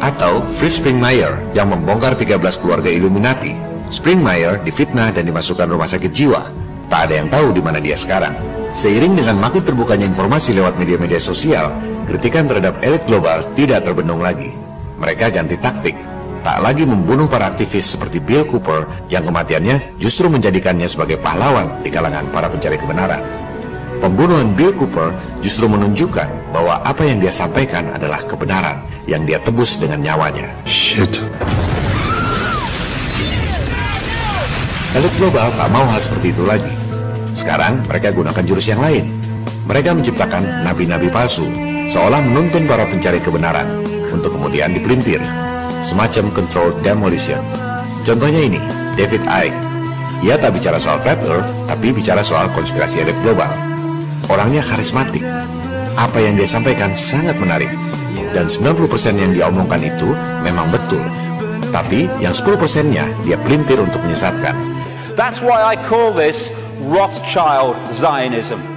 Atau 0.02 0.42
Fritz 0.50 0.82
Springmeier 0.82 1.38
yang 1.54 1.70
membongkar 1.70 2.18
13 2.18 2.38
keluarga 2.58 2.90
Illuminati. 2.90 3.54
Springmeier 3.94 4.58
difitnah 4.66 5.14
dan 5.14 5.30
dimasukkan 5.30 5.70
rumah 5.70 5.86
sakit 5.86 6.10
jiwa. 6.10 6.42
Tak 6.90 7.10
ada 7.10 7.14
yang 7.22 7.28
tahu 7.30 7.54
di 7.54 7.62
mana 7.62 7.78
dia 7.78 7.94
sekarang. 7.94 8.55
Seiring 8.76 9.16
dengan 9.16 9.40
makin 9.40 9.64
terbukanya 9.64 10.04
informasi 10.04 10.52
lewat 10.52 10.76
media-media 10.76 11.16
sosial, 11.16 11.72
kritikan 12.04 12.44
terhadap 12.44 12.76
elit 12.84 13.00
global 13.08 13.40
tidak 13.56 13.88
terbendung 13.88 14.20
lagi. 14.20 14.52
Mereka 15.00 15.32
ganti 15.32 15.56
taktik, 15.56 15.96
tak 16.44 16.60
lagi 16.60 16.84
membunuh 16.84 17.24
para 17.24 17.48
aktivis 17.48 17.96
seperti 17.96 18.20
Bill 18.20 18.44
Cooper 18.44 18.84
yang 19.08 19.24
kematiannya 19.24 19.96
justru 19.96 20.28
menjadikannya 20.28 20.84
sebagai 20.92 21.16
pahlawan 21.16 21.80
di 21.80 21.88
kalangan 21.88 22.28
para 22.28 22.52
pencari 22.52 22.76
kebenaran. 22.76 23.24
Pembunuhan 23.96 24.52
Bill 24.52 24.76
Cooper 24.76 25.08
justru 25.40 25.72
menunjukkan 25.72 26.52
bahwa 26.52 26.76
apa 26.84 27.00
yang 27.00 27.16
dia 27.16 27.32
sampaikan 27.32 27.88
adalah 27.96 28.20
kebenaran 28.28 28.84
yang 29.08 29.24
dia 29.24 29.40
tebus 29.40 29.80
dengan 29.80 30.04
nyawanya. 30.04 30.52
Shit. 30.68 31.16
Elit 34.92 35.14
global 35.16 35.48
tak 35.56 35.68
mau 35.72 35.88
hal 35.88 35.96
seperti 35.96 36.36
itu 36.36 36.44
lagi. 36.44 36.85
Sekarang 37.36 37.84
mereka 37.84 38.16
gunakan 38.16 38.40
jurus 38.48 38.72
yang 38.72 38.80
lain. 38.80 39.12
Mereka 39.68 39.92
menciptakan 39.92 40.64
nabi-nabi 40.64 41.12
palsu, 41.12 41.44
seolah 41.84 42.24
menuntun 42.24 42.64
para 42.64 42.88
pencari 42.88 43.20
kebenaran 43.20 43.84
untuk 44.08 44.40
kemudian 44.40 44.72
dipelintir. 44.72 45.20
Semacam 45.84 46.32
controlled 46.32 46.80
demolition. 46.80 47.44
Contohnya 48.08 48.40
ini, 48.40 48.56
David 48.96 49.20
Icke. 49.28 49.52
Ia 50.24 50.40
tak 50.40 50.56
bicara 50.56 50.80
soal 50.80 50.96
flat 50.96 51.20
earth, 51.28 51.68
tapi 51.68 51.92
bicara 51.92 52.24
soal 52.24 52.48
konspirasi 52.56 53.04
elit 53.04 53.18
global. 53.20 53.52
Orangnya 54.32 54.64
karismatik. 54.64 55.20
Apa 56.00 56.16
yang 56.24 56.40
dia 56.40 56.48
sampaikan 56.48 56.96
sangat 56.96 57.36
menarik. 57.36 57.68
Dan 58.32 58.48
90% 58.48 59.20
yang 59.20 59.36
dia 59.36 59.44
omongkan 59.52 59.84
itu 59.84 60.16
memang 60.40 60.72
betul. 60.72 61.04
Tapi 61.68 62.08
yang 62.24 62.32
10%-nya 62.32 63.04
dia 63.28 63.36
pelintir 63.44 63.76
untuk 63.76 64.00
menyesatkan. 64.08 64.56
That's 65.20 65.44
why 65.44 65.60
I 65.60 65.76
call 65.76 66.16
this 66.16 66.48
Rothschild 66.78 67.92
Zionism. 67.92 68.76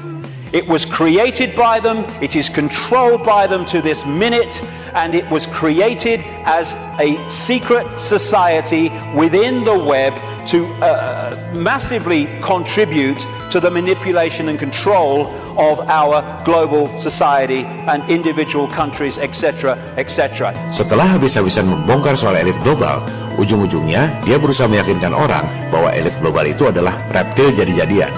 It 0.52 0.68
was 0.68 0.84
created 0.84 1.56
by 1.56 1.80
them, 1.80 2.06
it 2.24 2.36
is 2.36 2.50
controlled 2.50 3.24
by 3.24 3.46
them 3.46 3.66
to 3.66 3.82
this 3.82 4.06
minute, 4.06 4.64
and 4.96 5.14
it 5.14 5.30
was 5.30 5.46
created 5.48 6.22
as 6.46 6.74
a 7.00 7.30
secret 7.30 7.88
society 8.00 8.90
within 9.16 9.64
the 9.64 9.78
web 9.78 10.14
to 10.50 10.66
uh, 10.82 11.30
massively 11.54 12.26
contribute 12.42 13.22
to 13.54 13.62
the 13.62 13.70
manipulation 13.70 14.50
and 14.50 14.58
control 14.58 15.30
of 15.58 15.78
our 15.86 16.26
global 16.42 16.90
society 16.98 17.66
and 17.86 18.02
individual 18.10 18.66
countries, 18.70 19.22
etc., 19.22 19.78
etc. 19.98 20.50
Setelah 20.74 21.06
habis-habisan 21.06 21.70
membongkar 21.70 22.18
soal 22.18 22.34
elit 22.38 22.58
global, 22.66 23.02
ujung-ujungnya 23.38 24.26
dia 24.26 24.42
berusaha 24.42 24.66
meyakinkan 24.66 25.14
orang 25.14 25.46
bahwa 25.70 25.94
elit 25.94 26.18
global 26.18 26.46
itu 26.50 26.66
adalah 26.70 26.98
reptil 27.14 27.54
jadi-jadian. 27.54 28.10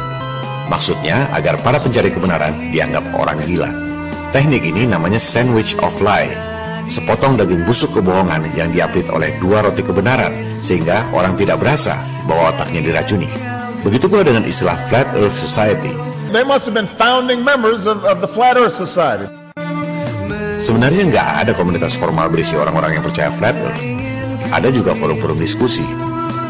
Maksudnya 0.72 1.28
agar 1.36 1.60
para 1.60 1.84
pencari 1.84 2.16
kebenaran 2.16 2.72
dianggap 2.72 3.04
orang 3.12 3.44
gila. 3.44 3.68
Teknik 4.32 4.64
ini 4.64 4.88
namanya 4.88 5.20
sandwich 5.20 5.76
of 5.84 6.00
lie. 6.00 6.32
Sepotong 6.88 7.36
daging 7.36 7.68
busuk 7.68 7.92
kebohongan 8.00 8.48
yang 8.56 8.72
diapit 8.72 9.12
oleh 9.12 9.36
dua 9.44 9.68
roti 9.68 9.84
kebenaran 9.84 10.32
sehingga 10.64 11.04
orang 11.12 11.36
tidak 11.36 11.60
berasa 11.60 12.11
bahwa 12.26 12.54
otaknya 12.54 12.82
diracuni. 12.84 13.30
Begitu 13.82 14.06
pula 14.06 14.22
dengan 14.22 14.46
istilah 14.46 14.78
Flat 14.90 15.10
Earth 15.18 15.34
Society. 15.34 15.94
They 16.30 16.46
must 16.46 16.70
have 16.70 16.78
been 16.78 16.88
founding 16.88 17.42
members 17.42 17.90
of, 17.90 18.06
of 18.06 18.22
the 18.22 18.30
Flat 18.30 18.56
Earth 18.56 18.78
Society. 18.78 19.28
Sebenarnya 20.62 21.10
nggak 21.10 21.30
ada 21.42 21.52
komunitas 21.58 21.98
formal 21.98 22.30
berisi 22.30 22.54
orang-orang 22.54 23.02
yang 23.02 23.04
percaya 23.04 23.34
Flat 23.34 23.58
Earth. 23.66 23.82
Ada 24.54 24.70
juga 24.70 24.94
forum-forum 24.94 25.42
diskusi. 25.42 25.82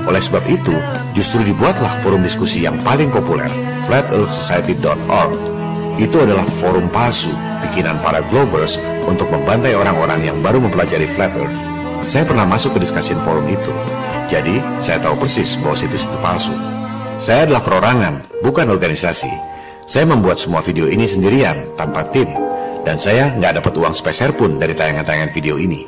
Oleh 0.03 0.19
sebab 0.19 0.43
itu, 0.51 0.76
justru 1.15 1.39
dibuatlah 1.47 1.89
forum 2.03 2.19
diskusi 2.19 2.67
yang 2.67 2.76
paling 2.84 3.07
populer, 3.13 3.47
flatearthsociety.org. 3.88 5.38
Itu 6.01 6.17
adalah 6.19 6.43
forum 6.49 6.91
palsu, 6.91 7.32
bikinan 7.69 8.01
para 8.03 8.19
Globers 8.28 8.76
untuk 9.07 9.32
membantai 9.32 9.78
orang-orang 9.78 10.26
yang 10.28 10.38
baru 10.43 10.59
mempelajari 10.59 11.07
Flat 11.07 11.32
Earth. 11.38 11.80
Saya 12.10 12.26
pernah 12.26 12.49
masuk 12.49 12.76
ke 12.76 12.80
diskusi 12.82 13.14
forum 13.22 13.45
itu, 13.45 13.70
jadi 14.26 14.64
saya 14.82 14.97
tahu 15.04 15.22
persis 15.22 15.54
bahwa 15.62 15.78
situs 15.78 16.10
itu 16.10 16.18
palsu. 16.24 16.56
Saya 17.22 17.45
adalah 17.45 17.62
perorangan, 17.62 18.26
bukan 18.41 18.74
organisasi. 18.74 19.30
Saya 19.86 20.10
membuat 20.10 20.41
semua 20.41 20.66
video 20.66 20.89
ini 20.89 21.06
sendirian, 21.06 21.62
tanpa 21.78 22.08
tim. 22.10 22.26
Dan 22.82 22.97
saya 22.97 23.30
nggak 23.38 23.62
dapat 23.62 23.78
uang 23.78 23.93
sepeser 23.93 24.34
pun 24.34 24.58
dari 24.58 24.74
tayangan-tayangan 24.74 25.30
video 25.30 25.62
ini. 25.62 25.86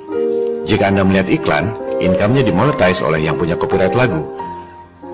Jika 0.70 0.94
Anda 0.94 1.02
melihat 1.02 1.26
iklan, 1.34 1.74
income-nya 1.98 2.46
dimonetize 2.46 3.02
oleh 3.02 3.26
yang 3.26 3.34
punya 3.34 3.58
copyright 3.58 3.98
lagu. 3.98 4.30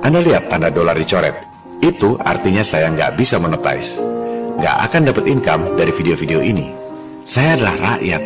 Anda 0.04 0.20
lihat 0.20 0.52
tanda 0.52 0.68
dolar 0.68 1.00
dicoret. 1.00 1.40
Itu 1.80 2.20
artinya 2.20 2.68
saya 2.68 2.92
nggak 2.92 3.16
bisa 3.16 3.40
monetize. 3.40 4.04
Nggak 4.60 4.76
akan 4.92 5.02
dapat 5.08 5.24
income 5.32 5.64
dari 5.80 5.96
video-video 5.96 6.44
ini. 6.44 6.68
Saya 7.24 7.56
adalah 7.56 7.96
rakyat, 7.96 8.22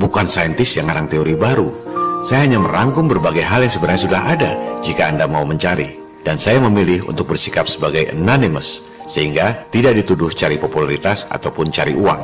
bukan 0.00 0.24
saintis 0.24 0.80
yang 0.80 0.88
ngarang 0.88 1.12
teori 1.12 1.36
baru. 1.36 1.83
Saya 2.24 2.48
hanya 2.48 2.56
merangkum 2.56 3.04
berbagai 3.04 3.44
hal 3.44 3.60
yang 3.60 3.68
sebenarnya 3.68 4.08
sudah 4.08 4.22
ada 4.24 4.50
jika 4.80 5.12
Anda 5.12 5.28
mau 5.28 5.44
mencari. 5.44 6.00
Dan 6.24 6.40
saya 6.40 6.56
memilih 6.56 7.04
untuk 7.04 7.28
bersikap 7.28 7.68
sebagai 7.68 8.16
anonymous, 8.16 8.88
sehingga 9.04 9.68
tidak 9.68 10.00
dituduh 10.00 10.32
cari 10.32 10.56
popularitas 10.56 11.28
ataupun 11.28 11.68
cari 11.68 11.92
uang. 11.92 12.16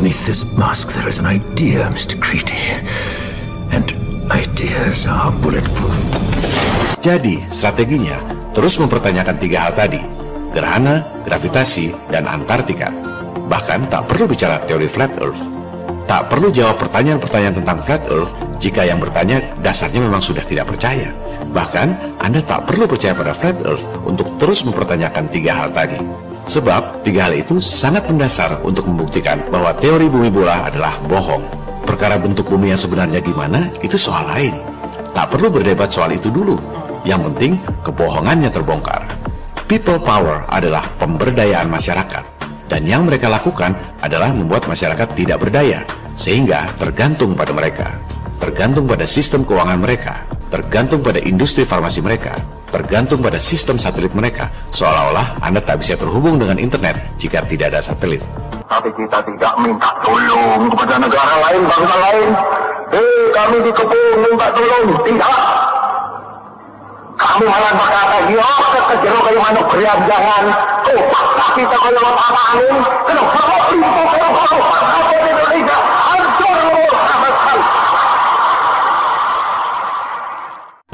Beneath 0.00 0.16
this 0.24 0.48
mask 0.56 0.96
there 0.96 1.04
is 1.04 1.20
an 1.20 1.28
idea, 1.28 1.92
Mr. 1.92 2.16
Creedy. 2.16 2.80
And 3.68 3.92
ideas 4.32 5.04
are 5.04 5.28
bulletproof. 5.44 5.92
Jadi, 7.04 7.44
strateginya 7.52 8.16
terus 8.56 8.80
mempertanyakan 8.80 9.36
tiga 9.36 9.68
hal 9.68 9.76
tadi. 9.76 10.00
Gerhana, 10.56 11.04
gravitasi, 11.28 11.92
dan 12.08 12.24
Antartika. 12.24 12.88
Bahkan 13.44 13.92
tak 13.92 14.08
perlu 14.08 14.24
bicara 14.24 14.64
teori 14.64 14.88
flat 14.88 15.12
earth. 15.20 15.57
Tak 16.08 16.32
perlu 16.32 16.48
jawab 16.48 16.80
pertanyaan-pertanyaan 16.80 17.60
tentang 17.60 17.84
flat 17.84 18.00
earth 18.08 18.32
jika 18.56 18.80
yang 18.80 18.96
bertanya 18.96 19.44
dasarnya 19.60 20.00
memang 20.00 20.24
sudah 20.24 20.40
tidak 20.40 20.72
percaya. 20.72 21.12
Bahkan, 21.52 22.16
Anda 22.24 22.40
tak 22.40 22.64
perlu 22.64 22.88
percaya 22.88 23.12
pada 23.12 23.36
flat 23.36 23.60
earth 23.68 23.84
untuk 24.08 24.24
terus 24.40 24.64
mempertanyakan 24.64 25.28
tiga 25.28 25.52
hal 25.52 25.68
tadi. 25.68 26.00
Sebab, 26.48 27.04
tiga 27.04 27.28
hal 27.28 27.36
itu 27.36 27.60
sangat 27.60 28.08
mendasar 28.08 28.56
untuk 28.64 28.88
membuktikan 28.88 29.44
bahwa 29.52 29.76
teori 29.76 30.08
bumi 30.08 30.32
bola 30.32 30.64
adalah 30.64 30.96
bohong. 31.12 31.44
Perkara 31.84 32.16
bentuk 32.16 32.48
bumi 32.48 32.72
yang 32.72 32.80
sebenarnya 32.80 33.20
gimana, 33.20 33.68
itu 33.84 34.00
soal 34.00 34.24
lain. 34.32 34.56
Tak 35.12 35.28
perlu 35.28 35.52
berdebat 35.52 35.92
soal 35.92 36.16
itu 36.16 36.32
dulu. 36.32 36.56
Yang 37.04 37.32
penting, 37.32 37.52
kebohongannya 37.84 38.48
terbongkar. 38.48 39.04
People 39.68 40.00
power 40.00 40.48
adalah 40.48 40.88
pemberdayaan 40.96 41.68
masyarakat 41.68 42.27
dan 42.68 42.84
yang 42.84 43.08
mereka 43.08 43.32
lakukan 43.32 43.72
adalah 44.04 44.28
membuat 44.28 44.68
masyarakat 44.68 45.08
tidak 45.16 45.40
berdaya, 45.40 45.82
sehingga 46.14 46.68
tergantung 46.76 47.32
pada 47.32 47.50
mereka, 47.56 47.88
tergantung 48.36 48.84
pada 48.84 49.08
sistem 49.08 49.42
keuangan 49.42 49.80
mereka, 49.80 50.20
tergantung 50.52 51.00
pada 51.00 51.18
industri 51.24 51.64
farmasi 51.64 52.04
mereka, 52.04 52.36
tergantung 52.68 53.24
pada 53.24 53.40
sistem 53.40 53.80
satelit 53.80 54.12
mereka, 54.12 54.52
seolah-olah 54.76 55.40
Anda 55.40 55.64
tak 55.64 55.80
bisa 55.80 55.96
terhubung 55.96 56.36
dengan 56.36 56.60
internet 56.60 57.00
jika 57.16 57.40
tidak 57.48 57.72
ada 57.72 57.80
satelit. 57.80 58.20
Tapi 58.68 58.92
kita 58.92 59.18
tidak 59.24 59.52
minta 59.64 59.88
tolong 60.04 60.68
kepada 60.68 60.94
negara 61.00 61.34
lain, 61.48 61.60
bangsa 61.64 61.96
lain. 62.04 62.30
Eh, 62.92 63.24
kami 63.32 63.56
dikepung 63.64 64.12
minta 64.28 64.46
tolong. 64.52 64.86
Tidak. 65.08 65.36
Kami 67.18 67.44
malah 67.48 67.72
berkata, 67.74 68.16
yo, 68.30 68.50
kejero 68.92 69.18
kayak 69.24 69.40
mana 69.40 69.60
jangan. 70.04 70.44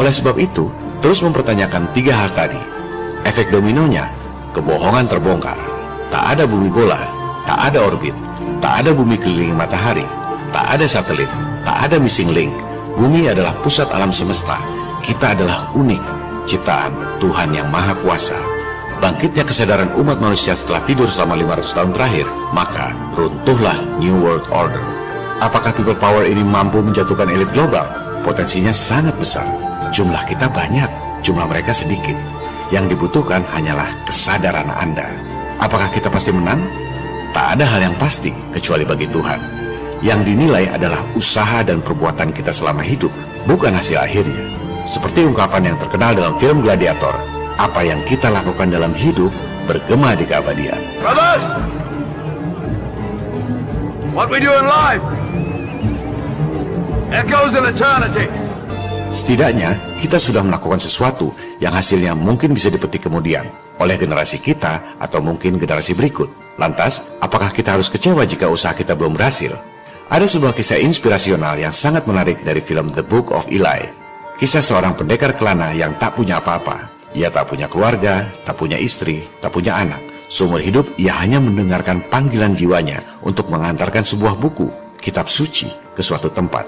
Oleh 0.05 0.11
sebab 0.11 0.36
itu, 0.36 0.68
terus 1.01 1.24
mempertanyakan 1.24 1.88
tiga 1.97 2.12
hal 2.12 2.28
tadi. 2.36 2.61
Efek 3.24 3.49
dominonya, 3.49 4.12
kebohongan 4.53 5.09
terbongkar. 5.09 5.57
Tak 6.12 6.36
ada 6.36 6.45
bumi 6.45 6.68
bola, 6.68 7.01
tak 7.49 7.72
ada 7.72 7.80
orbit, 7.88 8.12
tak 8.61 8.84
ada 8.84 8.92
bumi 8.92 9.16
keliling 9.16 9.57
matahari, 9.57 10.05
tak 10.53 10.76
ada 10.76 10.84
satelit, 10.84 11.32
tak 11.64 11.88
ada 11.88 11.97
missing 11.97 12.36
link. 12.36 12.53
Bumi 13.01 13.32
adalah 13.32 13.57
pusat 13.64 13.88
alam 13.97 14.12
semesta. 14.12 14.61
Kita 15.01 15.32
adalah 15.32 15.72
unik, 15.72 16.03
ciptaan 16.53 16.92
Tuhan 17.16 17.57
yang 17.57 17.72
Maha 17.72 17.97
Kuasa. 18.05 18.54
Bangkitnya 19.03 19.42
kesadaran 19.42 19.90
umat 19.99 20.22
manusia 20.22 20.55
setelah 20.55 20.78
tidur 20.86 21.11
selama 21.11 21.34
500 21.59 21.76
tahun 21.76 21.90
terakhir, 21.99 22.26
maka 22.55 22.95
runtuhlah 23.18 23.78
New 23.99 24.14
World 24.22 24.47
Order. 24.55 24.82
Apakah 25.42 25.74
people 25.74 25.99
power 25.99 26.22
ini 26.22 26.47
mampu 26.47 26.78
menjatuhkan 26.78 27.26
elit 27.26 27.51
global? 27.51 27.84
Potensinya 28.22 28.70
sangat 28.70 29.18
besar. 29.18 29.45
Jumlah 29.90 30.22
kita 30.30 30.47
banyak, 30.49 30.86
jumlah 31.26 31.45
mereka 31.51 31.74
sedikit. 31.74 32.14
Yang 32.70 32.97
dibutuhkan 32.97 33.42
hanyalah 33.51 33.86
kesadaran 34.07 34.70
Anda. 34.72 35.05
Apakah 35.59 35.90
kita 35.90 36.09
pasti 36.09 36.30
menang? 36.30 36.62
Tak 37.34 37.59
ada 37.59 37.66
hal 37.66 37.90
yang 37.90 37.97
pasti 37.99 38.30
kecuali 38.55 38.86
bagi 38.86 39.11
Tuhan. 39.11 39.42
Yang 40.07 40.20
dinilai 40.32 40.70
adalah 40.70 41.03
usaha 41.18 41.66
dan 41.66 41.82
perbuatan 41.82 42.30
kita 42.30 42.55
selama 42.55 42.80
hidup, 42.80 43.11
bukan 43.45 43.74
hasil 43.74 43.99
akhirnya. 43.99 44.38
Seperti 44.86 45.26
ungkapan 45.26 45.72
yang 45.72 45.76
terkenal 45.80 46.14
dalam 46.14 46.36
film 46.38 46.62
Gladiator, 46.62 47.16
apa 47.61 47.81
yang 47.87 48.03
kita 48.07 48.31
lakukan 48.31 48.71
dalam 48.71 48.91
hidup 48.95 49.31
bergema 49.65 50.15
di 50.19 50.27
keabadian. 50.27 50.79
Brothers, 51.01 51.45
what 54.13 54.29
we 54.29 54.43
do 54.43 54.53
in 54.53 54.67
life 54.67 55.03
echoes 57.15 57.55
in 57.55 57.65
eternity. 57.67 58.27
Setidaknya, 59.15 59.79
kita 60.03 60.19
sudah 60.19 60.43
melakukan 60.43 60.83
sesuatu 60.83 61.31
yang 61.63 61.71
hasilnya 61.71 62.19
mungkin 62.19 62.51
bisa 62.51 62.67
dipetik 62.67 63.07
kemudian 63.07 63.47
oleh 63.79 63.95
generasi 63.95 64.43
kita 64.43 64.99
atau 64.99 65.23
mungkin 65.23 65.55
generasi 65.55 65.95
berikut. 65.95 66.27
Lantas, 66.59 67.15
apakah 67.23 67.55
kita 67.55 67.79
harus 67.79 67.87
kecewa 67.87 68.27
jika 68.27 68.51
usaha 68.51 68.75
kita 68.75 68.99
belum 68.99 69.15
berhasil? 69.15 69.55
Ada 70.11 70.27
sebuah 70.27 70.53
kisah 70.55 70.83
inspirasional 70.83 71.55
yang 71.59 71.71
sangat 71.71 72.11
menarik 72.11 72.43
dari 72.43 72.59
film 72.59 72.91
The 72.91 73.07
Book 73.07 73.31
of 73.31 73.47
Eli 73.49 74.05
Kisah 74.35 74.67
seorang 74.67 74.99
pendekar 74.99 75.39
kelana 75.39 75.71
yang 75.71 75.95
tak 75.95 76.19
punya 76.19 76.43
apa-apa. 76.43 76.93
Ia 77.15 77.31
tak 77.31 77.47
punya 77.47 77.71
keluarga, 77.71 78.27
tak 78.43 78.59
punya 78.59 78.75
istri, 78.75 79.23
tak 79.39 79.55
punya 79.55 79.79
anak. 79.79 80.03
Seumur 80.27 80.59
hidup 80.59 80.83
ia 80.99 81.15
hanya 81.15 81.39
mendengarkan 81.39 82.03
panggilan 82.11 82.59
jiwanya 82.59 82.99
untuk 83.23 83.47
mengantarkan 83.55 84.03
sebuah 84.03 84.35
buku, 84.35 84.67
kitab 84.99 85.31
suci, 85.31 85.71
ke 85.95 86.03
suatu 86.03 86.27
tempat. 86.27 86.67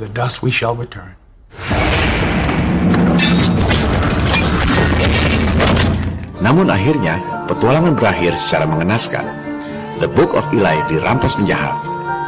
The 0.00 0.08
dust 0.08 0.40
we 0.40 0.48
shall 0.48 0.72
return. 0.72 1.19
Namun 6.40 6.72
akhirnya 6.72 7.20
petualangan 7.46 7.96
berakhir 7.96 8.36
secara 8.36 8.64
mengenaskan. 8.64 9.24
The 10.00 10.08
Book 10.08 10.32
of 10.32 10.48
Eli 10.56 10.80
dirampas 10.88 11.36
penjahat 11.36 11.76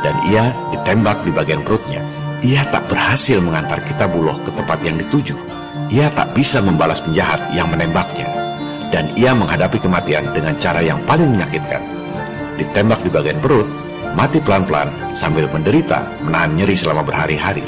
dan 0.04 0.12
ia 0.28 0.52
ditembak 0.76 1.24
di 1.24 1.32
bagian 1.32 1.64
perutnya. 1.64 2.04
Ia 2.42 2.66
tak 2.68 2.90
berhasil 2.90 3.38
mengantar 3.40 3.80
kita 3.86 4.10
buloh 4.10 4.34
ke 4.42 4.50
tempat 4.52 4.82
yang 4.84 4.98
dituju. 4.98 5.38
Ia 5.88 6.10
tak 6.12 6.34
bisa 6.36 6.60
membalas 6.60 7.00
penjahat 7.00 7.38
yang 7.54 7.70
menembaknya. 7.70 8.28
Dan 8.92 9.08
ia 9.16 9.32
menghadapi 9.32 9.80
kematian 9.80 10.36
dengan 10.36 10.58
cara 10.60 10.84
yang 10.84 11.00
paling 11.08 11.32
menyakitkan. 11.32 11.80
Ditembak 12.60 13.00
di 13.00 13.08
bagian 13.08 13.40
perut, 13.40 13.64
mati 14.12 14.36
pelan-pelan 14.42 14.92
sambil 15.16 15.48
menderita 15.48 16.04
menahan 16.28 16.52
nyeri 16.52 16.76
selama 16.76 17.00
berhari-hari. 17.06 17.64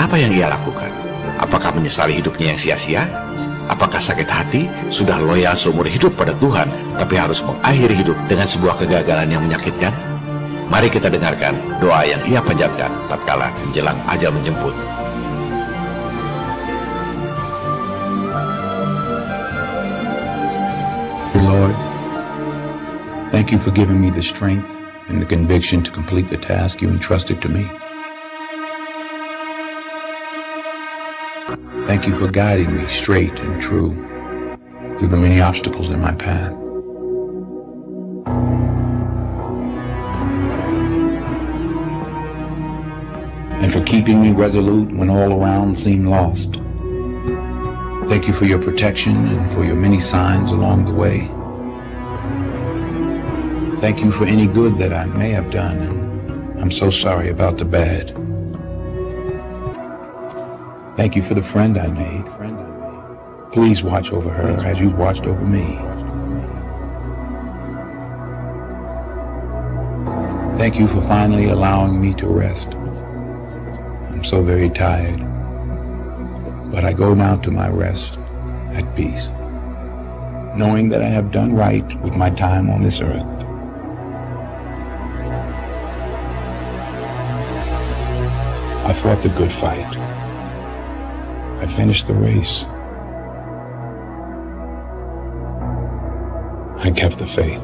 Apa 0.00 0.16
yang 0.16 0.32
ia 0.32 0.48
lakukan? 0.48 0.88
Apakah 1.36 1.76
menyesali 1.76 2.16
hidupnya 2.16 2.56
yang 2.56 2.60
sia-sia? 2.60 3.04
Apakah 3.70 4.02
sakit 4.02 4.26
hati 4.26 4.66
sudah 4.90 5.14
loyal 5.22 5.54
seumur 5.54 5.86
hidup 5.86 6.18
pada 6.18 6.34
Tuhan, 6.42 6.66
tapi 6.98 7.14
harus 7.14 7.38
mengakhiri 7.46 8.02
hidup 8.02 8.18
dengan 8.26 8.50
sebuah 8.50 8.82
kegagalan 8.82 9.30
yang 9.30 9.46
menyakitkan? 9.46 9.94
Mari 10.66 10.90
kita 10.90 11.06
dengarkan 11.06 11.54
doa 11.78 12.02
yang 12.02 12.18
ia 12.26 12.42
panjatkan 12.42 12.90
tatkala 13.06 13.54
menjelang 13.62 13.94
ajal 14.10 14.34
menjemput. 14.34 14.74
Lord, 21.38 21.74
thank 23.30 23.54
you 23.54 23.62
for 23.62 23.70
giving 23.70 24.02
me 24.02 24.10
the 24.10 24.22
strength 24.22 24.66
and 25.06 25.22
the 25.22 25.26
conviction 25.30 25.78
to 25.86 25.94
complete 25.94 26.26
the 26.26 26.38
task 26.42 26.82
you 26.82 26.90
entrusted 26.90 27.38
to 27.38 27.46
me. 27.46 27.70
Thank 31.90 32.06
you 32.06 32.14
for 32.14 32.30
guiding 32.30 32.76
me 32.76 32.86
straight 32.86 33.36
and 33.40 33.60
true 33.60 33.90
through 34.96 35.08
the 35.08 35.16
many 35.16 35.40
obstacles 35.40 35.88
in 35.88 36.00
my 36.00 36.12
path. 36.12 36.52
And 43.60 43.72
for 43.72 43.82
keeping 43.82 44.22
me 44.22 44.30
resolute 44.30 44.96
when 44.96 45.10
all 45.10 45.32
around 45.32 45.76
seemed 45.76 46.06
lost. 46.06 46.60
Thank 48.08 48.28
you 48.28 48.34
for 48.34 48.44
your 48.44 48.62
protection 48.62 49.26
and 49.26 49.50
for 49.50 49.64
your 49.64 49.74
many 49.74 49.98
signs 49.98 50.52
along 50.52 50.84
the 50.84 50.94
way. 50.94 51.26
Thank 53.80 54.04
you 54.04 54.12
for 54.12 54.26
any 54.26 54.46
good 54.46 54.78
that 54.78 54.92
I 54.92 55.06
may 55.06 55.30
have 55.30 55.50
done. 55.50 56.56
I'm 56.60 56.70
so 56.70 56.88
sorry 56.88 57.30
about 57.30 57.56
the 57.56 57.64
bad. 57.64 58.29
Thank 61.00 61.16
you 61.16 61.22
for 61.22 61.32
the 61.32 61.40
friend 61.40 61.78
I 61.78 61.86
made. 61.86 62.26
Please 63.52 63.82
watch 63.82 64.12
over 64.12 64.28
her 64.28 64.62
as 64.66 64.78
you've 64.78 64.98
watched 64.98 65.24
over 65.24 65.42
me. 65.46 65.76
Thank 70.58 70.78
you 70.78 70.86
for 70.86 71.00
finally 71.00 71.48
allowing 71.48 71.98
me 71.98 72.12
to 72.16 72.26
rest. 72.26 72.74
I'm 74.10 74.22
so 74.22 74.42
very 74.42 74.68
tired. 74.68 75.20
But 76.70 76.84
I 76.84 76.92
go 76.92 77.14
now 77.14 77.36
to 77.36 77.50
my 77.50 77.70
rest 77.70 78.18
at 78.74 78.94
peace, 78.94 79.28
knowing 80.54 80.90
that 80.90 81.00
I 81.00 81.08
have 81.08 81.32
done 81.32 81.54
right 81.54 81.98
with 82.02 82.14
my 82.14 82.28
time 82.28 82.68
on 82.68 82.82
this 82.82 83.00
earth. 83.00 83.24
I 88.84 88.92
fought 88.92 89.22
the 89.22 89.30
good 89.30 89.50
fight. 89.50 90.09
I 91.60 91.68
finished 91.68 92.08
the 92.08 92.16
race. 92.16 92.64
I 96.80 96.88
kept 96.88 97.20
the 97.20 97.28
faith. 97.28 97.60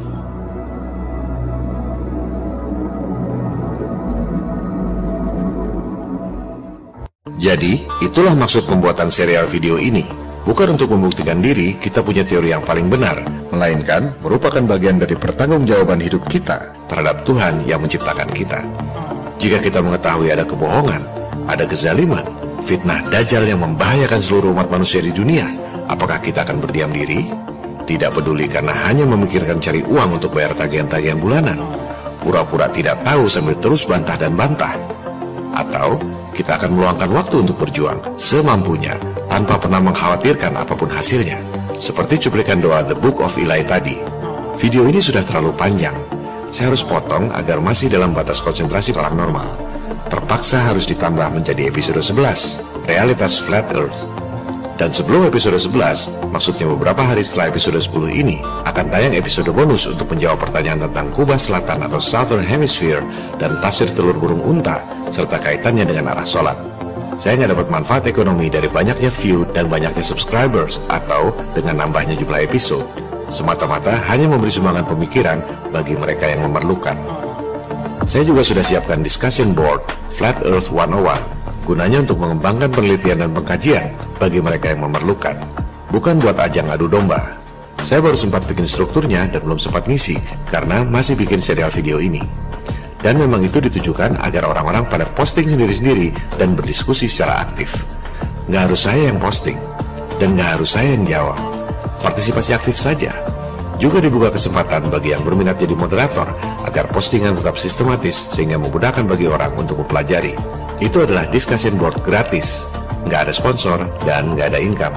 Jadi, 7.40 7.88
itulah 8.04 8.36
maksud 8.36 8.68
pembuatan 8.68 9.08
serial 9.08 9.48
video 9.48 9.80
ini. 9.80 10.04
Bukan 10.44 10.76
untuk 10.76 10.92
membuktikan 10.92 11.40
diri 11.40 11.74
kita 11.80 12.04
punya 12.04 12.22
teori 12.22 12.52
yang 12.52 12.62
paling 12.62 12.92
benar, 12.92 13.18
melainkan 13.48 14.12
merupakan 14.20 14.62
bagian 14.76 15.00
dari 15.00 15.16
pertanggungjawaban 15.16 16.04
hidup 16.04 16.22
kita 16.28 16.70
terhadap 16.86 17.24
Tuhan 17.24 17.64
yang 17.64 17.80
menciptakan 17.80 18.28
kita. 18.30 18.60
Jika 19.40 19.58
kita 19.64 19.80
mengetahui 19.80 20.30
ada 20.30 20.44
kebohongan, 20.44 21.00
ada 21.48 21.64
kezaliman, 21.64 22.24
fitnah 22.60 23.04
dajjal 23.08 23.44
yang 23.44 23.60
membahayakan 23.62 24.20
seluruh 24.20 24.52
umat 24.56 24.68
manusia 24.72 25.02
di 25.04 25.12
dunia, 25.12 25.44
apakah 25.88 26.20
kita 26.20 26.44
akan 26.44 26.60
berdiam 26.62 26.90
diri? 26.92 27.26
Tidak 27.86 28.10
peduli 28.10 28.50
karena 28.50 28.74
hanya 28.90 29.06
memikirkan 29.06 29.62
cari 29.62 29.84
uang 29.86 30.18
untuk 30.18 30.34
bayar 30.34 30.58
tagihan-tagihan 30.58 31.22
bulanan. 31.22 31.54
Pura-pura 32.18 32.66
tidak 32.66 32.98
tahu 33.06 33.30
sambil 33.30 33.54
terus 33.62 33.86
bantah 33.86 34.18
dan 34.18 34.34
bantah. 34.34 34.74
Atau 35.54 36.02
kita 36.34 36.58
akan 36.58 36.74
meluangkan 36.74 37.08
waktu 37.14 37.46
untuk 37.46 37.62
berjuang 37.62 38.02
semampunya 38.18 38.98
tanpa 39.30 39.62
pernah 39.62 39.78
mengkhawatirkan 39.78 40.58
apa 40.58 40.74
pun 40.74 40.90
hasilnya. 40.90 41.38
Seperti 41.78 42.26
cuplikan 42.26 42.58
doa 42.58 42.82
The 42.82 42.98
Book 42.98 43.22
of 43.22 43.38
Eli 43.38 43.62
tadi. 43.62 43.94
Video 44.58 44.88
ini 44.88 44.98
sudah 44.98 45.22
terlalu 45.22 45.54
panjang. 45.54 45.94
Saya 46.50 46.74
harus 46.74 46.82
potong 46.82 47.30
agar 47.30 47.62
masih 47.62 47.92
dalam 47.92 48.16
batas 48.16 48.42
konsentrasi 48.42 48.96
orang 48.96 49.14
normal. 49.14 49.75
Terpaksa 50.06 50.62
harus 50.62 50.86
ditambah 50.86 51.34
menjadi 51.34 51.66
episode 51.66 51.98
11, 51.98 52.62
Realitas 52.86 53.42
Flat 53.42 53.66
Earth. 53.74 54.06
Dan 54.78 54.94
sebelum 54.94 55.26
episode 55.26 55.58
11, 55.58 56.30
maksudnya 56.30 56.70
beberapa 56.70 57.02
hari 57.02 57.26
setelah 57.26 57.50
episode 57.50 57.80
10 57.80 58.14
ini, 58.14 58.38
akan 58.70 58.86
tayang 58.92 59.18
episode 59.18 59.50
bonus 59.50 59.88
untuk 59.90 60.06
menjawab 60.14 60.46
pertanyaan 60.46 60.86
tentang 60.86 61.10
Kuba 61.10 61.34
Selatan 61.34 61.82
atau 61.82 61.98
Southern 61.98 62.46
Hemisphere 62.46 63.02
dan 63.42 63.58
tafsir 63.58 63.90
telur 63.90 64.14
burung 64.14 64.44
unta, 64.46 64.78
serta 65.10 65.42
kaitannya 65.42 65.88
dengan 65.88 66.14
arah 66.14 66.28
sholat. 66.28 66.54
Saya 67.18 67.42
nggak 67.42 67.58
dapat 67.58 67.68
manfaat 67.72 68.04
ekonomi 68.06 68.46
dari 68.46 68.70
banyaknya 68.70 69.10
view 69.10 69.42
dan 69.58 69.66
banyaknya 69.66 70.04
subscribers 70.06 70.78
atau 70.86 71.34
dengan 71.56 71.82
nambahnya 71.82 72.14
jumlah 72.14 72.46
episode. 72.46 72.86
Semata-mata 73.26 73.96
hanya 74.06 74.30
memberi 74.30 74.54
sumbangan 74.54 74.86
pemikiran 74.86 75.42
bagi 75.74 75.98
mereka 75.98 76.30
yang 76.30 76.46
memerlukan. 76.46 77.25
Saya 78.06 78.22
juga 78.22 78.46
sudah 78.46 78.62
siapkan 78.62 79.02
discussion 79.02 79.50
board 79.50 79.82
Flat 80.14 80.38
Earth 80.46 80.70
101 80.70 81.66
gunanya 81.66 82.06
untuk 82.06 82.22
mengembangkan 82.22 82.70
penelitian 82.70 83.26
dan 83.26 83.34
pengkajian 83.34 83.90
bagi 84.22 84.38
mereka 84.38 84.70
yang 84.70 84.86
memerlukan, 84.86 85.34
bukan 85.90 86.22
buat 86.22 86.38
ajang 86.38 86.70
adu 86.70 86.86
domba. 86.86 87.34
Saya 87.82 87.98
baru 87.98 88.14
sempat 88.14 88.46
bikin 88.46 88.70
strukturnya 88.70 89.26
dan 89.26 89.42
belum 89.42 89.58
sempat 89.58 89.90
ngisi 89.90 90.22
karena 90.46 90.86
masih 90.86 91.18
bikin 91.18 91.42
serial 91.42 91.74
video 91.74 91.98
ini. 91.98 92.22
Dan 93.02 93.18
memang 93.18 93.42
itu 93.42 93.58
ditujukan 93.58 94.22
agar 94.22 94.46
orang-orang 94.46 94.86
pada 94.86 95.10
posting 95.18 95.50
sendiri-sendiri 95.50 96.14
dan 96.38 96.54
berdiskusi 96.54 97.10
secara 97.10 97.42
aktif. 97.42 97.82
Nggak 98.46 98.70
harus 98.70 98.86
saya 98.86 99.10
yang 99.10 99.18
posting, 99.18 99.58
dan 100.22 100.38
nggak 100.38 100.62
harus 100.62 100.78
saya 100.78 100.94
yang 100.94 101.02
jawab. 101.10 101.42
Partisipasi 102.06 102.54
aktif 102.54 102.78
saja. 102.78 103.10
Juga 103.76 104.00
dibuka 104.00 104.32
kesempatan 104.32 104.88
bagi 104.88 105.12
yang 105.12 105.20
berminat 105.20 105.60
jadi 105.60 105.76
moderator 105.76 106.24
agar 106.64 106.88
postingan 106.88 107.36
tetap 107.36 107.60
sistematis 107.60 108.16
sehingga 108.32 108.56
memudahkan 108.56 109.04
bagi 109.04 109.28
orang 109.28 109.52
untuk 109.52 109.84
mempelajari. 109.84 110.32
Itu 110.80 111.04
adalah 111.04 111.28
discussion 111.28 111.76
board 111.76 112.00
gratis, 112.00 112.64
nggak 113.04 113.28
ada 113.28 113.32
sponsor 113.36 113.84
dan 114.08 114.32
nggak 114.32 114.56
ada 114.56 114.60
income. 114.60 114.96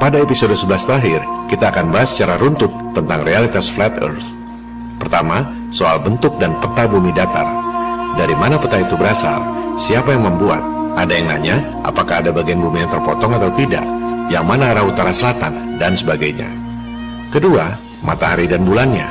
Pada 0.00 0.24
episode 0.24 0.56
11 0.56 0.88
terakhir, 0.88 1.20
kita 1.52 1.68
akan 1.68 1.92
bahas 1.92 2.16
secara 2.16 2.40
runtut 2.40 2.70
tentang 2.96 3.24
realitas 3.26 3.68
flat 3.68 3.92
earth. 4.00 4.30
Pertama, 4.96 5.44
soal 5.68 6.00
bentuk 6.00 6.32
dan 6.40 6.56
peta 6.64 6.88
bumi 6.88 7.12
datar. 7.12 7.44
Dari 8.16 8.32
mana 8.38 8.56
peta 8.56 8.80
itu 8.80 8.96
berasal? 8.96 9.42
Siapa 9.76 10.16
yang 10.16 10.24
membuat? 10.24 10.64
Ada 10.96 11.12
yang 11.12 11.26
nanya, 11.28 11.56
apakah 11.84 12.24
ada 12.24 12.32
bagian 12.32 12.58
bumi 12.58 12.82
yang 12.82 12.90
terpotong 12.90 13.36
atau 13.36 13.52
tidak? 13.54 13.84
Yang 14.32 14.44
mana 14.48 14.74
arah 14.74 14.84
utara 14.86 15.12
selatan? 15.12 15.78
Dan 15.78 15.94
sebagainya. 15.94 16.50
Kedua, 17.30 17.87
matahari 18.04 18.50
dan 18.50 18.66
bulannya. 18.66 19.06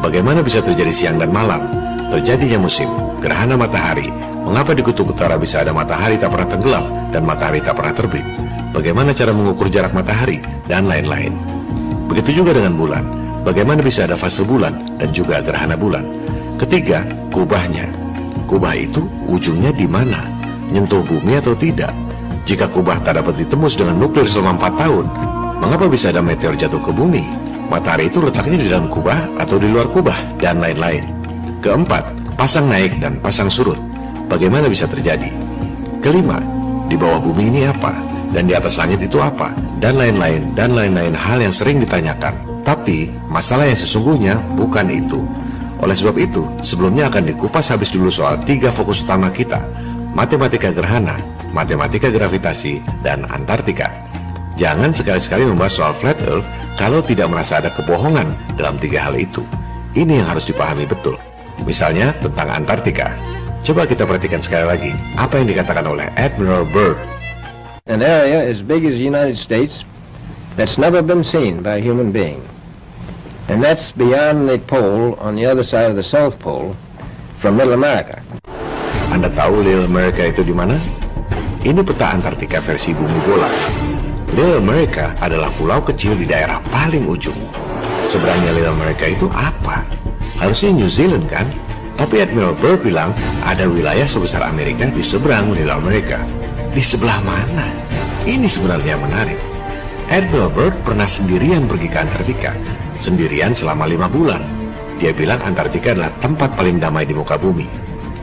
Bagaimana 0.00 0.44
bisa 0.44 0.60
terjadi 0.60 0.92
siang 0.92 1.16
dan 1.16 1.32
malam? 1.32 1.64
Terjadinya 2.12 2.60
musim, 2.60 2.86
gerhana 3.18 3.56
matahari, 3.56 4.12
Mengapa 4.44 4.76
di 4.76 4.84
kutub 4.84 5.08
utara 5.08 5.40
bisa 5.40 5.64
ada 5.64 5.72
matahari 5.72 6.20
tak 6.20 6.28
pernah 6.28 6.44
tenggelam 6.44 6.84
dan 7.16 7.24
matahari 7.24 7.64
tak 7.64 7.80
pernah 7.80 7.96
terbit? 7.96 8.26
Bagaimana 8.76 9.16
cara 9.16 9.32
mengukur 9.32 9.72
jarak 9.72 9.96
matahari 9.96 10.44
dan 10.68 10.84
lain-lain? 10.84 11.32
Begitu 12.12 12.44
juga 12.44 12.52
dengan 12.52 12.76
bulan. 12.76 13.04
Bagaimana 13.40 13.80
bisa 13.80 14.04
ada 14.04 14.20
fase 14.20 14.44
bulan 14.44 15.00
dan 15.00 15.08
juga 15.16 15.40
gerhana 15.40 15.80
bulan? 15.80 16.04
Ketiga, 16.60 17.08
kubahnya. 17.32 17.88
Kubah 18.44 18.76
itu 18.76 19.08
ujungnya 19.32 19.72
di 19.72 19.88
mana? 19.88 20.20
Nyentuh 20.68 21.00
bumi 21.08 21.40
atau 21.40 21.56
tidak? 21.56 21.96
Jika 22.44 22.68
kubah 22.68 23.00
tak 23.00 23.16
dapat 23.16 23.40
ditembus 23.40 23.80
dengan 23.80 23.96
nuklir 23.96 24.28
selama 24.28 24.60
4 24.76 24.80
tahun, 24.84 25.06
mengapa 25.64 25.88
bisa 25.88 26.12
ada 26.12 26.20
meteor 26.20 26.52
jatuh 26.52 26.84
ke 26.84 26.92
bumi? 26.92 27.24
Matahari 27.72 28.12
itu 28.12 28.20
letaknya 28.20 28.58
di 28.60 28.68
dalam 28.68 28.86
kubah 28.92 29.16
atau 29.40 29.56
di 29.56 29.68
luar 29.68 29.88
kubah 29.88 30.16
dan 30.36 30.60
lain-lain. 30.60 31.04
Keempat, 31.64 32.04
pasang 32.36 32.68
naik 32.68 33.00
dan 33.00 33.16
pasang 33.24 33.48
surut. 33.48 33.80
Bagaimana 34.28 34.68
bisa 34.68 34.84
terjadi? 34.84 35.32
Kelima, 36.04 36.40
di 36.92 36.96
bawah 37.00 37.20
bumi 37.24 37.48
ini 37.48 37.62
apa? 37.64 37.96
Dan 38.36 38.50
di 38.50 38.52
atas 38.52 38.76
langit 38.76 39.00
itu 39.00 39.16
apa? 39.22 39.54
Dan 39.80 39.96
lain-lain, 39.96 40.52
dan 40.52 40.76
lain-lain 40.76 41.16
hal 41.16 41.40
yang 41.40 41.54
sering 41.54 41.80
ditanyakan. 41.80 42.36
Tapi, 42.66 43.08
masalah 43.32 43.68
yang 43.68 43.78
sesungguhnya 43.78 44.34
bukan 44.58 44.90
itu. 44.92 45.24
Oleh 45.80 45.96
sebab 45.96 46.16
itu, 46.16 46.44
sebelumnya 46.60 47.08
akan 47.12 47.32
dikupas 47.32 47.72
habis 47.72 47.92
dulu 47.92 48.08
soal 48.08 48.40
tiga 48.44 48.72
fokus 48.72 49.04
utama 49.04 49.28
kita. 49.28 49.60
Matematika 50.12 50.72
gerhana, 50.72 51.16
matematika 51.52 52.08
gravitasi, 52.08 52.80
dan 53.04 53.24
Antartika. 53.28 53.92
Jangan 54.54 54.94
sekali-sekali 54.94 55.50
membahas 55.50 55.74
soal 55.74 55.92
flat 55.98 56.18
earth 56.30 56.46
kalau 56.78 57.02
tidak 57.02 57.26
merasa 57.26 57.58
ada 57.58 57.74
kebohongan 57.74 58.30
dalam 58.54 58.78
tiga 58.78 59.02
hal 59.02 59.18
itu. 59.18 59.42
Ini 59.98 60.22
yang 60.22 60.30
harus 60.30 60.46
dipahami 60.46 60.86
betul. 60.86 61.18
Misalnya 61.66 62.14
tentang 62.22 62.50
Antartika. 62.50 63.10
Coba 63.66 63.88
kita 63.88 64.06
perhatikan 64.06 64.38
sekali 64.44 64.66
lagi 64.68 64.92
apa 65.18 65.40
yang 65.42 65.50
dikatakan 65.50 65.86
oleh 65.88 66.06
Admiral 66.14 66.68
Byrd. 66.70 67.00
An 67.90 68.04
area 68.04 68.46
as 68.46 68.62
big 68.62 68.86
as 68.86 68.94
the 68.94 69.06
United 69.06 69.40
States 69.40 69.82
that's 70.54 70.78
never 70.78 71.02
been 71.02 71.26
seen 71.26 71.58
by 71.64 71.78
a 71.78 71.82
human 71.82 72.14
being. 72.14 72.44
And 73.50 73.58
that's 73.58 73.90
beyond 73.98 74.48
the 74.48 74.62
pole 74.70 75.18
on 75.18 75.34
the 75.36 75.44
other 75.44 75.66
side 75.66 75.90
of 75.90 75.96
the 75.98 76.06
South 76.06 76.38
Pole 76.40 76.78
from 77.42 77.58
Middle 77.58 77.74
America. 77.74 78.22
Anda 79.12 79.28
tahu 79.34 79.66
Little 79.66 79.84
America 79.84 80.24
itu 80.24 80.46
di 80.46 80.54
mana? 80.54 80.80
Ini 81.64 81.80
peta 81.84 82.12
Antartika 82.12 82.60
versi 82.60 82.92
bumi 82.96 83.20
bola. 83.24 83.48
Little 84.34 84.58
America 84.58 85.14
adalah 85.22 85.46
pulau 85.54 85.78
kecil 85.78 86.18
di 86.18 86.26
daerah 86.26 86.58
paling 86.74 87.06
ujung. 87.06 87.38
Sebenarnya 88.02 88.50
Little 88.50 88.74
America 88.74 89.06
itu 89.06 89.30
apa? 89.30 89.86
Harusnya 90.42 90.74
New 90.74 90.90
Zealand 90.90 91.30
kan? 91.30 91.46
Tapi 91.94 92.18
Admiral 92.18 92.58
Byrd 92.58 92.82
bilang 92.82 93.14
ada 93.46 93.70
wilayah 93.70 94.02
sebesar 94.02 94.42
Amerika 94.42 94.90
di 94.90 95.06
seberang 95.06 95.54
Little 95.54 95.78
Amerika. 95.78 96.18
Di 96.74 96.82
sebelah 96.82 97.22
mana? 97.22 97.62
Ini 98.26 98.50
sebenarnya 98.50 98.98
menarik. 98.98 99.38
Admiral 100.10 100.50
Byrd 100.50 100.74
pernah 100.82 101.06
sendirian 101.06 101.70
pergi 101.70 101.86
ke 101.86 101.98
Antartika. 102.02 102.58
Sendirian 102.98 103.54
selama 103.54 103.86
lima 103.86 104.10
bulan. 104.10 104.42
Dia 104.98 105.14
bilang 105.14 105.38
Antartika 105.46 105.94
adalah 105.94 106.10
tempat 106.18 106.58
paling 106.58 106.82
damai 106.82 107.06
di 107.06 107.14
muka 107.14 107.38
bumi. 107.38 107.70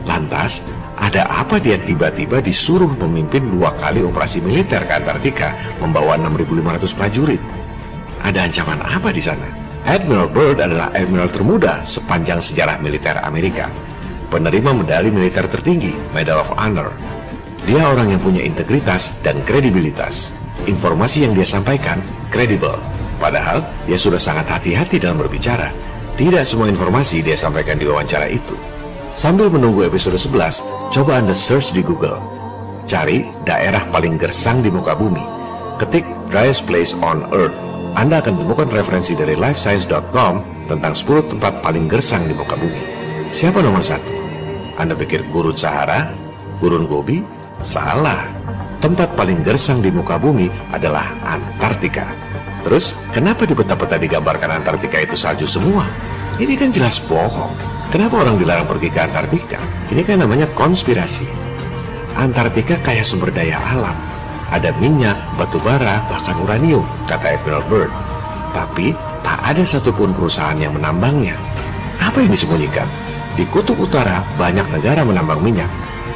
Lantas, 0.04 0.76
ada 1.02 1.26
apa 1.26 1.58
dia 1.58 1.82
tiba-tiba 1.82 2.38
disuruh 2.38 2.94
memimpin 2.94 3.42
dua 3.50 3.74
kali 3.74 4.06
operasi 4.06 4.38
militer 4.38 4.86
ke 4.86 5.02
Antartika 5.02 5.50
membawa 5.82 6.14
6.500 6.14 6.94
prajurit? 6.94 7.42
Ada 8.22 8.46
ancaman 8.46 8.78
apa 8.86 9.10
di 9.10 9.18
sana? 9.18 9.42
Admiral 9.82 10.30
Byrd 10.30 10.62
adalah 10.62 10.94
admiral 10.94 11.26
termuda 11.26 11.82
sepanjang 11.82 12.38
sejarah 12.38 12.78
militer 12.78 13.18
Amerika. 13.26 13.66
Penerima 14.30 14.70
medali 14.70 15.10
militer 15.10 15.50
tertinggi, 15.50 15.90
Medal 16.14 16.38
of 16.38 16.54
Honor. 16.54 16.94
Dia 17.66 17.82
orang 17.82 18.14
yang 18.14 18.22
punya 18.22 18.46
integritas 18.46 19.18
dan 19.26 19.42
kredibilitas. 19.42 20.38
Informasi 20.70 21.26
yang 21.26 21.34
dia 21.34 21.44
sampaikan 21.44 21.98
kredibel. 22.30 22.78
Padahal 23.18 23.66
dia 23.90 23.98
sudah 23.98 24.22
sangat 24.22 24.46
hati-hati 24.46 25.02
dalam 25.02 25.18
berbicara. 25.18 25.74
Tidak 26.14 26.46
semua 26.46 26.70
informasi 26.70 27.26
dia 27.26 27.34
sampaikan 27.34 27.74
di 27.74 27.90
wawancara 27.90 28.30
itu. 28.30 28.54
Sambil 29.12 29.52
menunggu 29.52 29.84
episode 29.84 30.16
11, 30.16 30.64
coba 30.92 31.20
Anda 31.20 31.36
search 31.36 31.76
di 31.76 31.84
Google. 31.84 32.16
Cari 32.88 33.28
daerah 33.44 33.84
paling 33.92 34.16
gersang 34.18 34.64
di 34.64 34.72
muka 34.72 34.96
bumi. 34.96 35.22
Ketik 35.76 36.04
driest 36.32 36.64
place 36.64 36.96
on 37.04 37.24
earth 37.30 37.58
anda 37.92 38.24
akan 38.24 38.40
temukan 38.40 38.68
referensi 38.72 39.12
dari 39.12 39.36
lifescience.com 39.36 40.64
tentang 40.64 40.92
10 40.96 41.36
tempat 41.36 41.60
paling 41.60 41.92
gersang 41.92 42.24
di 42.24 42.32
muka 42.32 42.56
bumi. 42.56 42.80
Siapa 43.28 43.60
nomor 43.60 43.84
satu? 43.84 44.16
Anda 44.80 44.96
pikir 44.96 45.28
gurun 45.28 45.52
Sahara? 45.52 46.08
Gurun 46.56 46.88
Gobi? 46.88 47.20
Salah. 47.60 48.32
Tempat 48.80 49.12
paling 49.12 49.44
gersang 49.44 49.84
di 49.84 49.92
muka 49.92 50.16
bumi 50.16 50.48
adalah 50.72 51.04
Antartika. 51.28 52.08
Terus, 52.64 52.96
kenapa 53.12 53.44
di 53.44 53.52
peta-peta 53.52 54.00
digambarkan 54.00 54.64
Antartika 54.64 54.96
itu 54.96 55.12
salju 55.12 55.44
semua? 55.44 55.84
Ini 56.40 56.56
kan 56.56 56.72
jelas 56.72 56.96
bohong. 57.04 57.52
Kenapa 57.92 58.24
orang 58.24 58.40
dilarang 58.40 58.64
pergi 58.64 58.88
ke 58.88 59.04
Antartika? 59.04 59.60
Ini 59.92 60.00
kan 60.00 60.24
namanya 60.24 60.48
konspirasi. 60.56 61.28
Antartika 62.16 62.80
kaya 62.80 63.04
sumber 63.04 63.28
daya 63.28 63.60
alam. 63.68 63.92
Ada 64.48 64.72
minyak, 64.80 65.12
batu 65.36 65.60
bara, 65.60 66.00
bahkan 66.08 66.40
uranium, 66.40 66.88
kata 67.04 67.36
Admiral 67.36 67.60
Byrd. 67.68 67.92
Tapi 68.56 68.96
tak 69.20 69.44
ada 69.44 69.60
satupun 69.60 70.16
perusahaan 70.16 70.56
yang 70.56 70.72
menambangnya. 70.72 71.36
Apa 72.00 72.24
yang 72.24 72.32
disembunyikan? 72.32 72.88
Di 73.36 73.44
kutub 73.52 73.76
utara 73.76 74.24
banyak 74.40 74.64
negara 74.72 75.04
menambang 75.04 75.44
minyak. 75.44 75.68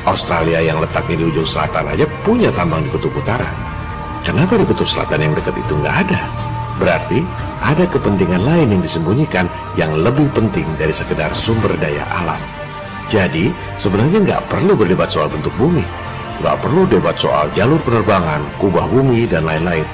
Australia 0.08 0.64
yang 0.64 0.80
letaknya 0.80 1.20
di 1.20 1.24
ujung 1.28 1.44
selatan 1.44 1.92
aja 1.92 2.08
punya 2.24 2.48
tambang 2.56 2.88
di 2.88 2.88
kutub 2.88 3.12
utara. 3.12 3.52
Kenapa 4.24 4.56
di 4.56 4.64
kutub 4.64 4.88
selatan 4.88 5.28
yang 5.28 5.32
dekat 5.36 5.60
itu 5.60 5.76
nggak 5.76 6.08
ada? 6.08 6.20
Berarti 6.80 7.20
ada 7.62 7.88
kepentingan 7.88 8.42
lain 8.44 8.68
yang 8.76 8.82
disembunyikan 8.82 9.46
yang 9.80 9.92
lebih 9.96 10.28
penting 10.36 10.66
dari 10.76 10.92
sekedar 10.92 11.32
sumber 11.32 11.72
daya 11.80 12.04
alam. 12.12 12.38
Jadi 13.06 13.54
sebenarnya 13.78 14.22
nggak 14.26 14.42
perlu 14.50 14.74
berdebat 14.74 15.08
soal 15.08 15.30
bentuk 15.30 15.54
bumi, 15.56 15.84
nggak 16.42 16.56
perlu 16.58 16.84
debat 16.90 17.14
soal 17.14 17.46
jalur 17.54 17.78
penerbangan, 17.86 18.42
kubah 18.58 18.90
bumi 18.90 19.24
dan 19.30 19.46
lain-lain. 19.46 19.86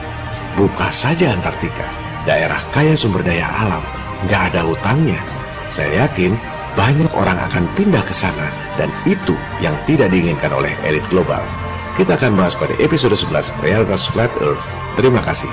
Buka 0.57 0.89
saja 0.93 1.33
Antartika, 1.33 1.87
daerah 2.25 2.61
kaya 2.73 2.97
sumber 2.97 3.21
daya 3.25 3.45
alam, 3.63 3.85
nggak 4.27 4.53
ada 4.53 4.61
hutangnya. 4.65 5.21
Saya 5.69 6.09
yakin 6.09 6.37
banyak 6.73 7.13
orang 7.13 7.37
akan 7.37 7.69
pindah 7.77 8.01
ke 8.05 8.17
sana 8.17 8.49
dan 8.81 8.89
itu 9.05 9.37
yang 9.61 9.77
tidak 9.85 10.09
diinginkan 10.09 10.53
oleh 10.53 10.73
elit 10.89 11.05
global. 11.13 11.41
Kita 11.93 12.17
akan 12.17 12.41
bahas 12.41 12.57
pada 12.57 12.73
episode 12.81 13.13
11 13.13 13.53
Realitas 13.61 14.09
Flat 14.09 14.33
Earth. 14.41 14.65
Terima 14.97 15.21
kasih. 15.21 15.49